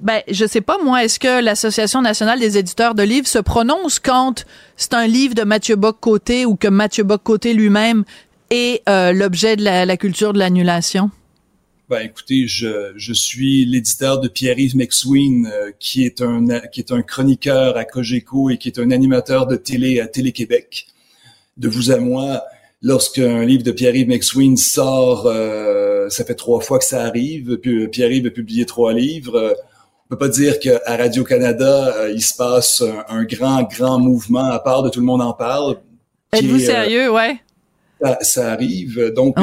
Ben, 0.00 0.20
je 0.30 0.46
sais 0.46 0.60
pas, 0.60 0.78
moi, 0.82 1.04
est-ce 1.04 1.18
que 1.18 1.42
l'Association 1.42 2.02
nationale 2.02 2.40
des 2.40 2.58
éditeurs 2.58 2.94
de 2.94 3.02
livres 3.02 3.28
se 3.28 3.38
prononce 3.38 3.98
quand 3.98 4.44
c'est 4.76 4.94
un 4.94 5.06
livre 5.06 5.34
de 5.34 5.42
Mathieu 5.42 5.76
Bock-Côté 5.76 6.46
ou 6.46 6.56
que 6.56 6.68
Mathieu 6.68 7.04
Bock-Côté 7.04 7.54
lui-même 7.54 8.04
est 8.50 8.82
euh, 8.88 9.12
l'objet 9.12 9.56
de 9.56 9.64
la, 9.64 9.96
culture 9.96 10.32
de 10.32 10.38
l'annulation? 10.38 11.10
Ben, 11.88 12.00
écoutez, 12.00 12.46
je, 12.46 13.12
suis 13.12 13.64
l'éditeur 13.66 14.20
de 14.20 14.28
Pierre-Yves 14.28 14.76
McSween, 14.76 15.46
euh, 15.46 15.70
qui 15.78 16.04
est 16.04 16.22
un 16.22 16.44
qui 16.72 16.80
est 16.80 16.92
un 16.92 17.02
chroniqueur 17.02 17.76
à 17.76 17.84
Cogeco 17.84 18.50
et 18.50 18.58
qui 18.58 18.68
est 18.68 18.78
un 18.78 18.90
animateur 18.90 19.46
de 19.46 19.56
télé 19.56 20.00
à 20.00 20.06
Télé-Québec. 20.06 20.86
De 21.56 21.68
vous 21.68 21.92
à 21.92 21.98
moi, 21.98 22.42
lorsqu'un 22.84 23.44
livre 23.44 23.64
de 23.64 23.72
Pierre-Yves 23.72 24.08
McSween 24.08 24.56
sort, 24.56 25.26
euh, 25.26 26.08
ça 26.10 26.24
fait 26.24 26.34
trois 26.34 26.60
fois 26.60 26.78
que 26.78 26.84
ça 26.84 27.02
arrive. 27.02 27.56
Puis 27.56 27.88
Pierre-Yves 27.88 28.26
a 28.26 28.30
publié 28.30 28.66
trois 28.66 28.92
livres. 28.92 29.36
Euh, 29.36 29.54
on 30.06 30.08
peut 30.10 30.18
pas 30.18 30.28
dire 30.28 30.60
qu'à 30.60 30.78
Radio-Canada, 30.86 31.94
euh, 31.96 32.12
il 32.14 32.22
se 32.22 32.36
passe 32.36 32.84
un, 33.08 33.24
grand, 33.24 33.62
grand 33.62 33.98
mouvement 33.98 34.44
à 34.44 34.58
part 34.58 34.82
de 34.82 34.90
tout 34.90 35.00
le 35.00 35.06
monde 35.06 35.22
en 35.22 35.32
parle. 35.32 35.78
Êtes-vous 36.32 36.58
sérieux, 36.58 37.10
ouais? 37.10 37.40
Ça, 38.20 38.52
arrive. 38.52 39.12
Donc, 39.16 39.36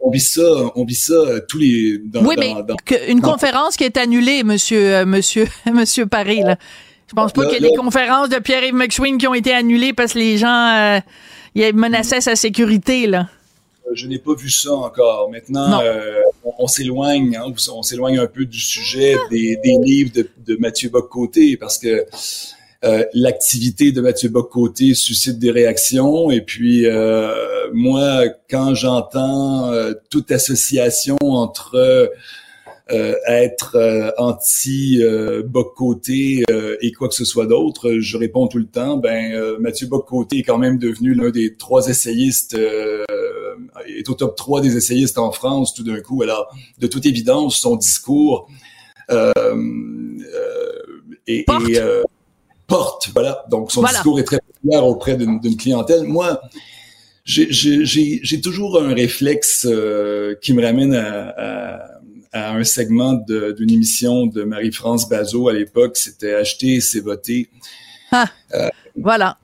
on 0.00 0.10
vit 0.10 0.20
ça, 0.20 0.42
on 0.74 0.84
vit 0.84 0.94
ça 0.96 1.14
tous 1.48 1.58
les. 1.58 1.98
Dans, 1.98 2.24
oui, 2.24 2.34
mais 2.38 2.54
une 3.08 3.20
conférence 3.20 3.76
qui 3.76 3.84
est 3.84 3.96
annulée, 3.96 4.42
Monsieur, 4.42 5.04
Monsieur, 5.04 5.46
Monsieur 5.72 6.06
Paris. 6.06 6.42
Là. 6.42 6.56
Je 7.08 7.14
pense 7.14 7.32
pas 7.32 7.44
qu'il 7.44 7.62
y 7.62 7.66
ait 7.66 7.70
des 7.70 7.76
conférences 7.76 8.30
de 8.30 8.38
Pierre-Yves 8.38 8.74
McSween 8.74 9.16
qui 9.16 9.28
ont 9.28 9.34
été 9.34 9.52
annulées 9.52 9.92
parce 9.92 10.14
que 10.14 10.18
les 10.18 10.38
gens 10.38 11.00
il 11.66 11.74
menaçait 11.74 12.20
sa 12.20 12.36
sécurité, 12.36 13.06
là. 13.06 13.28
Euh, 13.88 13.94
je 13.94 14.06
n'ai 14.06 14.18
pas 14.18 14.34
vu 14.34 14.50
ça 14.50 14.72
encore. 14.72 15.30
Maintenant, 15.30 15.80
euh, 15.82 16.20
on, 16.58 16.66
s'éloigne, 16.66 17.36
hein, 17.36 17.52
on 17.72 17.82
s'éloigne 17.82 18.18
un 18.18 18.26
peu 18.26 18.44
du 18.44 18.60
sujet 18.60 19.16
des, 19.30 19.58
livres 19.82 20.12
de, 20.14 20.56
Mathieu 20.56 20.88
Bock-Côté 20.88 21.56
parce 21.56 21.78
que 21.78 22.06
euh, 22.84 23.04
l'activité 23.12 23.90
de 23.90 24.00
Mathieu 24.00 24.28
Bock-Côté 24.28 24.94
suscite 24.94 25.38
des 25.38 25.50
réactions. 25.50 26.30
Et 26.30 26.40
puis, 26.40 26.86
moi, 27.72 28.24
quand 28.50 28.74
j'entends 28.74 29.72
toute 30.10 30.30
association 30.30 31.16
entre 31.20 32.10
être 32.90 33.76
euh, 33.76 34.10
anti 34.16 35.02
euh, 35.02 35.42
Boc-Côté 35.42 36.44
et 36.80 36.92
quoi 36.92 37.08
que 37.08 37.14
ce 37.14 37.24
soit 37.24 37.46
d'autre, 37.46 37.98
je 37.98 38.16
réponds 38.16 38.46
tout 38.48 38.58
le 38.58 38.66
temps, 38.66 38.96
ben 38.96 39.58
Mathieu 39.60 39.86
Boc-Côté 39.86 40.38
est 40.38 40.42
quand 40.42 40.58
même 40.58 40.78
devenu 40.78 41.14
l'un 41.14 41.30
des 41.30 41.56
trois 41.56 41.88
essayistes, 41.88 42.54
est 42.54 44.08
au 44.08 44.14
top 44.14 44.36
3 44.36 44.60
des 44.60 44.76
essayistes 44.76 45.18
en 45.18 45.32
France 45.32 45.74
tout 45.74 45.82
d'un 45.82 46.00
coup. 46.00 46.22
Alors, 46.22 46.46
de 46.78 46.86
toute 46.86 47.06
évidence, 47.06 47.58
son 47.58 47.76
discours 47.76 48.48
est, 51.26 51.44
porte. 51.46 51.66
porte. 52.66 53.10
voilà. 53.12 53.44
Donc, 53.50 53.72
son 53.72 53.82
discours 53.82 54.18
est 54.20 54.24
très 54.24 54.40
populaire 54.40 54.86
auprès 54.86 55.16
d'une 55.16 55.56
clientèle. 55.56 56.04
Moi, 56.04 56.40
j'ai 57.24 58.40
toujours 58.40 58.80
un 58.80 58.94
réflexe 58.94 59.66
qui 60.42 60.52
me 60.54 60.62
ramène 60.62 60.94
à, 60.94 61.28
à 61.36 61.97
à 62.38 62.52
un 62.52 62.64
segment 62.64 63.14
d'une 63.14 63.70
émission 63.70 64.26
de 64.26 64.44
Marie-France 64.44 65.08
Bazot 65.08 65.48
à 65.48 65.52
l'époque, 65.52 65.96
c'était 65.96 66.34
acheter, 66.34 66.80
c'est 66.80 67.00
voter. 67.00 67.50
Ah, 68.12 68.26
euh, 68.54 68.68
voilà. 68.96 69.38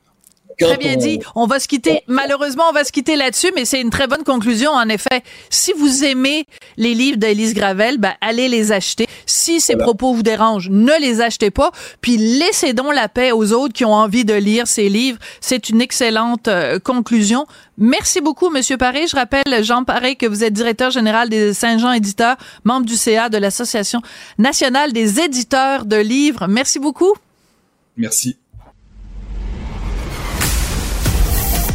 Très 0.58 0.76
bien 0.76 0.96
dit. 0.96 1.20
On 1.34 1.46
va 1.46 1.60
se 1.60 1.68
quitter. 1.68 2.02
Malheureusement, 2.06 2.64
on 2.70 2.72
va 2.72 2.84
se 2.84 2.92
quitter 2.92 3.16
là-dessus, 3.16 3.52
mais 3.54 3.64
c'est 3.64 3.80
une 3.80 3.90
très 3.90 4.06
bonne 4.06 4.24
conclusion. 4.24 4.70
En 4.70 4.88
effet, 4.88 5.22
si 5.50 5.72
vous 5.72 6.04
aimez 6.04 6.46
les 6.76 6.94
livres 6.94 7.18
d'Élise 7.18 7.54
Gravel, 7.54 7.98
ben, 7.98 8.12
allez 8.20 8.48
les 8.48 8.72
acheter. 8.72 9.06
Si 9.26 9.60
ces 9.60 9.76
propos 9.76 10.14
vous 10.14 10.22
dérangent, 10.22 10.70
ne 10.70 10.92
les 11.00 11.20
achetez 11.20 11.50
pas. 11.50 11.72
Puis 12.00 12.16
laissez 12.16 12.72
donc 12.72 12.94
la 12.94 13.08
paix 13.08 13.32
aux 13.32 13.52
autres 13.52 13.72
qui 13.72 13.84
ont 13.84 13.94
envie 13.94 14.24
de 14.24 14.34
lire 14.34 14.66
ces 14.66 14.88
livres. 14.88 15.18
C'est 15.40 15.68
une 15.68 15.80
excellente 15.80 16.48
euh, 16.48 16.78
conclusion. 16.78 17.46
Merci 17.76 18.20
beaucoup, 18.20 18.50
Monsieur 18.50 18.76
Paré. 18.76 19.06
Je 19.06 19.16
rappelle, 19.16 19.64
Jean 19.64 19.84
Paré, 19.84 20.16
que 20.16 20.26
vous 20.26 20.44
êtes 20.44 20.52
directeur 20.52 20.90
général 20.90 21.28
des 21.28 21.52
Saint-Jean 21.54 21.92
éditeurs, 21.92 22.36
membre 22.62 22.86
du 22.86 22.96
CA 22.96 23.28
de 23.28 23.38
l'Association 23.38 24.00
nationale 24.38 24.92
des 24.92 25.20
éditeurs 25.20 25.84
de 25.84 25.96
livres. 25.96 26.46
Merci 26.48 26.78
beaucoup. 26.78 27.14
Merci. 27.96 28.36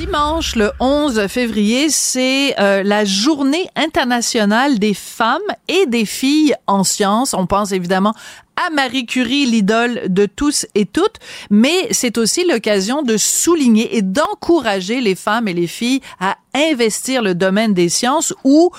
Dimanche, 0.00 0.56
le 0.56 0.70
11 0.80 1.26
février, 1.26 1.90
c'est 1.90 2.58
euh, 2.58 2.82
la 2.82 3.04
journée 3.04 3.68
internationale 3.76 4.78
des 4.78 4.94
femmes 4.94 5.38
et 5.68 5.84
des 5.84 6.06
filles 6.06 6.54
en 6.66 6.84
sciences. 6.84 7.34
On 7.34 7.44
pense 7.44 7.72
évidemment 7.72 8.14
à 8.56 8.70
Marie 8.70 9.04
Curie, 9.04 9.44
l'idole 9.44 10.04
de 10.06 10.24
tous 10.24 10.64
et 10.74 10.86
toutes, 10.86 11.16
mais 11.50 11.88
c'est 11.90 12.16
aussi 12.16 12.46
l'occasion 12.46 13.02
de 13.02 13.18
souligner 13.18 13.94
et 13.94 14.00
d'encourager 14.00 15.02
les 15.02 15.14
femmes 15.14 15.48
et 15.48 15.52
les 15.52 15.66
filles 15.66 16.00
à 16.18 16.38
investir 16.54 17.20
le 17.20 17.34
domaine 17.34 17.74
des 17.74 17.90
sciences 17.90 18.32
où 18.42 18.70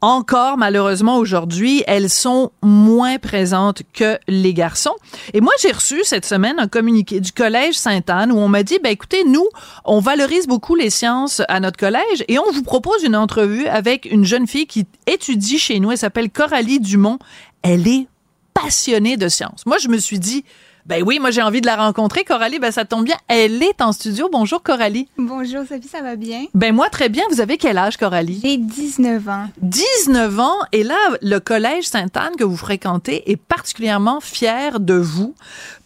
encore 0.00 0.56
malheureusement 0.56 1.18
aujourd'hui, 1.18 1.82
elles 1.86 2.08
sont 2.08 2.52
moins 2.62 3.18
présentes 3.18 3.82
que 3.92 4.18
les 4.28 4.54
garçons. 4.54 4.94
Et 5.34 5.40
moi, 5.40 5.52
j'ai 5.60 5.72
reçu 5.72 6.02
cette 6.04 6.24
semaine 6.24 6.58
un 6.58 6.68
communiqué 6.68 7.20
du 7.20 7.32
collège 7.32 7.74
Sainte-Anne 7.74 8.32
où 8.32 8.38
on 8.38 8.48
m'a 8.48 8.62
dit, 8.62 8.78
ben 8.82 8.90
écoutez, 8.90 9.24
nous, 9.24 9.46
on 9.84 10.00
valorise 10.00 10.46
beaucoup 10.46 10.74
les 10.74 10.90
sciences 10.90 11.42
à 11.48 11.60
notre 11.60 11.78
collège 11.78 12.24
et 12.28 12.38
on 12.38 12.50
vous 12.52 12.62
propose 12.62 13.02
une 13.02 13.16
entrevue 13.16 13.66
avec 13.66 14.06
une 14.06 14.24
jeune 14.24 14.46
fille 14.46 14.66
qui 14.66 14.86
étudie 15.06 15.58
chez 15.58 15.80
nous. 15.80 15.92
Elle 15.92 15.98
s'appelle 15.98 16.30
Coralie 16.30 16.80
Dumont. 16.80 17.18
Elle 17.62 17.86
est 17.86 18.06
passionnée 18.54 19.16
de 19.16 19.28
sciences. 19.28 19.66
Moi, 19.66 19.78
je 19.78 19.88
me 19.88 19.98
suis 19.98 20.18
dit, 20.18 20.44
Ben 20.90 21.04
oui, 21.06 21.20
moi 21.20 21.30
j'ai 21.30 21.40
envie 21.40 21.60
de 21.60 21.66
la 21.66 21.76
rencontrer, 21.76 22.24
Coralie. 22.24 22.58
Ben 22.58 22.72
ça 22.72 22.84
tombe 22.84 23.04
bien, 23.04 23.14
elle 23.28 23.62
est 23.62 23.80
en 23.80 23.92
studio. 23.92 24.28
Bonjour 24.32 24.60
Coralie. 24.60 25.06
Bonjour 25.16 25.60
Sophie, 25.60 25.86
ça 25.86 26.02
va 26.02 26.16
bien? 26.16 26.46
Ben 26.52 26.74
moi 26.74 26.88
très 26.88 27.08
bien. 27.08 27.22
Vous 27.30 27.40
avez 27.40 27.58
quel 27.58 27.78
âge, 27.78 27.96
Coralie? 27.96 28.40
J'ai 28.42 28.56
19 28.56 29.28
ans. 29.28 29.46
19 29.62 30.40
ans. 30.40 30.56
Et 30.72 30.82
là, 30.82 30.96
le 31.22 31.38
collège 31.38 31.84
Sainte-Anne 31.84 32.34
que 32.36 32.42
vous 32.42 32.56
fréquentez 32.56 33.30
est 33.30 33.36
particulièrement 33.36 34.18
fier 34.20 34.80
de 34.80 34.94
vous 34.94 35.36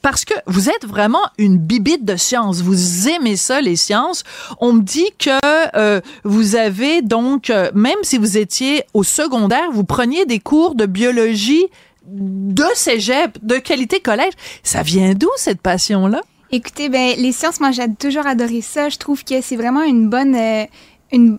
parce 0.01 0.25
que 0.25 0.33
vous 0.47 0.71
êtes 0.71 0.87
vraiment 0.87 1.27
une 1.37 1.59
bibite 1.59 2.07
de 2.07 2.17
science. 2.17 2.63
Vous 2.63 3.09
aimez 3.09 3.37
ça, 3.37 3.61
les 3.61 3.77
sciences. 3.77 4.23
On 4.59 4.73
me 4.73 4.83
dit 4.83 5.11
que 5.19 5.31
euh, 5.77 6.01
vous 6.25 6.57
avez 6.57 7.03
donc, 7.03 7.51
euh, 7.51 7.71
même 7.75 7.97
si 8.03 8.17
vous 8.17 8.39
étiez 8.39 8.85
au 8.95 9.03
secondaire, 9.03 9.71
vous 9.71 9.85
preniez 9.85 10.25
des 10.25 10.41
cours 10.41 10.75
de 10.75 10.87
biologie 10.87 11.67
de 12.07 12.65
cégep, 12.75 13.39
de 13.43 13.57
qualité 13.57 14.01
collège. 14.01 14.33
Ça 14.63 14.83
vient 14.83 15.15
d'où 15.15 15.31
cette 15.37 15.61
passion-là? 15.61 16.21
Écoutez, 16.51 16.89
ben 16.89 17.15
les 17.19 17.33
sciences, 17.33 17.61
moi 17.61 17.71
j'ai 17.73 17.93
toujours 17.95 18.27
adoré 18.27 18.61
ça. 18.61 18.89
Je 18.89 18.99
trouve 18.99 19.25
que 19.25 19.41
c'est 19.41 19.57
vraiment 19.57 19.83
une 19.83 20.09
bonne, 20.09 20.35
euh, 20.37 20.65
une, 21.13 21.39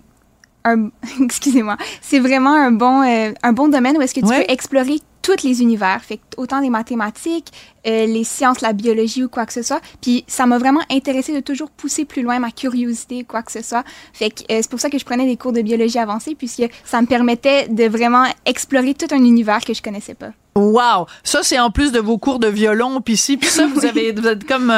excusez-moi, 1.21 1.77
c'est 2.01 2.19
vraiment 2.19 2.53
un 2.53 2.71
bon, 2.71 3.01
euh, 3.03 3.31
un 3.43 3.53
bon 3.53 3.67
domaine 3.67 3.97
où 3.97 4.01
est-ce 4.01 4.13
que 4.15 4.21
tu 4.21 4.27
peux 4.27 4.51
explorer 4.51 4.99
tous 5.21 5.43
les 5.43 5.63
univers, 5.63 6.03
fait 6.03 6.19
autant 6.37 6.59
les 6.59 6.69
mathématiques, 6.69 7.51
euh, 7.87 8.05
les 8.05 8.23
sciences, 8.23 8.61
la 8.61 8.73
biologie 8.73 9.23
ou 9.23 9.29
quoi 9.29 9.47
que 9.47 9.53
ce 9.53 9.63
soit. 9.63 9.81
Puis 9.99 10.23
ça 10.27 10.45
m'a 10.45 10.59
vraiment 10.59 10.81
intéressé 10.91 11.33
de 11.33 11.39
toujours 11.39 11.71
pousser 11.71 12.05
plus 12.05 12.21
loin 12.21 12.37
ma 12.37 12.51
curiosité, 12.51 13.23
quoi 13.23 13.41
que 13.41 13.51
ce 13.51 13.63
soit. 13.63 13.83
Fait 14.13 14.29
que 14.29 14.41
euh, 14.51 14.59
c'est 14.61 14.69
pour 14.69 14.79
ça 14.79 14.91
que 14.91 14.99
je 14.99 15.05
prenais 15.05 15.25
des 15.25 15.35
cours 15.35 15.51
de 15.51 15.63
biologie 15.63 15.97
avancée 15.97 16.35
puisque 16.35 16.69
ça 16.83 17.01
me 17.01 17.07
permettait 17.07 17.67
de 17.67 17.85
vraiment 17.85 18.25
explorer 18.45 18.93
tout 18.93 19.07
un 19.11 19.23
univers 19.23 19.65
que 19.65 19.73
je 19.73 19.81
connaissais 19.81 20.13
pas. 20.13 20.31
Wow, 20.55 21.07
ça 21.23 21.43
c'est 21.43 21.59
en 21.59 21.69
plus 21.69 21.91
de 21.91 21.99
vos 21.99 22.17
cours 22.17 22.39
de 22.39 22.47
violon 22.47 23.01
puis 23.01 23.17
si 23.17 23.37
puis 23.37 23.49
ça 23.49 23.67
vous 23.73 23.85
avez 23.85 24.11
vous 24.11 24.27
êtes 24.27 24.47
comme 24.47 24.73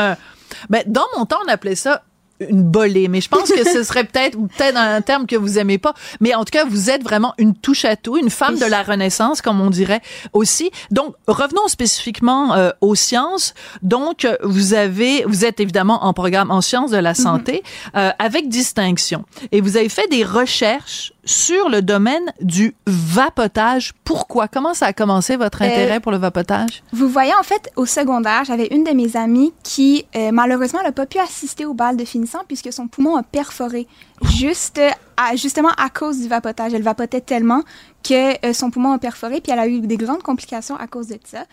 ben, 0.70 0.84
dans 0.88 1.06
mon 1.18 1.26
temps 1.26 1.38
on 1.46 1.52
appelait 1.52 1.76
ça 1.76 2.04
une 2.40 2.64
bolée, 2.64 3.08
mais 3.08 3.22
je 3.22 3.30
pense 3.30 3.50
que 3.52 3.64
ce 3.64 3.84
serait 3.84 4.04
peut-être 4.04 4.38
peut-être 4.38 4.78
un 4.78 5.02
terme 5.02 5.26
que 5.26 5.36
vous 5.36 5.58
aimez 5.58 5.78
pas, 5.78 5.94
mais 6.20 6.36
en 6.36 6.46
tout 6.46 6.52
cas 6.52 6.66
vous 6.66 6.90
êtes 6.90 7.04
vraiment 7.04 7.34
une 7.38 7.56
touche 7.56 7.86
à 7.86 7.96
tout, 7.96 8.18
une 8.18 8.30
femme 8.30 8.58
de 8.58 8.66
la 8.66 8.84
Renaissance 8.84 9.42
comme 9.42 9.62
on 9.62 9.70
dirait 9.70 10.02
aussi. 10.34 10.72
Donc 10.92 11.16
revenons 11.28 11.68
spécifiquement 11.68 12.54
euh, 12.54 12.70
aux 12.82 12.96
sciences. 12.96 13.54
Donc 13.82 14.28
vous 14.44 14.74
avez 14.74 15.24
vous 15.26 15.46
êtes 15.46 15.60
évidemment 15.60 16.06
en 16.06 16.14
programme 16.14 16.52
en 16.52 16.62
sciences 16.62 16.92
de 16.92 16.98
la 16.98 17.14
mm-hmm. 17.14 17.22
santé 17.22 17.64
euh, 17.96 18.12
avec 18.20 18.50
distinction 18.50 19.26
et 19.52 19.62
vous 19.62 19.78
avez 19.78 19.90
fait 19.90 20.08
des 20.08 20.24
recherches 20.24 21.14
sur 21.28 21.70
le 21.70 21.82
domaine 21.82 22.24
du 22.42 22.74
vapotage. 22.88 23.94
Pourquoi? 24.04 24.48
Comment 24.48 24.74
ça 24.74 24.88
a 24.88 24.94
commencé 24.94 25.36
votre 25.36 25.62
euh, 25.62 25.66
intérêt 25.66 26.00
pour 26.00 26.12
le 26.12 26.18
vapotage? 26.18 26.84
Vous 26.94 27.10
voyez, 27.10 27.34
en 27.40 27.44
fait, 27.44 27.70
au 27.76 27.86
secondaire, 27.86 28.46
j'avais 28.46 28.68
une 28.68 28.84
de 28.84 28.92
mes 28.92 29.16
amies 29.18 29.54
qui, 29.62 30.06
euh, 30.16 30.32
malheureusement, 30.32 30.82
n'a 30.82 30.94
pas 30.94 31.06
pu 31.06 31.20
assister 31.20 31.66
au 31.66 31.74
bal 31.74 31.98
de 31.98 32.06
finissant 32.06 32.40
puisque 32.48 32.72
son 32.72 32.88
poumon 32.88 33.18
a 33.18 33.24
perforé. 33.24 33.88
Juste, 34.24 34.80
à, 35.18 35.36
justement 35.36 35.72
à 35.78 35.90
cause 35.90 36.20
du 36.20 36.28
vapotage. 36.28 36.74
Elle 36.74 36.82
vapotait 36.82 37.22
tellement 37.22 37.62
que 38.04 38.46
euh, 38.46 38.54
son 38.54 38.72
poumon 38.72 38.94
a 38.94 38.98
perforé, 38.98 39.42
puis 39.42 39.52
elle 39.52 39.60
a 39.60 39.68
eu 39.68 39.82
des 39.82 39.98
grandes 39.98 40.24
complications 40.24 40.78
à 40.78 40.88
cause 40.88 41.08
de 41.08 41.20
ça. 41.26 41.46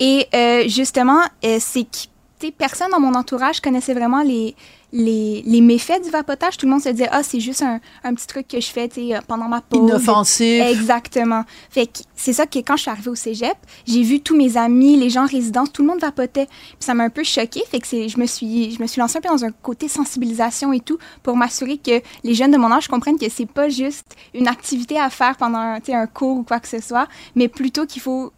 Et 0.00 0.26
justement, 0.66 1.20
c'est 1.42 2.09
personne 2.50 2.90
dans 2.90 3.00
mon 3.00 3.14
entourage 3.14 3.60
connaissait 3.60 3.94
vraiment 3.94 4.22
les, 4.22 4.54
les, 4.92 5.42
les, 5.46 5.60
méfaits 5.60 6.02
du 6.02 6.10
vapotage, 6.10 6.56
tout 6.56 6.66
le 6.66 6.72
monde 6.72 6.82
se 6.82 6.88
disait 6.88 7.08
ah 7.10 7.22
c'est 7.22 7.40
juste 7.40 7.62
un, 7.62 7.80
un, 8.02 8.14
petit 8.14 8.26
truc 8.26 8.48
que 8.48 8.60
je 8.60 8.66
fais 8.68 8.88
euh, 8.98 9.20
pendant 9.26 9.46
ma 9.48 9.60
pause. 9.60 9.88
Inoffensif. 9.88 10.62
Exactement. 10.62 11.44
Fait 11.70 11.86
que 11.86 12.00
c'est 12.16 12.32
ça 12.32 12.46
que 12.46 12.58
quand 12.58 12.76
je 12.76 12.82
suis 12.82 12.90
arrivée 12.90 13.10
au 13.10 13.14
cégep, 13.14 13.56
j'ai 13.86 14.02
vu 14.02 14.20
tous 14.20 14.36
mes 14.36 14.56
amis, 14.56 14.96
les 14.96 15.10
gens 15.10 15.26
résidents, 15.26 15.66
tout 15.66 15.82
le 15.82 15.88
monde 15.88 16.00
vapotait. 16.00 16.46
Puis 16.46 16.76
ça 16.80 16.94
m'a 16.94 17.04
un 17.04 17.10
peu 17.10 17.24
choquée. 17.24 17.62
Fait 17.70 17.80
que 17.80 17.86
je 17.86 18.18
me 18.18 18.26
suis 18.26 18.72
je 18.72 18.82
me 18.82 18.86
suis 18.86 19.00
lancée 19.00 19.18
un 19.18 19.20
peu 19.20 19.28
dans 19.28 19.44
un 19.44 19.52
côté 19.52 19.88
sensibilisation 19.88 20.72
et 20.72 20.80
tout 20.80 20.98
pour 21.22 21.36
m'assurer 21.36 21.78
que 21.78 22.00
les 22.24 22.34
jeunes 22.34 22.50
de 22.50 22.58
mon 22.58 22.72
âge 22.72 22.88
comprennent 22.88 23.18
que 23.18 23.28
c'est 23.30 23.46
pas 23.46 23.68
juste 23.68 24.16
une 24.34 24.48
activité 24.48 24.98
à 24.98 25.10
faire 25.10 25.36
pendant 25.36 25.58
un, 25.58 25.78
un 25.88 26.06
cours 26.06 26.38
ou 26.38 26.42
quoi 26.42 26.58
que 26.60 26.68
ce 26.68 26.80
soit, 26.80 27.06
mais 27.34 27.48
plutôt 27.48 27.86
qu'il 27.86 28.02
faut 28.02 28.32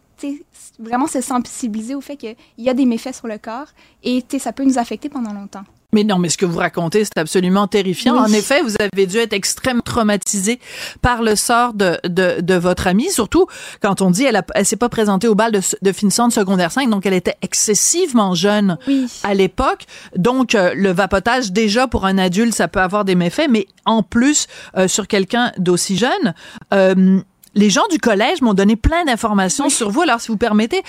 vraiment 0.78 1.06
se 1.06 1.20
sensibiliser 1.20 1.94
au 1.94 2.00
fait 2.00 2.16
qu'il 2.16 2.36
y 2.58 2.68
a 2.68 2.74
des 2.74 2.86
méfaits 2.86 3.14
sur 3.14 3.28
le 3.28 3.38
corps 3.38 3.68
et 4.02 4.24
ça 4.38 4.52
peut 4.52 4.64
nous 4.64 4.78
affecter 4.78 5.08
pendant 5.08 5.32
longtemps. 5.32 5.64
Mais 5.94 6.04
non, 6.04 6.18
mais 6.18 6.30
ce 6.30 6.38
que 6.38 6.46
vous 6.46 6.58
racontez, 6.58 7.04
c'est 7.04 7.18
absolument 7.18 7.66
terrifiant. 7.66 8.16
En 8.16 8.32
effet, 8.32 8.62
vous 8.62 8.74
avez 8.80 9.06
dû 9.06 9.18
être 9.18 9.34
extrêmement 9.34 9.82
traumatisé 9.82 10.58
par 11.02 11.20
le 11.22 11.36
sort 11.36 11.74
de, 11.74 11.98
de, 12.04 12.40
de 12.40 12.54
votre 12.54 12.86
amie, 12.86 13.10
surtout 13.10 13.46
quand 13.82 14.00
on 14.00 14.10
dit 14.10 14.24
elle, 14.24 14.36
a, 14.36 14.44
elle 14.54 14.64
s'est 14.64 14.76
pas 14.76 14.88
présentée 14.88 15.28
au 15.28 15.34
bal 15.34 15.52
de, 15.52 15.60
de 15.82 15.92
finissant 15.92 16.28
de 16.28 16.32
secondaire 16.32 16.72
5, 16.72 16.88
donc 16.88 17.04
elle 17.04 17.12
était 17.12 17.36
excessivement 17.42 18.34
jeune 18.34 18.78
à 19.22 19.34
l'époque. 19.34 19.84
Donc, 20.16 20.54
euh, 20.54 20.72
le 20.74 20.92
vapotage, 20.92 21.52
déjà, 21.52 21.86
pour 21.86 22.06
un 22.06 22.16
adulte, 22.16 22.54
ça 22.54 22.68
peut 22.68 22.80
avoir 22.80 23.04
des 23.04 23.14
méfaits, 23.14 23.48
mais 23.50 23.66
en 23.84 24.02
plus, 24.02 24.46
euh, 24.78 24.88
sur 24.88 25.06
quelqu'un 25.06 25.52
d'aussi 25.58 25.98
jeune, 25.98 26.34
euh, 26.72 27.20
les 27.54 27.70
gens 27.70 27.86
du 27.90 27.98
collège 27.98 28.40
m'ont 28.42 28.54
donné 28.54 28.76
plein 28.76 29.04
d'informations 29.04 29.68
sur 29.68 29.90
vous. 29.90 30.02
Alors, 30.02 30.20
si 30.20 30.28
vous 30.28 30.36
permettez, 30.36 30.82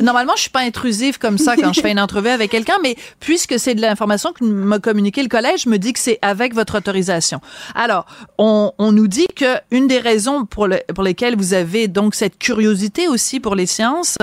normalement, 0.00 0.34
je 0.36 0.42
suis 0.42 0.50
pas 0.50 0.60
intrusive 0.60 1.18
comme 1.18 1.38
ça 1.38 1.56
quand 1.56 1.72
je 1.72 1.80
fais 1.80 1.92
une 1.92 2.00
entrevue 2.00 2.28
avec 2.28 2.50
quelqu'un, 2.50 2.76
mais 2.82 2.96
puisque 3.20 3.58
c'est 3.58 3.74
de 3.74 3.80
l'information 3.80 4.32
que 4.32 4.44
m'a 4.44 4.78
communiqué 4.78 5.22
le 5.22 5.28
collège, 5.28 5.62
je 5.64 5.68
me 5.68 5.78
dis 5.78 5.92
que 5.92 5.98
c'est 5.98 6.18
avec 6.22 6.54
votre 6.54 6.78
autorisation. 6.78 7.40
Alors, 7.74 8.06
on, 8.38 8.72
on 8.78 8.92
nous 8.92 9.08
dit 9.08 9.26
que 9.34 9.56
une 9.70 9.86
des 9.86 9.98
raisons 9.98 10.44
pour, 10.44 10.66
le, 10.66 10.80
pour 10.94 11.04
lesquelles 11.04 11.36
vous 11.36 11.54
avez 11.54 11.88
donc 11.88 12.14
cette 12.14 12.38
curiosité 12.38 13.08
aussi 13.08 13.40
pour 13.40 13.54
les 13.54 13.66
sciences, 13.66 14.16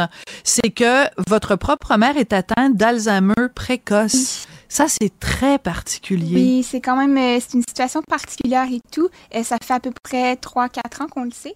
c'est 0.44 0.70
que 0.70 1.06
votre 1.28 1.56
propre 1.56 1.96
mère 1.98 2.18
est 2.18 2.34
atteinte 2.34 2.76
d'Alzheimer 2.76 3.34
précoce. 3.56 4.48
Ça, 4.70 4.86
c'est 4.88 5.20
très 5.20 5.58
particulier. 5.58 6.36
Oui, 6.36 6.64
c'est 6.64 6.80
quand 6.80 6.96
même 6.96 7.18
euh, 7.18 7.40
c'est 7.42 7.56
une 7.58 7.64
situation 7.68 8.02
particulière 8.04 8.68
et 8.72 8.82
tout. 8.92 9.10
Euh, 9.36 9.44
ça 9.44 9.58
fait 9.62 9.74
à 9.74 9.80
peu 9.80 9.92
près 10.04 10.36
3-4 10.36 11.04
ans 11.04 11.08
qu'on 11.08 11.24
le 11.24 11.32
sait. 11.32 11.56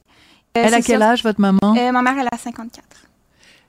Euh, 0.57 0.63
elle 0.65 0.73
a 0.73 0.81
quel 0.81 1.01
âge, 1.01 1.23
votre 1.23 1.39
maman? 1.39 1.59
ma 1.61 2.01
mère, 2.01 2.15
elle 2.19 2.27
a 2.31 2.37
54. 2.37 2.83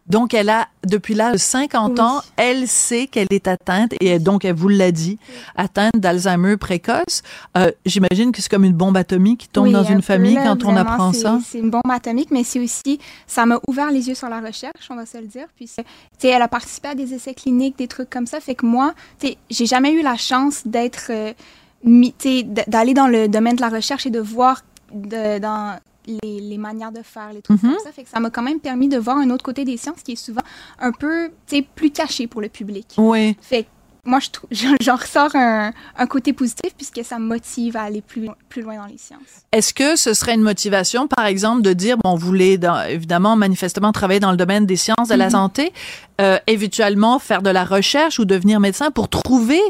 Donc, 0.06 0.34
elle 0.34 0.50
a, 0.50 0.68
depuis 0.86 1.14
l'âge 1.14 1.32
de 1.32 1.38
50 1.38 1.98
ans, 1.98 2.20
elle 2.36 2.68
sait 2.68 3.06
qu'elle 3.06 3.28
est 3.30 3.48
atteinte, 3.48 3.94
et 4.00 4.18
donc, 4.18 4.44
elle 4.44 4.54
vous 4.54 4.68
l'a 4.68 4.92
dit, 4.92 5.18
atteinte 5.56 5.94
d'Alzheimer 5.96 6.58
précoce. 6.58 7.22
Euh, 7.56 7.70
J'imagine 7.86 8.30
que 8.30 8.42
c'est 8.42 8.50
comme 8.50 8.64
une 8.64 8.74
bombe 8.74 8.96
atomique 8.96 9.40
qui 9.40 9.48
tombe 9.48 9.70
dans 9.70 9.84
une 9.84 10.02
famille 10.02 10.36
quand 10.36 10.64
on 10.64 10.76
apprend 10.76 11.12
ça. 11.12 11.38
C'est 11.44 11.58
une 11.58 11.70
bombe 11.70 11.90
atomique, 11.90 12.30
mais 12.30 12.44
c'est 12.44 12.60
aussi, 12.60 12.98
ça 13.26 13.46
m'a 13.46 13.58
ouvert 13.66 13.90
les 13.90 14.08
yeux 14.08 14.14
sur 14.14 14.28
la 14.28 14.40
recherche, 14.40 14.88
on 14.90 14.96
va 14.96 15.06
se 15.06 15.16
le 15.16 15.26
dire. 15.26 15.46
Puis, 15.56 15.66
tu 15.66 15.82
sais, 16.18 16.28
elle 16.28 16.42
a 16.42 16.48
participé 16.48 16.88
à 16.88 16.94
des 16.94 17.14
essais 17.14 17.34
cliniques, 17.34 17.78
des 17.78 17.88
trucs 17.88 18.10
comme 18.10 18.26
ça. 18.26 18.40
Fait 18.40 18.54
que 18.54 18.66
moi, 18.66 18.92
tu 19.18 19.28
sais, 19.28 19.38
j'ai 19.48 19.66
jamais 19.66 19.92
eu 19.92 20.02
la 20.02 20.16
chance 20.16 20.62
d'être, 20.66 21.10
euh, 21.10 21.32
d'aller 22.66 22.94
dans 22.94 23.06
le 23.06 23.28
domaine 23.28 23.56
de 23.56 23.62
la 23.62 23.70
recherche 23.70 24.06
et 24.06 24.10
de 24.10 24.20
voir 24.20 24.62
de, 24.92 25.38
dans 25.38 25.78
les, 26.06 26.40
les, 26.40 26.58
manières 26.58 26.92
de 26.92 27.02
faire, 27.02 27.32
les 27.32 27.42
trucs 27.42 27.60
comme 27.60 27.70
mhm. 27.70 27.78
ça. 27.82 27.92
Fait 27.92 28.04
que 28.04 28.08
ça 28.08 28.20
m'a 28.20 28.30
quand 28.30 28.42
même 28.42 28.60
permis 28.60 28.88
de 28.88 28.98
voir 28.98 29.18
un 29.18 29.30
autre 29.30 29.44
côté 29.44 29.64
des 29.64 29.76
sciences 29.76 30.02
qui 30.02 30.12
est 30.12 30.16
souvent 30.16 30.42
un 30.78 30.92
peu, 30.92 31.30
plus 31.74 31.90
caché 31.90 32.26
pour 32.26 32.40
le 32.40 32.48
public. 32.48 32.94
Oui. 32.98 33.36
Fait 33.40 33.66
moi, 34.06 34.18
je 34.20 34.66
j'en 34.82 34.96
ressors 34.96 35.34
un, 35.34 35.72
un, 35.96 36.06
côté 36.06 36.32
positif 36.32 36.74
puisque 36.76 37.04
ça 37.04 37.18
me 37.18 37.24
motive 37.24 37.76
à 37.76 37.82
aller 37.82 38.02
plus, 38.02 38.28
plus 38.48 38.62
loin 38.62 38.76
dans 38.76 38.86
les 38.86 38.98
sciences. 38.98 39.20
Est-ce 39.52 39.72
que 39.72 39.96
ce 39.96 40.14
serait 40.14 40.34
une 40.34 40.42
motivation, 40.42 41.06
par 41.08 41.26
exemple, 41.26 41.62
de 41.62 41.72
dire, 41.72 41.96
bon, 42.02 42.14
vous 42.14 42.26
voulez 42.26 42.58
évidemment, 42.88 43.36
manifestement, 43.36 43.92
travailler 43.92 44.20
dans 44.20 44.30
le 44.30 44.36
domaine 44.36 44.66
des 44.66 44.76
sciences 44.76 45.08
de 45.08 45.14
la 45.14 45.28
mm-hmm. 45.28 45.30
santé, 45.30 45.72
euh, 46.20 46.38
éventuellement 46.46 47.18
faire 47.18 47.42
de 47.42 47.50
la 47.50 47.64
recherche 47.64 48.18
ou 48.18 48.24
devenir 48.24 48.60
médecin 48.60 48.90
pour 48.90 49.08
trouver 49.08 49.60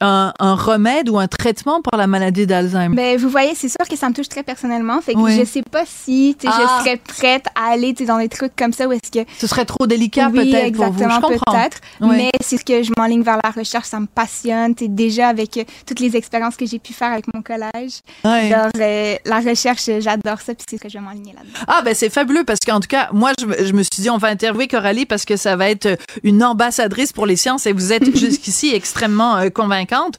un, 0.00 0.32
un 0.38 0.54
remède 0.54 1.08
ou 1.08 1.18
un 1.18 1.26
traitement 1.26 1.80
pour 1.82 1.96
la 1.96 2.06
maladie 2.06 2.46
d'Alzheimer? 2.46 2.94
Ben, 2.94 3.18
vous 3.18 3.28
voyez, 3.28 3.54
c'est 3.54 3.68
sûr 3.68 3.88
que 3.88 3.96
ça 3.96 4.08
me 4.08 4.14
touche 4.14 4.28
très 4.28 4.42
personnellement. 4.42 5.00
Fait 5.00 5.14
que 5.14 5.28
je 5.28 5.44
sais 5.44 5.62
pas 5.62 5.84
si 5.86 6.36
je 6.42 6.48
ah. 6.48 6.80
serais 6.80 6.96
prête 6.96 7.46
à 7.54 7.72
aller 7.72 7.92
dans 7.92 8.18
des 8.18 8.28
trucs 8.28 8.54
comme 8.56 8.72
ça 8.72 8.86
ou 8.86 8.92
est-ce 8.92 9.10
que... 9.10 9.28
Ce 9.38 9.46
serait 9.46 9.64
trop 9.64 9.86
délicat 9.86 10.30
peut-être 10.30 10.76
pour 10.76 10.92
vous. 10.92 11.02
Je 11.02 11.20
comprends. 11.20 11.52
peut-être. 11.52 11.78
Mais 12.00 12.30
c'est 12.40 12.58
ce 12.58 12.64
que 12.64 12.82
je 12.82 12.92
m'enligne 12.96 13.22
vers 13.22 13.38
la 13.42 13.50
recherche 13.50 13.88
ça 13.88 14.00
me 14.00 14.06
passionne. 14.06 14.74
Es 14.80 14.88
déjà 14.88 15.28
avec 15.28 15.56
euh, 15.56 15.64
toutes 15.86 16.00
les 16.00 16.16
expériences 16.16 16.56
que 16.56 16.66
j'ai 16.66 16.78
pu 16.78 16.92
faire 16.92 17.12
avec 17.12 17.24
mon 17.32 17.42
collège. 17.42 18.00
Euh, 18.24 19.16
la 19.24 19.40
recherche, 19.40 19.90
j'adore 20.00 20.40
ça, 20.40 20.54
puis 20.54 20.64
c'est 20.68 20.76
ce 20.76 20.82
que 20.82 20.88
je 20.88 20.98
vais 20.98 21.04
m'enligner 21.04 21.32
là-dedans. 21.32 21.58
Ah, 21.66 21.82
ben 21.84 21.94
c'est 21.94 22.10
fabuleux 22.10 22.44
parce 22.44 22.60
qu'en 22.60 22.80
tout 22.80 22.88
cas, 22.88 23.08
moi, 23.12 23.32
je, 23.40 23.64
je, 23.64 23.72
me 23.72 23.82
suis 23.82 24.02
dit, 24.02 24.10
on 24.10 24.18
va 24.18 24.28
interviewer 24.28 24.68
Coralie 24.68 25.06
parce 25.06 25.24
que 25.24 25.36
ça 25.36 25.56
va 25.56 25.70
être 25.70 25.98
une 26.22 26.44
ambassadrice 26.44 27.12
pour 27.12 27.26
les 27.26 27.36
sciences 27.36 27.66
et 27.66 27.72
vous 27.72 27.92
êtes 27.92 28.16
jusqu'ici 28.16 28.74
extrêmement 28.74 29.36
euh, 29.36 29.48
convaincante. 29.88 30.18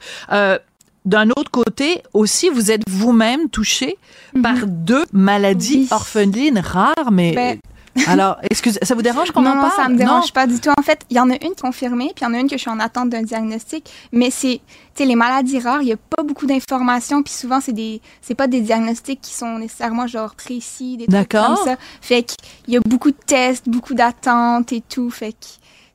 d'un 1.06 1.30
autre 1.30 1.52
côté, 1.52 2.04
aussi, 2.14 2.50
vous 2.50 2.72
êtes 2.72 2.84
vous-même 2.90 3.50
touchée 3.50 3.98
mm-hmm. 4.36 4.42
par 4.42 4.68
deux 4.68 5.06
maladies 5.14 5.88
orphelines 5.92 6.60
rares, 6.60 7.12
mais 7.12 7.32
ben, 7.34 7.60
alors, 8.08 8.38
excusez, 8.50 8.80
ça 8.84 8.96
vous 8.96 9.02
dérange 9.02 9.32
qu'on 9.32 9.46
en 9.46 9.54
parle? 9.54 9.64
Non, 9.64 9.70
ça 9.76 9.90
me 9.90 9.98
dérange 9.98 10.34
pas 10.34 10.48
du 10.48 10.60
tout. 10.60 10.70
En 10.78 10.82
fait, 10.82 11.02
il 11.10 11.18
y 11.18 11.20
en 11.20 11.30
a 11.30 11.36
une 11.44 11.56
confirmée, 11.60 12.12
puis 12.16 12.24
il 12.24 12.24
y 12.24 12.28
en 12.28 12.34
a 12.34 12.40
une 12.40 12.48
que 12.48 12.56
je 12.56 12.62
suis 12.62 12.70
en 12.70 12.80
attente 12.80 13.10
d'un 13.10 13.24
diagnostic. 13.24 13.90
Mais 14.12 14.30
c'est, 14.30 14.62
tu 14.96 15.04
sais, 15.04 15.06
les 15.06 15.16
maladies 15.16 15.60
rares, 15.60 15.82
il 15.82 15.86
n'y 15.86 15.94
a 15.94 15.98
pas 15.98 16.24
beaucoup 16.24 16.46
d'informations, 16.46 17.24
puis 17.24 17.34
souvent, 17.34 17.60
c'est 17.62 17.74
des, 17.74 18.02
c'est 18.22 18.36
pas 18.36 18.48
des 18.48 18.62
diagnostics 18.62 19.22
qui 19.22 19.34
sont 19.34 19.58
nécessairement 19.58 20.08
genre 20.08 20.36
précis, 20.36 20.98
des 20.98 21.08
trucs 21.08 21.30
comme 21.30 21.56
ça. 21.64 21.76
Fait 22.02 22.24
qu'il 22.24 22.74
y 22.74 22.78
a 22.78 22.82
beaucoup 22.82 23.12
de 23.12 23.18
tests, 23.26 23.68
beaucoup 23.68 23.94
d'attentes 23.94 24.72
et 24.72 24.82
tout. 24.82 25.10
Fait 25.10 25.34
que 25.34 25.46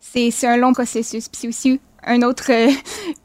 c'est 0.01 0.47
un 0.47 0.57
long 0.57 0.73
processus. 0.73 1.29
Puis 1.29 1.41
c'est 1.41 1.49
aussi 1.49 1.81
un 2.07 2.23
autre, 2.23 2.51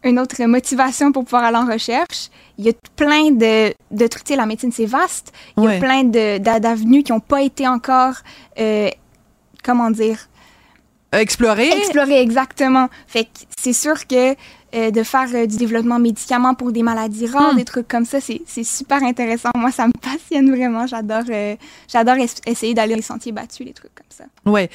une 0.03 0.19
autre 0.19 0.43
motivation 0.45 1.11
pour 1.11 1.23
pouvoir 1.23 1.43
aller 1.43 1.57
en 1.57 1.65
recherche. 1.65 2.29
Il 2.57 2.65
y 2.65 2.69
a 2.69 2.73
plein 2.95 3.31
de, 3.31 3.73
de 3.91 4.07
trucs. 4.07 4.23
Tu 4.25 4.33
sais, 4.33 4.37
la 4.37 4.45
médecine, 4.45 4.71
c'est 4.71 4.85
vaste. 4.85 5.31
Il 5.57 5.63
y 5.63 5.67
a 5.67 5.79
plein 5.79 6.03
d'avenues 6.03 7.03
qui 7.03 7.11
n'ont 7.11 7.19
pas 7.19 7.41
été 7.41 7.67
encore, 7.67 8.15
euh, 8.59 8.89
comment 9.63 9.91
dire, 9.91 10.29
Explorer. 11.11 11.69
Explorer, 11.69 12.21
exactement. 12.21 12.87
Fait 13.07 13.23
que 13.23 13.29
c'est 13.59 13.73
sûr 13.73 14.05
que 14.05 14.35
euh, 14.75 14.91
de 14.91 15.03
faire 15.03 15.27
euh, 15.33 15.47
du 15.47 15.57
développement 15.57 15.99
médicament 15.99 16.53
pour 16.53 16.71
des 16.71 16.83
maladies 16.83 17.27
rares, 17.27 17.53
hmm. 17.53 17.57
des 17.57 17.65
trucs 17.65 17.87
comme 17.87 18.05
ça, 18.05 18.19
c'est 18.21 18.63
super 18.63 19.01
intéressant. 19.03 19.49
Moi, 19.55 19.71
ça 19.71 19.87
me 19.87 19.93
passionne 20.01 20.49
vraiment. 20.49 20.85
J'adore 20.85 21.23
euh, 21.29 21.55
j'adore 21.91 22.15
essayer 22.45 22.73
d'aller 22.73 22.95
les 22.95 23.01
sentiers 23.01 23.31
battus, 23.31 23.65
les 23.65 23.73
trucs 23.73 23.93
comme 23.95 24.05
ça. 24.09 24.25
Ouais. 24.45 24.69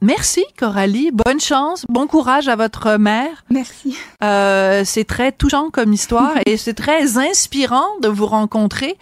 merci, 0.00 0.44
Coralie. 0.58 1.10
Bonne 1.12 1.40
chance. 1.40 1.84
Bon 1.88 2.06
courage 2.06 2.48
à 2.48 2.56
votre 2.56 2.96
mère. 2.96 3.44
Merci. 3.50 3.96
c'est 4.20 5.06
très 5.06 5.32
touchant 5.32 5.70
comme 5.70 5.92
histoire 5.92 6.34
et 6.46 6.56
c'est 6.56 6.74
très 6.74 7.18
inspirant 7.18 7.86
de 8.02 8.08
vous 8.08 8.26
rencontrer 8.26 8.96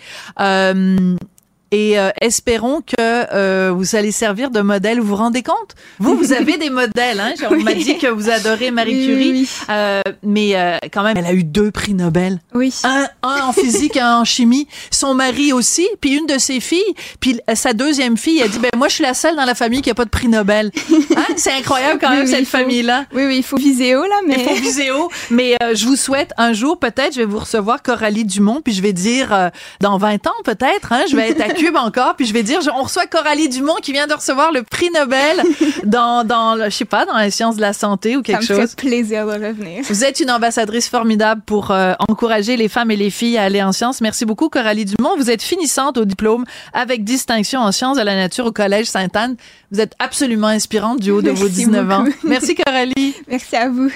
et 1.75 1.99
euh, 1.99 2.11
espérons 2.20 2.83
que 2.83 2.95
euh, 2.99 3.72
vous 3.75 3.97
allez 3.97 4.12
servir 4.12 4.51
de 4.51 4.61
modèle. 4.61 5.01
Vous 5.01 5.09
vous 5.09 5.16
rendez 5.16 5.43
compte? 5.43 5.75
Vous, 5.99 6.16
vous 6.16 6.33
avez 6.33 6.57
des 6.57 6.70
modèles. 6.70 7.18
Hein? 7.18 7.35
On 7.51 7.57
m'a 7.57 7.75
dit 7.75 7.99
que 7.99 8.07
vous 8.07 8.31
adorez 8.31 8.70
Marie 8.70 9.05
Curie, 9.05 9.49
euh, 9.68 10.01
mais 10.22 10.55
euh, 10.55 10.77
quand 10.93 11.03
même, 11.03 11.16
elle 11.16 11.27
a 11.27 11.33
eu 11.33 11.43
deux 11.43 11.72
prix 11.72 11.95
Nobel. 11.95 12.39
Oui. 12.55 12.72
Un, 12.85 13.09
un 13.25 13.41
en 13.43 13.53
physique, 13.53 13.97
un 13.97 14.18
en 14.18 14.25
chimie. 14.25 14.68
Son 14.93 15.14
mari 15.14 15.53
aussi, 15.53 15.89
puis 16.01 16.12
une 16.16 16.27
de 16.27 16.39
ses 16.39 16.61
filles, 16.61 16.95
puis 17.18 17.41
sa 17.55 17.72
deuxième 17.72 18.16
fille 18.16 18.41
a 18.41 18.47
dit 18.47 18.61
ben 18.61 18.70
moi 18.77 18.87
je 18.87 18.95
suis 18.95 19.05
la 19.05 19.14
seule 19.14 19.35
dans 19.35 19.45
la 19.45 19.57
famille 19.57 19.83
qui 19.83 19.91
a 19.91 19.95
pas 19.95 20.05
de 20.05 20.11
prix 20.11 20.29
Nobel. 20.29 20.70
Hein? 21.16 21.35
C'est 21.37 21.53
incroyable 21.53 22.01
quand 22.01 22.11
même 22.11 22.27
cette 22.27 22.47
famille-là. 22.47 23.05
Oui 23.14 23.25
oui, 23.27 23.37
il 23.37 23.43
faut 23.45 23.57
viser 23.57 23.95
haut 23.95 24.03
là, 24.03 24.16
mais. 24.27 24.37
Il 24.39 24.49
faut 24.49 24.55
viser 24.55 24.91
haut, 24.91 25.11
mais 25.31 25.57
je 25.75 25.87
vous 25.87 25.95
souhaite 25.95 26.33
un 26.39 26.53
jour 26.53 26.79
peut-être 26.79 27.14
je 27.14 27.20
vais 27.20 27.25
vous 27.25 27.39
recevoir 27.39 27.83
Coralie 27.83 28.25
Dumont, 28.25 28.61
puis 28.61 28.72
je 28.72 28.83
vais 28.83 28.93
dire 28.93 29.51
dans 29.81 29.97
20 29.97 30.27
ans 30.27 30.33
peut-être, 30.45 30.93
hein, 30.93 31.05
je 31.09 31.14
vais 31.14 31.31
être 31.31 31.41
à 31.41 31.49
encore, 31.75 32.17
puis 32.17 32.27
je 32.27 32.33
vais 32.33 32.43
dire, 32.43 32.61
on 32.77 32.83
reçoit 32.83 33.07
Coralie 33.07 33.49
Dumont 33.49 33.77
qui 33.83 33.93
vient 33.93 34.07
de 34.07 34.12
recevoir 34.12 34.53
le 34.53 34.62
prix 34.62 34.91
Nobel 34.91 35.43
dans, 35.85 36.25
dans 36.25 36.57
je 36.65 36.71
sais 36.71 36.85
pas, 36.85 37.07
dans 37.07 37.19
les 37.19 37.31
sciences 37.31 37.57
de 37.57 37.61
la 37.61 37.73
santé 37.73 38.17
ou 38.17 38.23
quelque 38.23 38.45
chose. 38.45 38.57
Ça 38.57 38.62
me 38.62 38.67
fait 38.69 38.77
plaisir 38.77 39.27
de 39.27 39.33
revenir. 39.33 39.85
Vous 39.89 40.05
êtes 40.05 40.21
une 40.21 40.31
ambassadrice 40.31 40.89
formidable 40.89 41.43
pour 41.47 41.71
euh, 41.71 41.95
encourager 42.09 42.57
les 42.57 42.69
femmes 42.69 42.91
et 42.91 42.97
les 42.97 43.11
filles 43.11 43.39
à 43.39 43.45
aller 43.45 43.62
en 43.62 43.73
sciences. 43.73 44.01
Merci 44.01 44.25
beaucoup, 44.25 44.49
Coralie 44.49 44.85
Dumont. 44.85 45.17
Vous 45.17 45.31
êtes 45.31 45.43
finissante 45.43 45.99
au 45.99 46.05
diplôme 46.05 46.45
avec 46.73 47.05
distinction 47.05 47.61
en 47.61 47.73
sciences 47.73 47.97
de 47.97 48.03
la 48.03 48.15
nature 48.15 48.47
au 48.47 48.53
Collège 48.53 48.87
Sainte-Anne. 48.87 49.37
Vous 49.71 49.81
êtes 49.81 49.95
absolument 49.99 50.49
inspirante 50.49 51.01
du 51.01 51.11
haut 51.11 51.23
de 51.23 51.31
vos 51.31 51.49
19 51.49 51.91
ans. 51.91 52.05
Merci, 52.25 52.55
Coralie. 52.55 53.15
Merci 53.29 53.57
à 53.57 53.69
vous. 53.69 53.91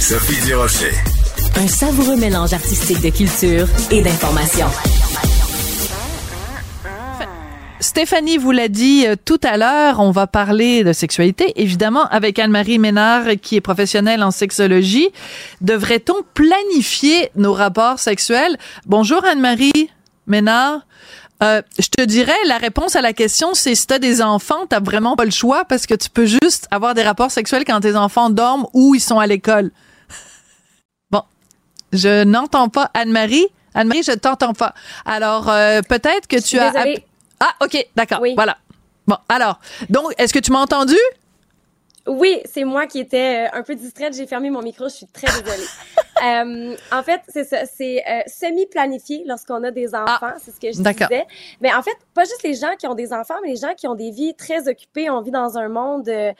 Sophie 0.00 0.40
Durocher. 0.44 0.92
Un 1.56 1.68
savoureux 1.68 2.16
mélange 2.16 2.52
artistique 2.52 3.00
de 3.00 3.10
culture 3.10 3.68
et 3.92 4.02
d'information. 4.02 4.66
Stéphanie 7.78 8.38
vous 8.38 8.50
l'a 8.50 8.66
dit 8.66 9.04
euh, 9.06 9.14
tout 9.24 9.38
à 9.44 9.56
l'heure, 9.56 10.00
on 10.00 10.10
va 10.10 10.26
parler 10.26 10.82
de 10.82 10.92
sexualité, 10.92 11.52
évidemment, 11.54 12.06
avec 12.06 12.40
Anne-Marie 12.40 12.80
Ménard, 12.80 13.26
qui 13.40 13.54
est 13.54 13.60
professionnelle 13.60 14.24
en 14.24 14.32
sexologie. 14.32 15.10
Devrait-on 15.60 16.24
planifier 16.34 17.30
nos 17.36 17.52
rapports 17.52 18.00
sexuels? 18.00 18.56
Bonjour 18.86 19.24
Anne-Marie 19.24 19.90
Ménard. 20.26 20.80
Euh, 21.44 21.62
je 21.78 21.88
te 21.88 22.02
dirais, 22.02 22.32
la 22.46 22.58
réponse 22.58 22.96
à 22.96 23.00
la 23.00 23.12
question, 23.12 23.54
c'est 23.54 23.76
si 23.76 23.86
t'as 23.86 24.00
des 24.00 24.22
enfants, 24.22 24.66
t'as 24.68 24.80
vraiment 24.80 25.14
pas 25.14 25.24
le 25.24 25.30
choix 25.30 25.64
parce 25.64 25.86
que 25.86 25.94
tu 25.94 26.10
peux 26.10 26.26
juste 26.26 26.66
avoir 26.72 26.94
des 26.94 27.02
rapports 27.02 27.30
sexuels 27.30 27.64
quand 27.64 27.78
tes 27.80 27.94
enfants 27.94 28.30
dorment 28.30 28.66
ou 28.72 28.96
ils 28.96 29.00
sont 29.00 29.20
à 29.20 29.26
l'école. 29.28 29.70
Je 31.94 32.24
n'entends 32.24 32.68
pas 32.68 32.90
Anne-Marie. 32.92 33.46
Anne-Marie, 33.74 34.02
je 34.02 34.12
t'entends 34.12 34.52
pas. 34.52 34.74
Alors, 35.06 35.48
euh, 35.48 35.80
peut-être 35.88 36.26
que 36.28 36.40
tu 36.40 36.58
as... 36.58 36.72
Ah, 37.40 37.54
OK, 37.62 37.76
d'accord. 37.96 38.20
Oui. 38.20 38.34
Voilà. 38.34 38.56
Bon, 39.06 39.16
alors, 39.28 39.60
donc, 39.90 40.12
est-ce 40.18 40.32
que 40.32 40.38
tu 40.38 40.52
m'as 40.52 40.60
entendu? 40.60 40.96
Oui, 42.06 42.40
c'est 42.44 42.64
moi 42.64 42.86
qui 42.86 43.00
étais 43.00 43.46
euh, 43.46 43.58
un 43.58 43.62
peu 43.62 43.74
distraite. 43.74 44.14
J'ai 44.14 44.26
fermé 44.26 44.50
mon 44.50 44.62
micro. 44.62 44.88
Je 44.88 44.94
suis 44.94 45.06
très 45.06 45.26
désolée. 45.26 45.66
euh, 46.24 46.76
en 46.92 47.02
fait, 47.02 47.20
c'est 47.28 47.44
ça. 47.44 47.66
C'est 47.66 48.02
euh, 48.08 48.20
semi-planifié 48.26 49.24
lorsqu'on 49.26 49.62
a 49.64 49.70
des 49.70 49.94
ah, 49.94 50.04
enfants. 50.04 50.34
c'est 50.38 50.50
ce 50.50 50.60
que 50.60 50.68
je 50.68 50.82
disais. 50.82 51.26
Mais 51.60 51.72
en 51.72 51.82
fait, 51.82 51.96
pas 52.14 52.24
juste 52.24 52.42
les 52.42 52.54
gens 52.54 52.74
qui 52.78 52.86
ont 52.86 52.94
des 52.94 53.12
enfants, 53.12 53.34
mais 53.42 53.50
les 53.50 53.56
gens 53.56 53.74
qui 53.76 53.86
ont 53.86 53.94
des 53.94 54.10
vies 54.10 54.34
très 54.34 54.68
occupées. 54.68 55.10
On 55.10 55.20
vit 55.20 55.30
dans 55.30 55.58
un 55.58 55.68
monde 55.68 56.08
euh, 56.08 56.32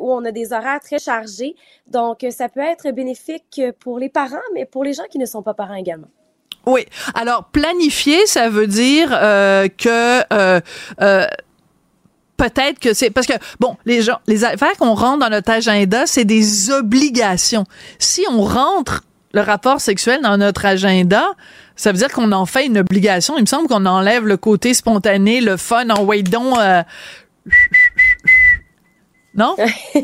où 0.00 0.12
on 0.12 0.24
a 0.24 0.30
des 0.30 0.52
horaires 0.52 0.80
très 0.80 0.98
chargés. 0.98 1.56
Donc, 1.86 2.24
ça 2.30 2.48
peut 2.48 2.60
être 2.60 2.90
bénéfique 2.90 3.60
pour 3.80 3.98
les 3.98 4.08
parents, 4.08 4.36
mais 4.54 4.64
pour 4.64 4.84
les 4.84 4.92
gens 4.92 5.04
qui 5.10 5.18
ne 5.18 5.26
sont 5.26 5.42
pas 5.42 5.54
parents 5.54 5.74
également. 5.74 6.08
Oui. 6.66 6.86
Alors, 7.14 7.44
planifier, 7.44 8.26
ça 8.26 8.48
veut 8.48 8.66
dire 8.66 9.10
que 9.10 10.60
peut-être 12.36 12.78
que 12.78 12.94
c'est 12.94 13.10
parce 13.10 13.26
que 13.26 13.34
bon 13.60 13.76
les 13.86 14.02
gens 14.02 14.18
les 14.26 14.44
affaires 14.44 14.76
qu'on 14.78 14.94
rentre 14.94 15.20
dans 15.20 15.30
notre 15.30 15.50
agenda 15.50 16.04
c'est 16.06 16.24
des 16.24 16.70
obligations 16.70 17.64
si 17.98 18.24
on 18.28 18.42
rentre 18.42 19.04
le 19.34 19.40
rapport 19.40 19.80
sexuel 19.80 20.20
dans 20.22 20.36
notre 20.38 20.64
agenda 20.64 21.24
ça 21.76 21.92
veut 21.92 21.98
dire 21.98 22.10
qu'on 22.10 22.32
en 22.32 22.46
fait 22.46 22.66
une 22.66 22.78
obligation 22.78 23.36
il 23.36 23.42
me 23.42 23.46
semble 23.46 23.68
qu'on 23.68 23.84
enlève 23.86 24.26
le 24.26 24.36
côté 24.36 24.72
spontané 24.72 25.40
le 25.40 25.56
fun 25.56 25.90
en 25.90 26.02
wait 26.04 26.24
euh, 26.34 26.82
non? 29.36 29.56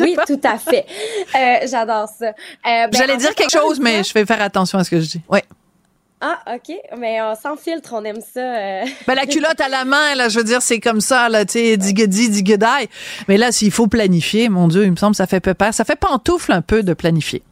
oui, 0.00 0.16
tout 0.26 0.40
à 0.42 0.56
fait. 0.56 0.86
Euh, 1.34 1.66
j'adore 1.70 2.08
ça. 2.08 2.28
Euh, 2.28 2.32
ben, 2.64 2.90
J'allais 2.92 3.18
dire 3.18 3.34
quelque 3.34 3.52
chose, 3.52 3.78
mais 3.78 4.02
je 4.02 4.12
vais 4.14 4.24
faire 4.24 4.40
attention 4.40 4.78
à 4.78 4.84
ce 4.84 4.90
que 4.90 5.00
je 5.00 5.06
dis. 5.06 5.20
Oui. 5.28 5.40
Ah, 6.20 6.38
OK. 6.54 6.74
Mais 6.98 7.20
euh, 7.20 7.34
sans 7.40 7.56
filtre, 7.56 7.90
on 7.94 8.04
aime 8.04 8.20
ça. 8.20 8.40
Euh. 8.40 8.84
Ben, 9.06 9.14
la 9.14 9.26
culotte 9.26 9.60
à 9.60 9.68
la 9.68 9.84
main, 9.84 10.14
là, 10.16 10.28
je 10.28 10.38
veux 10.38 10.44
dire, 10.44 10.62
c'est 10.62 10.80
comme 10.80 11.00
ça, 11.00 11.28
là, 11.28 11.44
tu 11.44 11.52
sais, 11.52 11.76
digedi, 11.76 12.28
digedai. 12.28 12.88
Mais 13.28 13.36
là, 13.36 13.52
s'il 13.52 13.70
faut 13.70 13.86
planifier, 13.86 14.48
mon 14.48 14.66
Dieu, 14.66 14.84
il 14.84 14.90
me 14.90 14.96
semble, 14.96 15.14
ça 15.14 15.26
fait 15.26 15.40
peur. 15.40 15.72
Ça 15.72 15.84
fait 15.84 15.96
pantoufle 15.96 16.52
un 16.52 16.62
peu 16.62 16.82
de 16.82 16.92
planifier. 16.94 17.42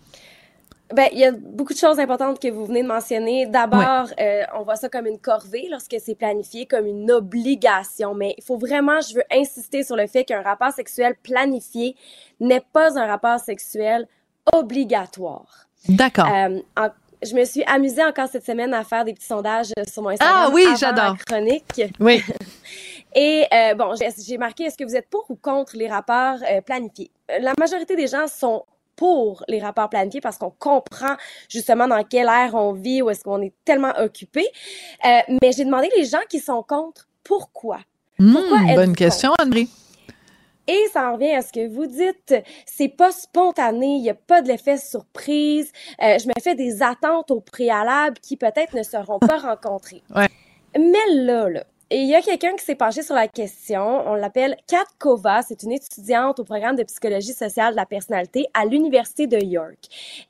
Ben, 0.95 1.09
il 1.13 1.19
y 1.19 1.25
a 1.25 1.33
beaucoup 1.33 1.73
de 1.73 1.79
choses 1.79 1.99
importantes 1.99 2.41
que 2.41 2.49
vous 2.49 2.65
venez 2.65 2.83
de 2.83 2.89
mentionner. 2.89 3.47
D'abord, 3.47 4.07
euh, 4.21 4.43
on 4.55 4.63
voit 4.63 4.77
ça 4.77 4.89
comme 4.89 5.07
une 5.07 5.19
corvée 5.19 5.67
lorsque 5.71 5.97
c'est 5.99 6.15
planifié, 6.15 6.67
comme 6.67 6.87
une 6.87 7.11
obligation. 7.11 8.15
Mais 8.15 8.35
il 8.39 8.45
faut 8.45 8.57
vraiment, 8.57 9.01
je 9.01 9.15
veux 9.15 9.25
insister 9.33 9.83
sur 9.83 9.97
le 9.97 10.07
fait 10.07 10.25
qu'un 10.25 10.43
rapport 10.43 10.71
sexuel 10.71 11.17
planifié 11.23 11.97
n'est 12.39 12.63
pas 12.73 12.99
un 12.99 13.07
rapport 13.07 13.41
sexuel 13.41 14.07
obligatoire. 14.53 15.67
D'accord 15.89 16.29
je 17.23 17.35
me 17.35 17.45
suis 17.45 17.65
amusée 17.65 18.05
encore 18.05 18.29
cette 18.29 18.45
semaine 18.45 18.73
à 18.75 18.85
faire 18.85 19.05
des 19.05 19.15
petits 19.15 19.27
sondages 19.27 19.73
sur 19.89 20.03
mon 20.03 20.11
Instagram. 20.11 20.45
Ah 20.45 20.51
oui, 20.53 20.67
j'adore. 20.79 21.17
Chronique. 21.27 21.83
Oui. 22.01 22.23
Et 23.15 23.47
euh, 23.53 23.75
bon, 23.75 23.95
j'ai 23.95 24.39
marqué 24.39 24.65
est-ce 24.65 24.77
que 24.77 24.85
vous 24.85 24.95
êtes 24.95 25.09
pour 25.09 25.25
ou 25.31 25.37
contre 25.37 25.77
les 25.77 25.89
rapports 25.89 26.39
euh, 26.51 26.61
planifiés? 26.61 27.11
La 27.41 27.55
majorité 27.59 27.97
des 27.97 28.07
gens 28.07 28.27
sont 28.27 28.65
pour 28.97 29.45
les 29.49 29.61
rapports 29.61 29.89
planifiés 29.89 30.21
parce 30.21 30.39
qu'on 30.39 30.51
comprend 30.51 31.15
justement 31.49 31.87
dans 31.87 32.03
quelle 32.03 32.29
ère 32.29 32.55
on 32.55 32.73
vit 32.73 33.03
ou 33.03 33.11
est-ce 33.11 33.23
qu'on 33.23 33.43
est 33.43 33.53
tellement 33.65 33.93
occupé. 33.99 34.47
Euh, 35.05 35.21
mais 35.41 35.53
j'ai 35.53 35.65
demandé 35.65 35.89
les 35.97 36.05
gens 36.05 36.25
qui 36.29 36.41
sont 36.41 36.63
contre 36.63 37.07
pourquoi? 37.23 37.81
Hmm, 38.19 38.35
bonne 38.75 38.97
question, 38.97 39.33
Anne-Marie. 39.39 39.69
Et 40.69 40.87
ça 40.93 41.11
en 41.11 41.15
revient 41.15 41.33
à 41.33 41.43
ce 41.43 41.53
que 41.53 41.69
vous 41.69 41.87
dites, 41.87 42.35
c'est 42.65 42.89
pas 42.89 43.13
spontané, 43.13 43.97
il 43.99 44.03
y 44.03 44.11
a 44.11 44.15
pas 44.15 44.43
de 44.43 44.49
l'effet 44.49 44.79
surprise. 44.79 45.71
Euh, 46.03 46.19
je 46.19 46.27
me 46.27 46.33
fais 46.43 46.57
des 46.57 46.83
attentes 46.83 47.31
au 47.31 47.41
préalable 47.41 48.17
qui 48.21 48.37
peut-être 48.37 48.75
ne 48.75 48.83
seront 48.83 49.21
pas 49.21 49.39
rencontrées. 49.39 50.03
Ouais. 50.15 50.29
Mais 50.77 51.15
là, 51.15 51.49
là, 51.49 51.65
et 51.91 52.01
il 52.01 52.09
y 52.09 52.15
a 52.15 52.23
quelqu'un 52.23 52.55
qui 52.57 52.65
s'est 52.65 52.75
penché 52.75 53.03
sur 53.03 53.15
la 53.15 53.29
question. 53.29 54.03
On 54.09 54.15
l'appelle 54.15 54.57
Kat 54.67 54.85
Kova. 54.99 55.43
C'est 55.43 55.63
une 55.63 55.73
étudiante 55.73 56.41
au 56.41 56.45
programme 56.45 56.75
de 56.75 56.83
psychologie 56.83 57.33
sociale 57.33 57.73
de 57.73 57.77
la 57.77 57.87
personnalité 57.87 58.47
à 58.55 58.65
l'Université 58.65 59.29
de 59.29 59.39
York. 59.39 59.79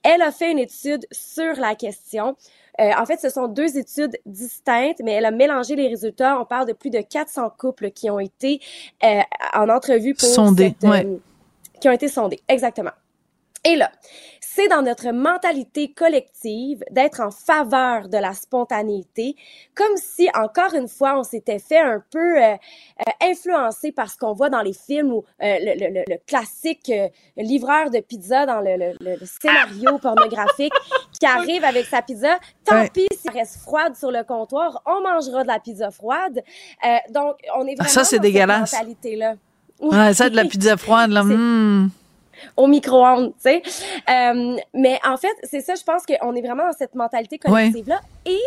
Elle 0.03 0.21
a 0.21 0.33
fait 0.33 0.51
une 0.51 0.59
étude 0.59 1.07
sur 1.11 1.55
la 1.55 1.75
question. 1.75 2.37
Euh, 2.79 2.91
en 2.99 3.07
fait, 3.07 3.19
ce 3.21 3.31
sont 3.31 3.49
deux 3.49 3.79
études 3.79 4.19
distinctes, 4.27 5.01
mais 5.03 5.13
elle 5.13 5.25
a 5.25 5.31
mélangé 5.31 5.77
les 5.77 5.89
résultats. 5.89 6.39
On 6.39 6.45
parle 6.45 6.69
de 6.69 6.75
plus 6.75 6.91
de 6.91 7.01
400 7.01 7.51
couples 7.57 7.91
qui 7.91 8.11
ont 8.11 8.21
été 8.21 8.61
euh, 9.03 9.21
en 9.55 9.71
entrevue 9.71 10.13
pour 10.13 10.29
sondés, 10.29 10.75
euh, 10.85 11.17
qui 11.81 11.89
ont 11.89 11.93
été 11.93 12.09
sondés, 12.09 12.41
exactement. 12.49 12.91
Et 13.67 13.75
là, 13.75 13.91
c'est 14.41 14.69
dans 14.69 14.81
notre 14.81 15.11
mentalité 15.11 15.93
collective 15.93 16.85
d'être 16.93 17.21
en 17.21 17.33
faveur 17.33 18.09
de 18.09 18.17
la 18.17 18.33
spontanéité, 18.33 19.35
comme 19.75 19.97
si, 19.97 20.29
encore 20.35 20.73
une 20.75 20.87
fois, 20.87 21.19
on 21.19 21.25
s'était 21.25 21.59
fait 21.59 21.81
un 21.81 22.01
peu 22.13 22.43
euh, 22.43 22.53
euh 22.53 23.13
influencer 23.23 23.91
par 23.91 24.09
ce 24.09 24.17
qu'on 24.17 24.35
voit 24.35 24.49
dans 24.49 24.63
les 24.63 24.73
films 24.73 25.13
ou 25.13 25.25
euh, 25.43 25.57
le, 25.61 25.75
le, 25.79 26.05
le, 26.07 26.17
classique 26.27 26.91
euh, 26.91 27.09
livreur 27.37 27.91
de 27.91 27.99
pizza 27.99 28.47
dans 28.47 28.61
le, 28.61 28.95
scénario 29.27 29.99
pornographique 30.03 30.73
qui 31.19 31.27
arrive 31.27 31.65
avec 31.65 31.87
sa 31.87 32.03
pizza. 32.03 32.39
Tant 32.65 32.87
pis 32.87 33.09
si 33.11 33.27
elle 33.27 33.41
reste 33.41 33.57
froide 33.57 33.97
sur 33.97 34.13
le 34.13 34.23
comptoir, 34.23 34.81
on 34.87 35.03
mangera 35.03 35.43
de 35.43 35.49
la 35.49 35.59
pizza 35.59 35.91
froide. 35.91 36.41
donc, 37.11 37.37
on 37.59 37.67
est 37.67 37.75
ah, 37.81 37.85
vraiment 37.85 38.23
dégueulasse. 38.23 38.71
cette 38.71 38.79
mentalité-là. 38.81 39.35
Ouais, 39.81 40.15
ça, 40.15 40.31
de 40.31 40.37
la 40.37 40.45
pizza 40.45 40.77
froide, 40.77 41.11
là. 41.11 41.25
Au 42.57 42.67
micro-ondes, 42.67 43.33
tu 43.35 43.43
sais. 43.43 43.63
Euh, 44.09 44.57
mais 44.75 44.99
en 45.05 45.17
fait, 45.17 45.35
c'est 45.45 45.61
ça, 45.61 45.75
je 45.75 45.83
pense 45.83 46.05
qu'on 46.05 46.35
est 46.35 46.43
vraiment 46.43 46.67
dans 46.67 46.77
cette 46.77 46.95
mentalité 46.95 47.39
collective-là. 47.39 48.01
Et 48.25 48.41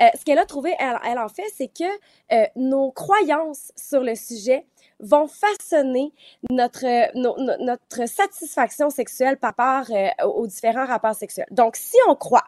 euh, 0.00 0.06
ce 0.18 0.24
qu'elle 0.24 0.38
a 0.38 0.46
trouvé, 0.46 0.74
elle, 0.78 1.18
en 1.18 1.28
fait, 1.28 1.46
c'est 1.54 1.68
que 1.68 1.84
euh, 2.32 2.46
nos 2.56 2.90
croyances 2.90 3.72
sur 3.76 4.02
le 4.02 4.14
sujet 4.14 4.66
vont 4.98 5.26
façonner 5.26 6.12
notre 6.48 6.86
notre 7.14 8.08
satisfaction 8.08 8.88
sexuelle 8.88 9.36
par 9.36 9.54
rapport 9.56 9.94
aux 10.24 10.46
différents 10.46 10.86
rapports 10.86 11.14
sexuels. 11.14 11.46
Donc, 11.50 11.76
si 11.76 11.96
on 12.08 12.14
croit 12.14 12.46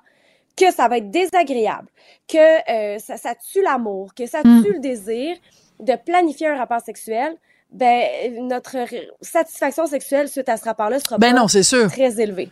que 0.57 0.72
ça 0.72 0.88
va 0.88 0.96
être 0.96 1.11
désagréable, 1.11 1.88
que 2.26 2.99
ça, 3.01 3.18
ça, 3.18 3.34
tue 3.34 3.62
l'amour, 3.62 4.14
que 4.14 4.26
ça 4.26 4.40
hmm. 4.42 4.62
tue 4.62 4.72
le 4.72 4.78
désir 4.78 5.36
de 5.80 5.94
planifier 5.94 6.49
un 6.49 6.57
rapport 6.57 6.80
sexuel, 6.80 7.36
ben 7.71 8.03
notre 8.47 8.77
satisfaction 9.21 9.87
sexuelle 9.87 10.29
suite 10.29 10.49
à 10.49 10.57
ce 10.57 10.64
rapport-là 10.64 11.01
sera 11.01 11.19
ben 11.19 11.33
pas 11.33 11.41
non, 11.41 11.49
c'est 11.49 11.62
sûr. 11.62 11.91
très 11.91 12.21
élevée. 12.21 12.51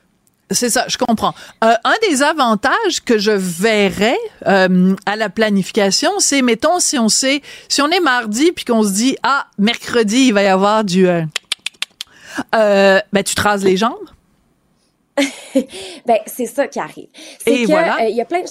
C'est 0.50 0.70
ça, 0.70 0.84
je 0.86 0.96
comprends. 0.96 1.34
Euh, 1.64 1.74
un 1.82 1.94
des 2.08 2.22
avantages 2.22 3.02
que 3.04 3.18
je 3.18 3.32
verrais 3.32 4.18
euh, 4.46 4.94
à 5.04 5.16
la 5.16 5.28
planification, 5.28 6.20
c'est, 6.20 6.40
mettons, 6.40 6.78
si 6.78 6.98
on 6.98 7.08
sait, 7.08 7.42
si 7.68 7.82
on 7.82 7.88
est 7.88 8.00
mardi 8.00 8.52
puis 8.52 8.64
qu'on 8.64 8.84
se 8.84 8.92
dit, 8.92 9.16
ah, 9.24 9.46
mercredi, 9.58 10.28
il 10.28 10.34
va 10.34 10.42
y 10.42 10.46
avoir 10.46 10.84
du... 10.84 11.08
Euh, 11.08 11.22
euh 12.54 13.00
ben, 13.12 13.24
tu 13.24 13.34
te 13.34 13.40
rases 13.40 13.64
les 13.64 13.76
jambes? 13.76 13.94
ben, 16.06 16.18
c'est 16.26 16.46
ça 16.46 16.68
qui 16.68 16.78
arrive. 16.78 17.08
Et 17.44 17.64
que, 17.64 17.70
voilà. 17.70 18.08
Il 18.08 18.14
y 18.14 18.20
a 18.20 18.24
plein... 18.24 18.42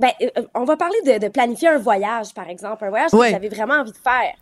Ben, 0.00 0.10
on 0.54 0.64
va 0.64 0.76
parler 0.76 0.98
de, 1.04 1.18
de, 1.18 1.28
planifier 1.28 1.68
un 1.68 1.78
voyage, 1.78 2.32
par 2.34 2.48
exemple, 2.48 2.84
un 2.84 2.88
voyage 2.88 3.10
que 3.10 3.16
vous 3.16 3.22
avez 3.22 3.48
vraiment 3.48 3.74
envie 3.74 3.92
de 3.92 3.96
faire. 3.96 4.34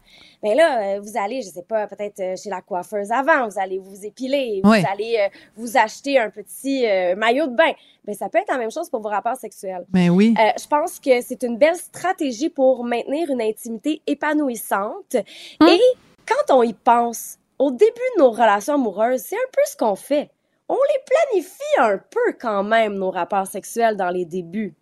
Mais 0.42 0.54
là, 0.54 0.96
euh, 0.96 1.00
vous 1.00 1.16
allez, 1.16 1.40
je 1.42 1.48
sais 1.48 1.62
pas, 1.62 1.86
peut-être 1.86 2.20
euh, 2.20 2.36
chez 2.36 2.50
la 2.50 2.60
coiffeuse 2.60 3.12
avant, 3.12 3.48
vous 3.48 3.58
allez 3.60 3.78
vous 3.78 4.04
épiler, 4.04 4.60
vous 4.64 4.72
allez 4.72 5.16
euh, 5.20 5.28
vous 5.56 5.76
acheter 5.76 6.18
un 6.18 6.30
petit 6.30 6.84
maillot 7.16 7.46
de 7.46 7.54
bain. 7.54 7.72
Mais 8.06 8.14
ça 8.14 8.28
peut 8.28 8.38
être 8.38 8.50
la 8.50 8.58
même 8.58 8.70
chose 8.70 8.90
pour 8.90 9.00
vos 9.00 9.08
rapports 9.08 9.36
sexuels. 9.36 9.84
Ben 9.88 10.10
oui. 10.10 10.34
je 10.36 10.66
pense 10.66 10.98
que 10.98 11.20
c'est 11.20 11.42
une 11.44 11.56
belle 11.56 11.76
stratégie 11.76 12.48
pour 12.48 12.84
maintenir 12.84 13.30
une 13.30 13.40
intimité 13.40 14.02
épanouissante. 14.06 15.16
Hum. 15.60 15.68
Et 15.68 15.80
quand 16.26 16.56
on 16.56 16.62
y 16.62 16.72
pense, 16.72 17.38
au 17.58 17.70
début 17.70 17.92
de 18.16 18.22
nos 18.22 18.30
relations 18.30 18.74
amoureuses, 18.74 19.20
c'est 19.20 19.36
un 19.36 19.50
peu 19.52 19.62
ce 19.66 19.76
qu'on 19.76 19.94
fait. 19.94 20.30
On 20.68 20.74
les 20.74 21.04
planifie 21.30 21.78
un 21.78 21.98
peu 21.98 22.36
quand 22.40 22.64
même, 22.64 22.94
nos 22.94 23.10
rapports 23.10 23.46
sexuels 23.46 23.96
dans 23.96 24.10
les 24.10 24.24
débuts 24.24 24.74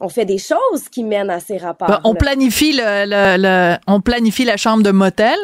on 0.00 0.08
fait 0.08 0.24
des 0.24 0.38
choses 0.38 0.88
qui 0.90 1.04
mènent 1.04 1.30
à 1.30 1.40
ces 1.40 1.56
rapports. 1.56 1.88
Ben, 1.88 2.00
on 2.04 2.14
planifie 2.14 2.72
le, 2.74 3.76
on 3.86 4.00
planifie 4.00 4.44
la 4.44 4.56
chambre 4.56 4.82
de 4.82 4.90
motel. 4.90 5.38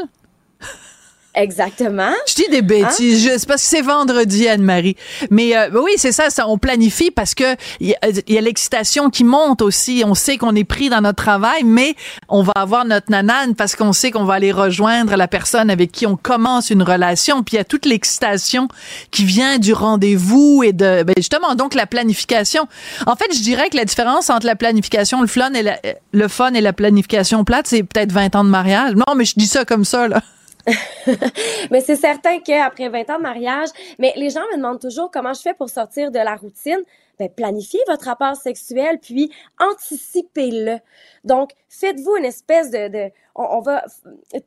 Exactement. 1.35 2.11
Je 2.27 2.35
dis 2.35 2.49
des 2.51 2.63
bêtises. 2.63 3.29
Hein? 3.29 3.37
C'est 3.39 3.47
parce 3.47 3.63
que 3.63 3.69
c'est 3.69 3.83
vendredi, 3.83 4.49
Anne-Marie. 4.49 4.97
Mais 5.31 5.57
euh, 5.57 5.69
oui, 5.81 5.93
c'est 5.97 6.11
ça, 6.11 6.29
ça. 6.29 6.49
On 6.49 6.59
planifie 6.59 7.13
parce 7.13 7.35
que 7.35 7.57
il 7.79 7.95
y 8.29 8.39
a, 8.39 8.41
l'excitation 8.41 9.11
qui 9.11 9.23
monte 9.23 9.63
aussi. 9.63 10.03
On 10.05 10.15
sait 10.15 10.39
qu'on 10.39 10.57
est 10.57 10.65
pris 10.65 10.89
dans 10.89 11.01
notre 11.01 11.23
travail, 11.23 11.63
mais 11.65 11.95
on 12.29 12.43
va 12.43 12.53
avoir 12.57 12.85
notre 12.85 13.11
nanane 13.13 13.55
parce 13.55 13.77
qu'on 13.77 13.93
sait 13.93 14.11
qu'on 14.11 14.25
va 14.25 14.35
aller 14.35 14.51
rejoindre 14.51 15.15
la 15.15 15.29
personne 15.29 15.71
avec 15.71 15.93
qui 15.93 16.05
on 16.05 16.17
commence 16.17 16.71
une 16.71 16.83
relation. 16.83 17.45
Puis 17.45 17.55
il 17.55 17.59
y 17.59 17.61
a 17.61 17.65
toute 17.65 17.87
l'excitation 17.87 18.67
qui 19.13 19.25
vient 19.25 19.59
du 19.59 19.73
rendez-vous 19.73 20.63
et 20.65 20.73
de 20.73 21.05
ben 21.05 21.15
justement 21.17 21.55
donc 21.55 21.75
la 21.75 21.87
planification. 21.87 22.67
En 23.07 23.15
fait, 23.15 23.33
je 23.33 23.41
dirais 23.41 23.71
que 23.71 23.77
la 23.77 23.85
différence 23.85 24.31
entre 24.31 24.47
la 24.47 24.57
planification, 24.57 25.21
le 25.21 25.29
fun 25.29 25.53
et 25.53 25.63
la, 25.63 25.79
le 26.13 26.29
fun 26.29 26.53
et 26.55 26.61
la 26.61 26.73
planification 26.73 27.45
plate, 27.45 27.69
c'est 27.69 27.85
peut-être 27.85 28.11
20 28.11 28.35
ans 28.35 28.45
de 28.45 28.51
mariage. 28.51 28.95
Non, 28.97 29.15
mais 29.15 29.25
je 29.25 29.35
dis 29.37 29.47
ça 29.47 29.65
comme 29.65 29.85
ça 29.85 30.09
là. 30.09 30.21
mais 31.71 31.81
c'est 31.81 31.97
certain 31.97 32.39
qu'après 32.41 32.89
20 32.89 33.11
ans 33.11 33.17
de 33.19 33.23
mariage, 33.23 33.69
mais 33.99 34.13
les 34.17 34.31
gens 34.31 34.43
me 34.53 34.57
demandent 34.57 34.81
toujours 34.81 35.11
comment 35.11 35.35
je 35.35 35.41
fais 35.41 35.55
pour 35.55 35.69
sortir 35.69 36.11
de 36.11 36.19
la 36.19 36.37
routine. 36.37 36.81
Ben, 37.19 37.29
planifiez 37.29 37.81
votre 37.87 38.07
rapport 38.07 38.35
sexuel, 38.35 38.99
puis 38.99 39.31
anticipez-le. 39.59 40.79
Donc, 41.23 41.51
faites-vous 41.69 42.17
une 42.17 42.25
espèce 42.25 42.71
de, 42.71 42.89
de 42.89 43.11
on, 43.35 43.61
va 43.61 43.85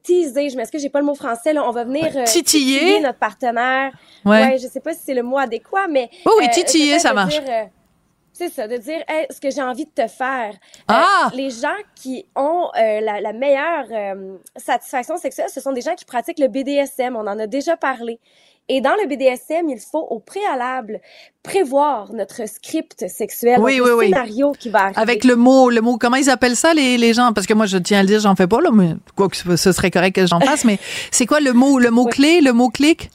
teaser, 0.01 0.49
je 0.49 0.57
m'excuse, 0.57 0.81
j'ai 0.81 0.89
pas 0.89 0.99
le 0.99 1.05
mot 1.05 1.15
français, 1.15 1.53
là, 1.53 1.67
on 1.67 1.71
va 1.71 1.83
venir 1.83 2.15
euh, 2.15 2.23
titiller. 2.25 2.99
notre 2.99 3.19
partenaire. 3.19 3.91
Ouais. 4.25 4.57
je 4.57 4.67
sais 4.67 4.79
pas 4.79 4.93
si 4.93 5.01
c'est 5.05 5.13
le 5.13 5.23
mot 5.23 5.37
adéquat, 5.37 5.87
mais 5.87 6.09
oui, 6.25 6.45
euh, 6.45 6.51
titiller, 6.51 6.99
ça 6.99 7.13
marche. 7.13 7.39
Euh, 7.47 7.63
c'est 8.33 8.49
ça, 8.49 8.67
de 8.67 8.77
dire 8.77 8.99
ce 9.29 9.39
que 9.39 9.51
j'ai 9.51 9.61
envie 9.61 9.85
de 9.85 9.91
te 9.91 10.07
faire. 10.07 10.53
Euh, 10.53 10.93
ah! 10.95 11.31
les 11.35 11.51
gens 11.51 11.77
qui 11.95 12.25
ont 12.35 12.67
euh, 12.75 12.99
la, 12.99 13.21
la, 13.21 13.31
meilleure 13.31 13.85
euh, 13.91 14.37
satisfaction 14.55 15.17
sexuelle, 15.17 15.49
ce 15.53 15.61
sont 15.61 15.71
des 15.71 15.81
gens 15.81 15.93
qui 15.93 16.03
pratiquent 16.03 16.39
le 16.39 16.47
BDSM. 16.47 17.15
On 17.15 17.27
en 17.27 17.37
a 17.37 17.45
déjà 17.45 17.77
parlé. 17.77 18.19
Et 18.69 18.81
dans 18.81 18.95
le 19.01 19.07
BDSM, 19.07 19.69
il 19.69 19.79
faut 19.79 20.07
au 20.09 20.19
préalable 20.19 21.01
prévoir 21.43 22.11
notre 22.13 22.47
script 22.47 23.07
sexuel, 23.07 23.59
oui, 23.59 23.77
notre 23.77 23.97
oui, 23.97 24.05
scénario 24.05 24.53
qui 24.53 24.69
va 24.69 24.83
arriver. 24.83 25.01
Avec 25.01 25.25
le 25.25 25.35
mot, 25.35 25.69
le 25.69 25.81
mot, 25.81 25.97
comment 25.97 26.15
ils 26.15 26.29
appellent 26.29 26.55
ça 26.55 26.73
les, 26.73 26.97
les 26.97 27.13
gens? 27.13 27.33
Parce 27.33 27.45
que 27.45 27.53
moi, 27.53 27.65
je 27.65 27.77
tiens 27.77 27.99
à 27.99 28.01
le 28.01 28.07
dire, 28.07 28.21
j'en 28.21 28.35
fais 28.35 28.47
pas 28.47 28.61
là, 28.61 28.71
mais 28.71 28.95
quoi 29.15 29.27
que 29.27 29.35
ce 29.57 29.71
serait 29.73 29.91
correct 29.91 30.15
que 30.15 30.25
j'en 30.25 30.39
fasse. 30.39 30.63
mais 30.63 30.79
c'est 31.11 31.25
quoi 31.25 31.39
le 31.39 31.53
mot, 31.53 31.77
le 31.77 31.91
mot 31.91 32.05
clé, 32.05 32.41
le 32.41 32.53
mot 32.53 32.69
clic? 32.69 33.11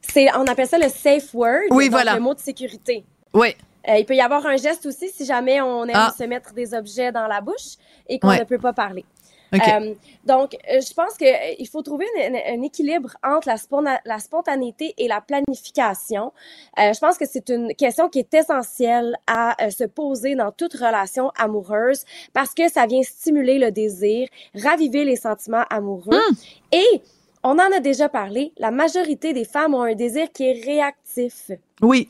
C'est, 0.00 0.28
on 0.36 0.46
appelle 0.46 0.68
ça 0.68 0.78
le 0.78 0.88
safe 0.88 1.34
word. 1.34 1.66
Oui, 1.70 1.88
voilà. 1.88 2.14
Le 2.14 2.20
mot 2.20 2.34
de 2.34 2.40
sécurité. 2.40 3.04
Oui. 3.34 3.56
Euh, 3.88 3.96
il 3.98 4.06
peut 4.06 4.14
y 4.14 4.20
avoir 4.20 4.44
un 4.46 4.56
geste 4.56 4.86
aussi 4.86 5.08
si 5.10 5.24
jamais 5.24 5.60
on 5.60 5.84
aime 5.84 5.94
ah. 5.94 6.14
se 6.16 6.24
mettre 6.24 6.54
des 6.54 6.74
objets 6.74 7.12
dans 7.12 7.26
la 7.26 7.40
bouche 7.40 7.76
et 8.08 8.18
qu'on 8.18 8.32
ne 8.32 8.44
peut 8.44 8.58
pas 8.58 8.72
parler. 8.72 9.04
Euh, 9.52 9.94
donc, 10.24 10.56
euh, 10.68 10.80
je 10.80 10.92
pense 10.94 11.16
qu'il 11.16 11.68
faut 11.68 11.82
trouver 11.82 12.06
un 12.18 12.62
équilibre 12.62 13.14
entre 13.22 13.48
la, 13.48 14.00
la, 14.04 14.18
spontanéité 14.18 14.94
et 14.98 15.06
la 15.06 15.20
planification. 15.20 16.32
je 16.76 16.98
pense 16.98 17.16
que 17.18 17.24
c'est 17.24 17.50
une 17.50 17.72
question 17.74 18.08
qui 18.08 18.18
est 18.18 18.34
essentielle 18.34 19.16
à 19.28 19.54
se 19.70 19.84
poser 19.84 20.34
dans 20.34 20.50
toute 20.50 20.72
relation 20.72 21.30
amoureuse 21.38 22.04
parce 22.32 22.52
que 22.52 22.68
ça 22.68 22.86
vient 22.86 23.02
stimuler 23.04 23.60
le 23.60 23.70
désir, 23.70 24.26
raviver 24.56 25.04
les 25.04 25.16
sentiments 25.16 25.64
amoureux. 25.70 26.16
Hmm. 26.16 26.34
Et 26.72 27.02
on 27.44 27.58
en 27.58 27.76
a 27.76 27.78
déjà 27.78 28.08
parlé, 28.08 28.52
la 28.56 28.70
majorité 28.70 29.34
des 29.34 29.44
femmes 29.44 29.74
ont 29.74 29.82
un 29.82 29.94
désir 29.94 30.32
qui 30.32 30.44
est 30.44 30.64
réactif. 30.64 31.52
Oui. 31.82 32.08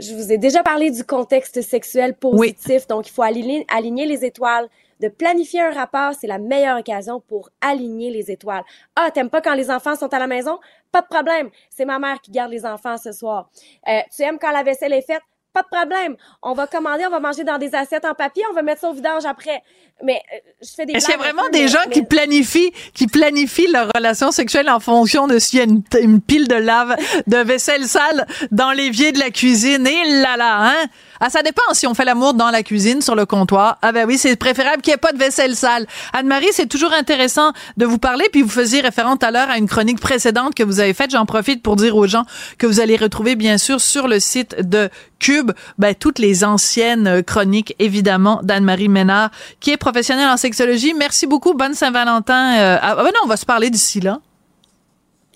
Je 0.00 0.14
vous 0.14 0.32
ai 0.32 0.38
déjà 0.38 0.62
parlé 0.62 0.90
du 0.90 1.04
contexte 1.04 1.60
sexuel 1.60 2.14
positif, 2.14 2.86
donc 2.86 3.06
il 3.08 3.12
faut 3.12 3.22
aligner, 3.22 3.66
aligner 3.68 4.06
les 4.06 4.24
étoiles. 4.24 4.68
De 4.98 5.08
planifier 5.08 5.60
un 5.60 5.70
rapport, 5.70 6.12
c'est 6.18 6.26
la 6.26 6.38
meilleure 6.38 6.78
occasion 6.78 7.20
pour 7.20 7.50
aligner 7.60 8.10
les 8.10 8.30
étoiles. 8.30 8.64
Ah, 8.96 9.10
t'aimes 9.10 9.30
pas 9.30 9.40
quand 9.40 9.54
les 9.54 9.70
enfants 9.70 9.96
sont 9.96 10.12
à 10.12 10.18
la 10.18 10.26
maison? 10.26 10.58
Pas 10.90 11.02
de 11.02 11.06
problème, 11.06 11.50
c'est 11.68 11.84
ma 11.84 11.98
mère 11.98 12.20
qui 12.20 12.30
garde 12.30 12.50
les 12.50 12.64
enfants 12.66 12.96
ce 12.96 13.12
soir. 13.12 13.50
Euh, 13.88 14.00
tu 14.14 14.22
aimes 14.22 14.38
quand 14.38 14.52
la 14.52 14.62
vaisselle 14.62 14.92
est 14.92 15.06
faite? 15.06 15.22
Pas 15.52 15.62
de 15.62 15.66
problème. 15.66 16.16
On 16.42 16.54
va 16.54 16.68
commander, 16.68 17.04
on 17.06 17.10
va 17.10 17.18
manger 17.18 17.42
dans 17.42 17.58
des 17.58 17.74
assiettes 17.74 18.04
en 18.04 18.14
papier, 18.14 18.44
on 18.50 18.54
va 18.54 18.62
mettre 18.62 18.82
ça 18.82 18.90
au 18.90 18.92
vidange 18.92 19.24
après. 19.24 19.62
Mais 20.02 20.22
euh, 20.32 20.36
je 20.62 20.68
fais 20.74 20.86
des 20.86 20.92
Est-ce 20.92 21.06
qu'il 21.06 21.14
y 21.14 21.18
a 21.18 21.20
vraiment 21.20 21.48
des 21.50 21.66
gens 21.66 21.84
qui 21.90 22.02
planifient 22.02 22.72
qui 22.94 23.08
planifient 23.08 23.66
leur 23.66 23.90
relation 23.94 24.30
sexuelle 24.30 24.70
en 24.70 24.78
fonction 24.78 25.26
de 25.26 25.38
s'il 25.38 25.58
y 25.58 25.62
a 25.62 25.64
une, 25.64 26.20
pile 26.20 26.46
de 26.46 26.54
lave 26.54 26.96
de 27.26 27.36
vaisselle 27.38 27.84
sale 27.84 28.26
dans 28.52 28.70
l'évier 28.70 29.10
de 29.10 29.18
la 29.18 29.30
cuisine? 29.30 29.86
Et 29.86 30.22
là 30.22 30.36
là 30.36 30.70
hein? 30.70 30.86
Ah, 31.20 31.30
ça 31.30 31.42
dépend 31.42 31.62
si 31.72 31.86
on 31.86 31.94
fait 31.94 32.04
l'amour 32.04 32.34
dans 32.34 32.50
la 32.50 32.62
cuisine, 32.62 33.02
sur 33.02 33.14
le 33.14 33.26
comptoir. 33.26 33.78
Ah 33.82 33.92
ben 33.92 34.06
oui, 34.06 34.18
c'est 34.18 34.36
préférable 34.36 34.82
qu'il 34.82 34.90
n'y 34.90 34.94
ait 34.94 34.98
pas 34.98 35.12
de 35.12 35.18
vaisselle 35.18 35.54
sale. 35.54 35.86
Anne-Marie, 36.12 36.48
c'est 36.52 36.66
toujours 36.66 36.92
intéressant 36.92 37.52
de 37.76 37.86
vous 37.86 37.98
parler, 37.98 38.24
puis 38.32 38.42
vous 38.42 38.48
faisiez 38.48 38.80
référence 38.80 39.18
à 39.22 39.30
l'heure 39.30 39.50
à 39.50 39.58
une 39.58 39.68
chronique 39.68 40.00
précédente 40.00 40.54
que 40.54 40.62
vous 40.62 40.80
avez 40.80 40.94
faite. 40.94 41.10
J'en 41.10 41.26
profite 41.26 41.62
pour 41.62 41.76
dire 41.76 41.96
aux 41.96 42.06
gens 42.06 42.24
que 42.58 42.66
vous 42.66 42.80
allez 42.80 42.96
retrouver, 42.96 43.36
bien 43.36 43.58
sûr, 43.58 43.80
sur 43.80 44.08
le 44.08 44.18
site 44.18 44.68
de 44.68 44.88
Cube, 45.18 45.52
ben, 45.76 45.94
toutes 45.94 46.18
les 46.18 46.44
anciennes 46.44 47.22
chroniques, 47.22 47.74
évidemment, 47.78 48.40
d'Anne-Marie 48.42 48.88
Ménard, 48.88 49.30
qui 49.60 49.70
est 49.70 49.76
professionnelle 49.76 50.28
en 50.28 50.38
sexologie. 50.38 50.94
Merci 50.94 51.26
beaucoup. 51.26 51.52
Bonne 51.52 51.74
Saint-Valentin. 51.74 52.58
Euh, 52.58 52.78
ah, 52.80 52.94
ben 52.96 53.04
non, 53.04 53.20
on 53.24 53.28
va 53.28 53.36
se 53.36 53.46
parler 53.46 53.68
d'ici 53.68 54.00
là. 54.00 54.20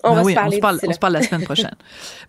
On 0.05 0.13
va 0.13 0.23
se 0.23 0.33
parler. 0.33 0.59
On 0.87 0.93
se 0.93 0.99
parle, 0.99 1.13
la 1.13 1.21
semaine 1.21 1.43
prochaine. 1.45 1.75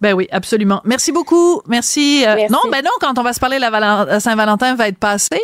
ben 0.01 0.15
oui, 0.15 0.29
absolument. 0.31 0.81
Merci 0.85 1.13
beaucoup. 1.13 1.63
Merci. 1.67 2.25
Euh, 2.27 2.49
non, 2.51 2.61
ben 2.71 2.83
non, 2.83 2.91
quand 3.01 3.19
on 3.19 3.23
va 3.23 3.33
se 3.33 3.41
parler, 3.41 3.59
la, 3.59 4.21
Saint-Valentin 4.21 4.75
va 4.75 4.89
être 4.89 4.99
passée. 4.99 5.43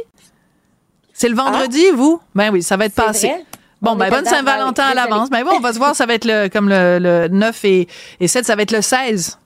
C'est 1.12 1.28
le 1.28 1.36
vendredi, 1.36 1.84
ah. 1.92 1.94
vous? 1.94 2.20
Ben 2.34 2.50
oui, 2.50 2.62
ça 2.62 2.76
va 2.76 2.86
être 2.86 2.94
passé. 2.94 3.32
Bon, 3.80 3.96
ben, 3.96 4.10
bonne 4.10 4.24
Saint-Valentin 4.24 4.84
à 4.84 4.94
l'avance. 4.94 5.28
Ben 5.28 5.42
oui, 5.44 5.52
on 5.56 5.60
va 5.60 5.72
se 5.72 5.78
voir, 5.78 5.94
ça 5.94 6.06
va 6.06 6.14
être 6.14 6.24
le, 6.24 6.48
comme 6.48 6.68
le, 6.68 7.28
9 7.28 7.64
et, 7.64 7.88
et 8.20 8.28
7, 8.28 8.46
ça 8.46 8.56
va 8.56 8.62
être 8.62 8.70
le 8.70 8.80
16. 8.80 9.38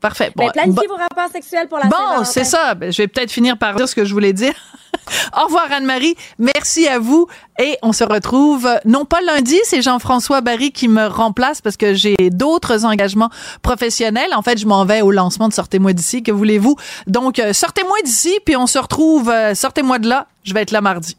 Parfait. 0.00 0.30
Ben, 0.36 0.46
bon, 0.46 0.52
planifiez 0.52 0.86
vos 0.86 0.96
rapports 0.96 1.30
sexuels 1.32 1.66
pour 1.66 1.78
la 1.78 1.86
Bon, 1.86 2.24
c'est 2.24 2.44
ça. 2.44 2.74
Ben, 2.74 2.92
je 2.92 3.02
vais 3.02 3.08
peut-être 3.08 3.32
finir 3.32 3.58
par 3.58 3.74
dire 3.74 3.88
ce 3.88 3.94
que 3.94 4.04
je 4.04 4.12
voulais 4.12 4.32
dire. 4.32 4.54
Au 5.36 5.46
revoir, 5.46 5.66
Anne-Marie. 5.70 6.14
Merci 6.38 6.86
à 6.88 6.98
vous. 6.98 7.26
Et 7.60 7.76
on 7.82 7.92
se 7.92 8.04
retrouve, 8.04 8.68
non 8.84 9.04
pas 9.04 9.20
lundi, 9.20 9.58
c'est 9.64 9.82
Jean-François 9.82 10.40
Barry 10.40 10.70
qui 10.70 10.86
me 10.86 11.06
remplace 11.06 11.60
parce 11.60 11.76
que 11.76 11.92
j'ai 11.92 12.16
d'autres 12.30 12.84
engagements 12.84 13.30
professionnels. 13.62 14.32
En 14.34 14.42
fait, 14.42 14.58
je 14.58 14.66
m'en 14.66 14.84
vais 14.84 15.02
au 15.02 15.10
lancement 15.10 15.48
de 15.48 15.52
Sortez-moi 15.52 15.92
d'ici. 15.92 16.22
Que 16.22 16.30
voulez-vous? 16.30 16.76
Donc, 17.06 17.38
euh, 17.38 17.52
sortez-moi 17.52 17.96
d'ici, 18.04 18.38
puis 18.44 18.56
on 18.56 18.66
se 18.66 18.78
retrouve, 18.78 19.28
euh, 19.28 19.54
sortez-moi 19.54 19.98
de 19.98 20.08
là. 20.08 20.28
Je 20.44 20.54
vais 20.54 20.62
être 20.62 20.70
là 20.70 20.80
mardi. 20.80 21.16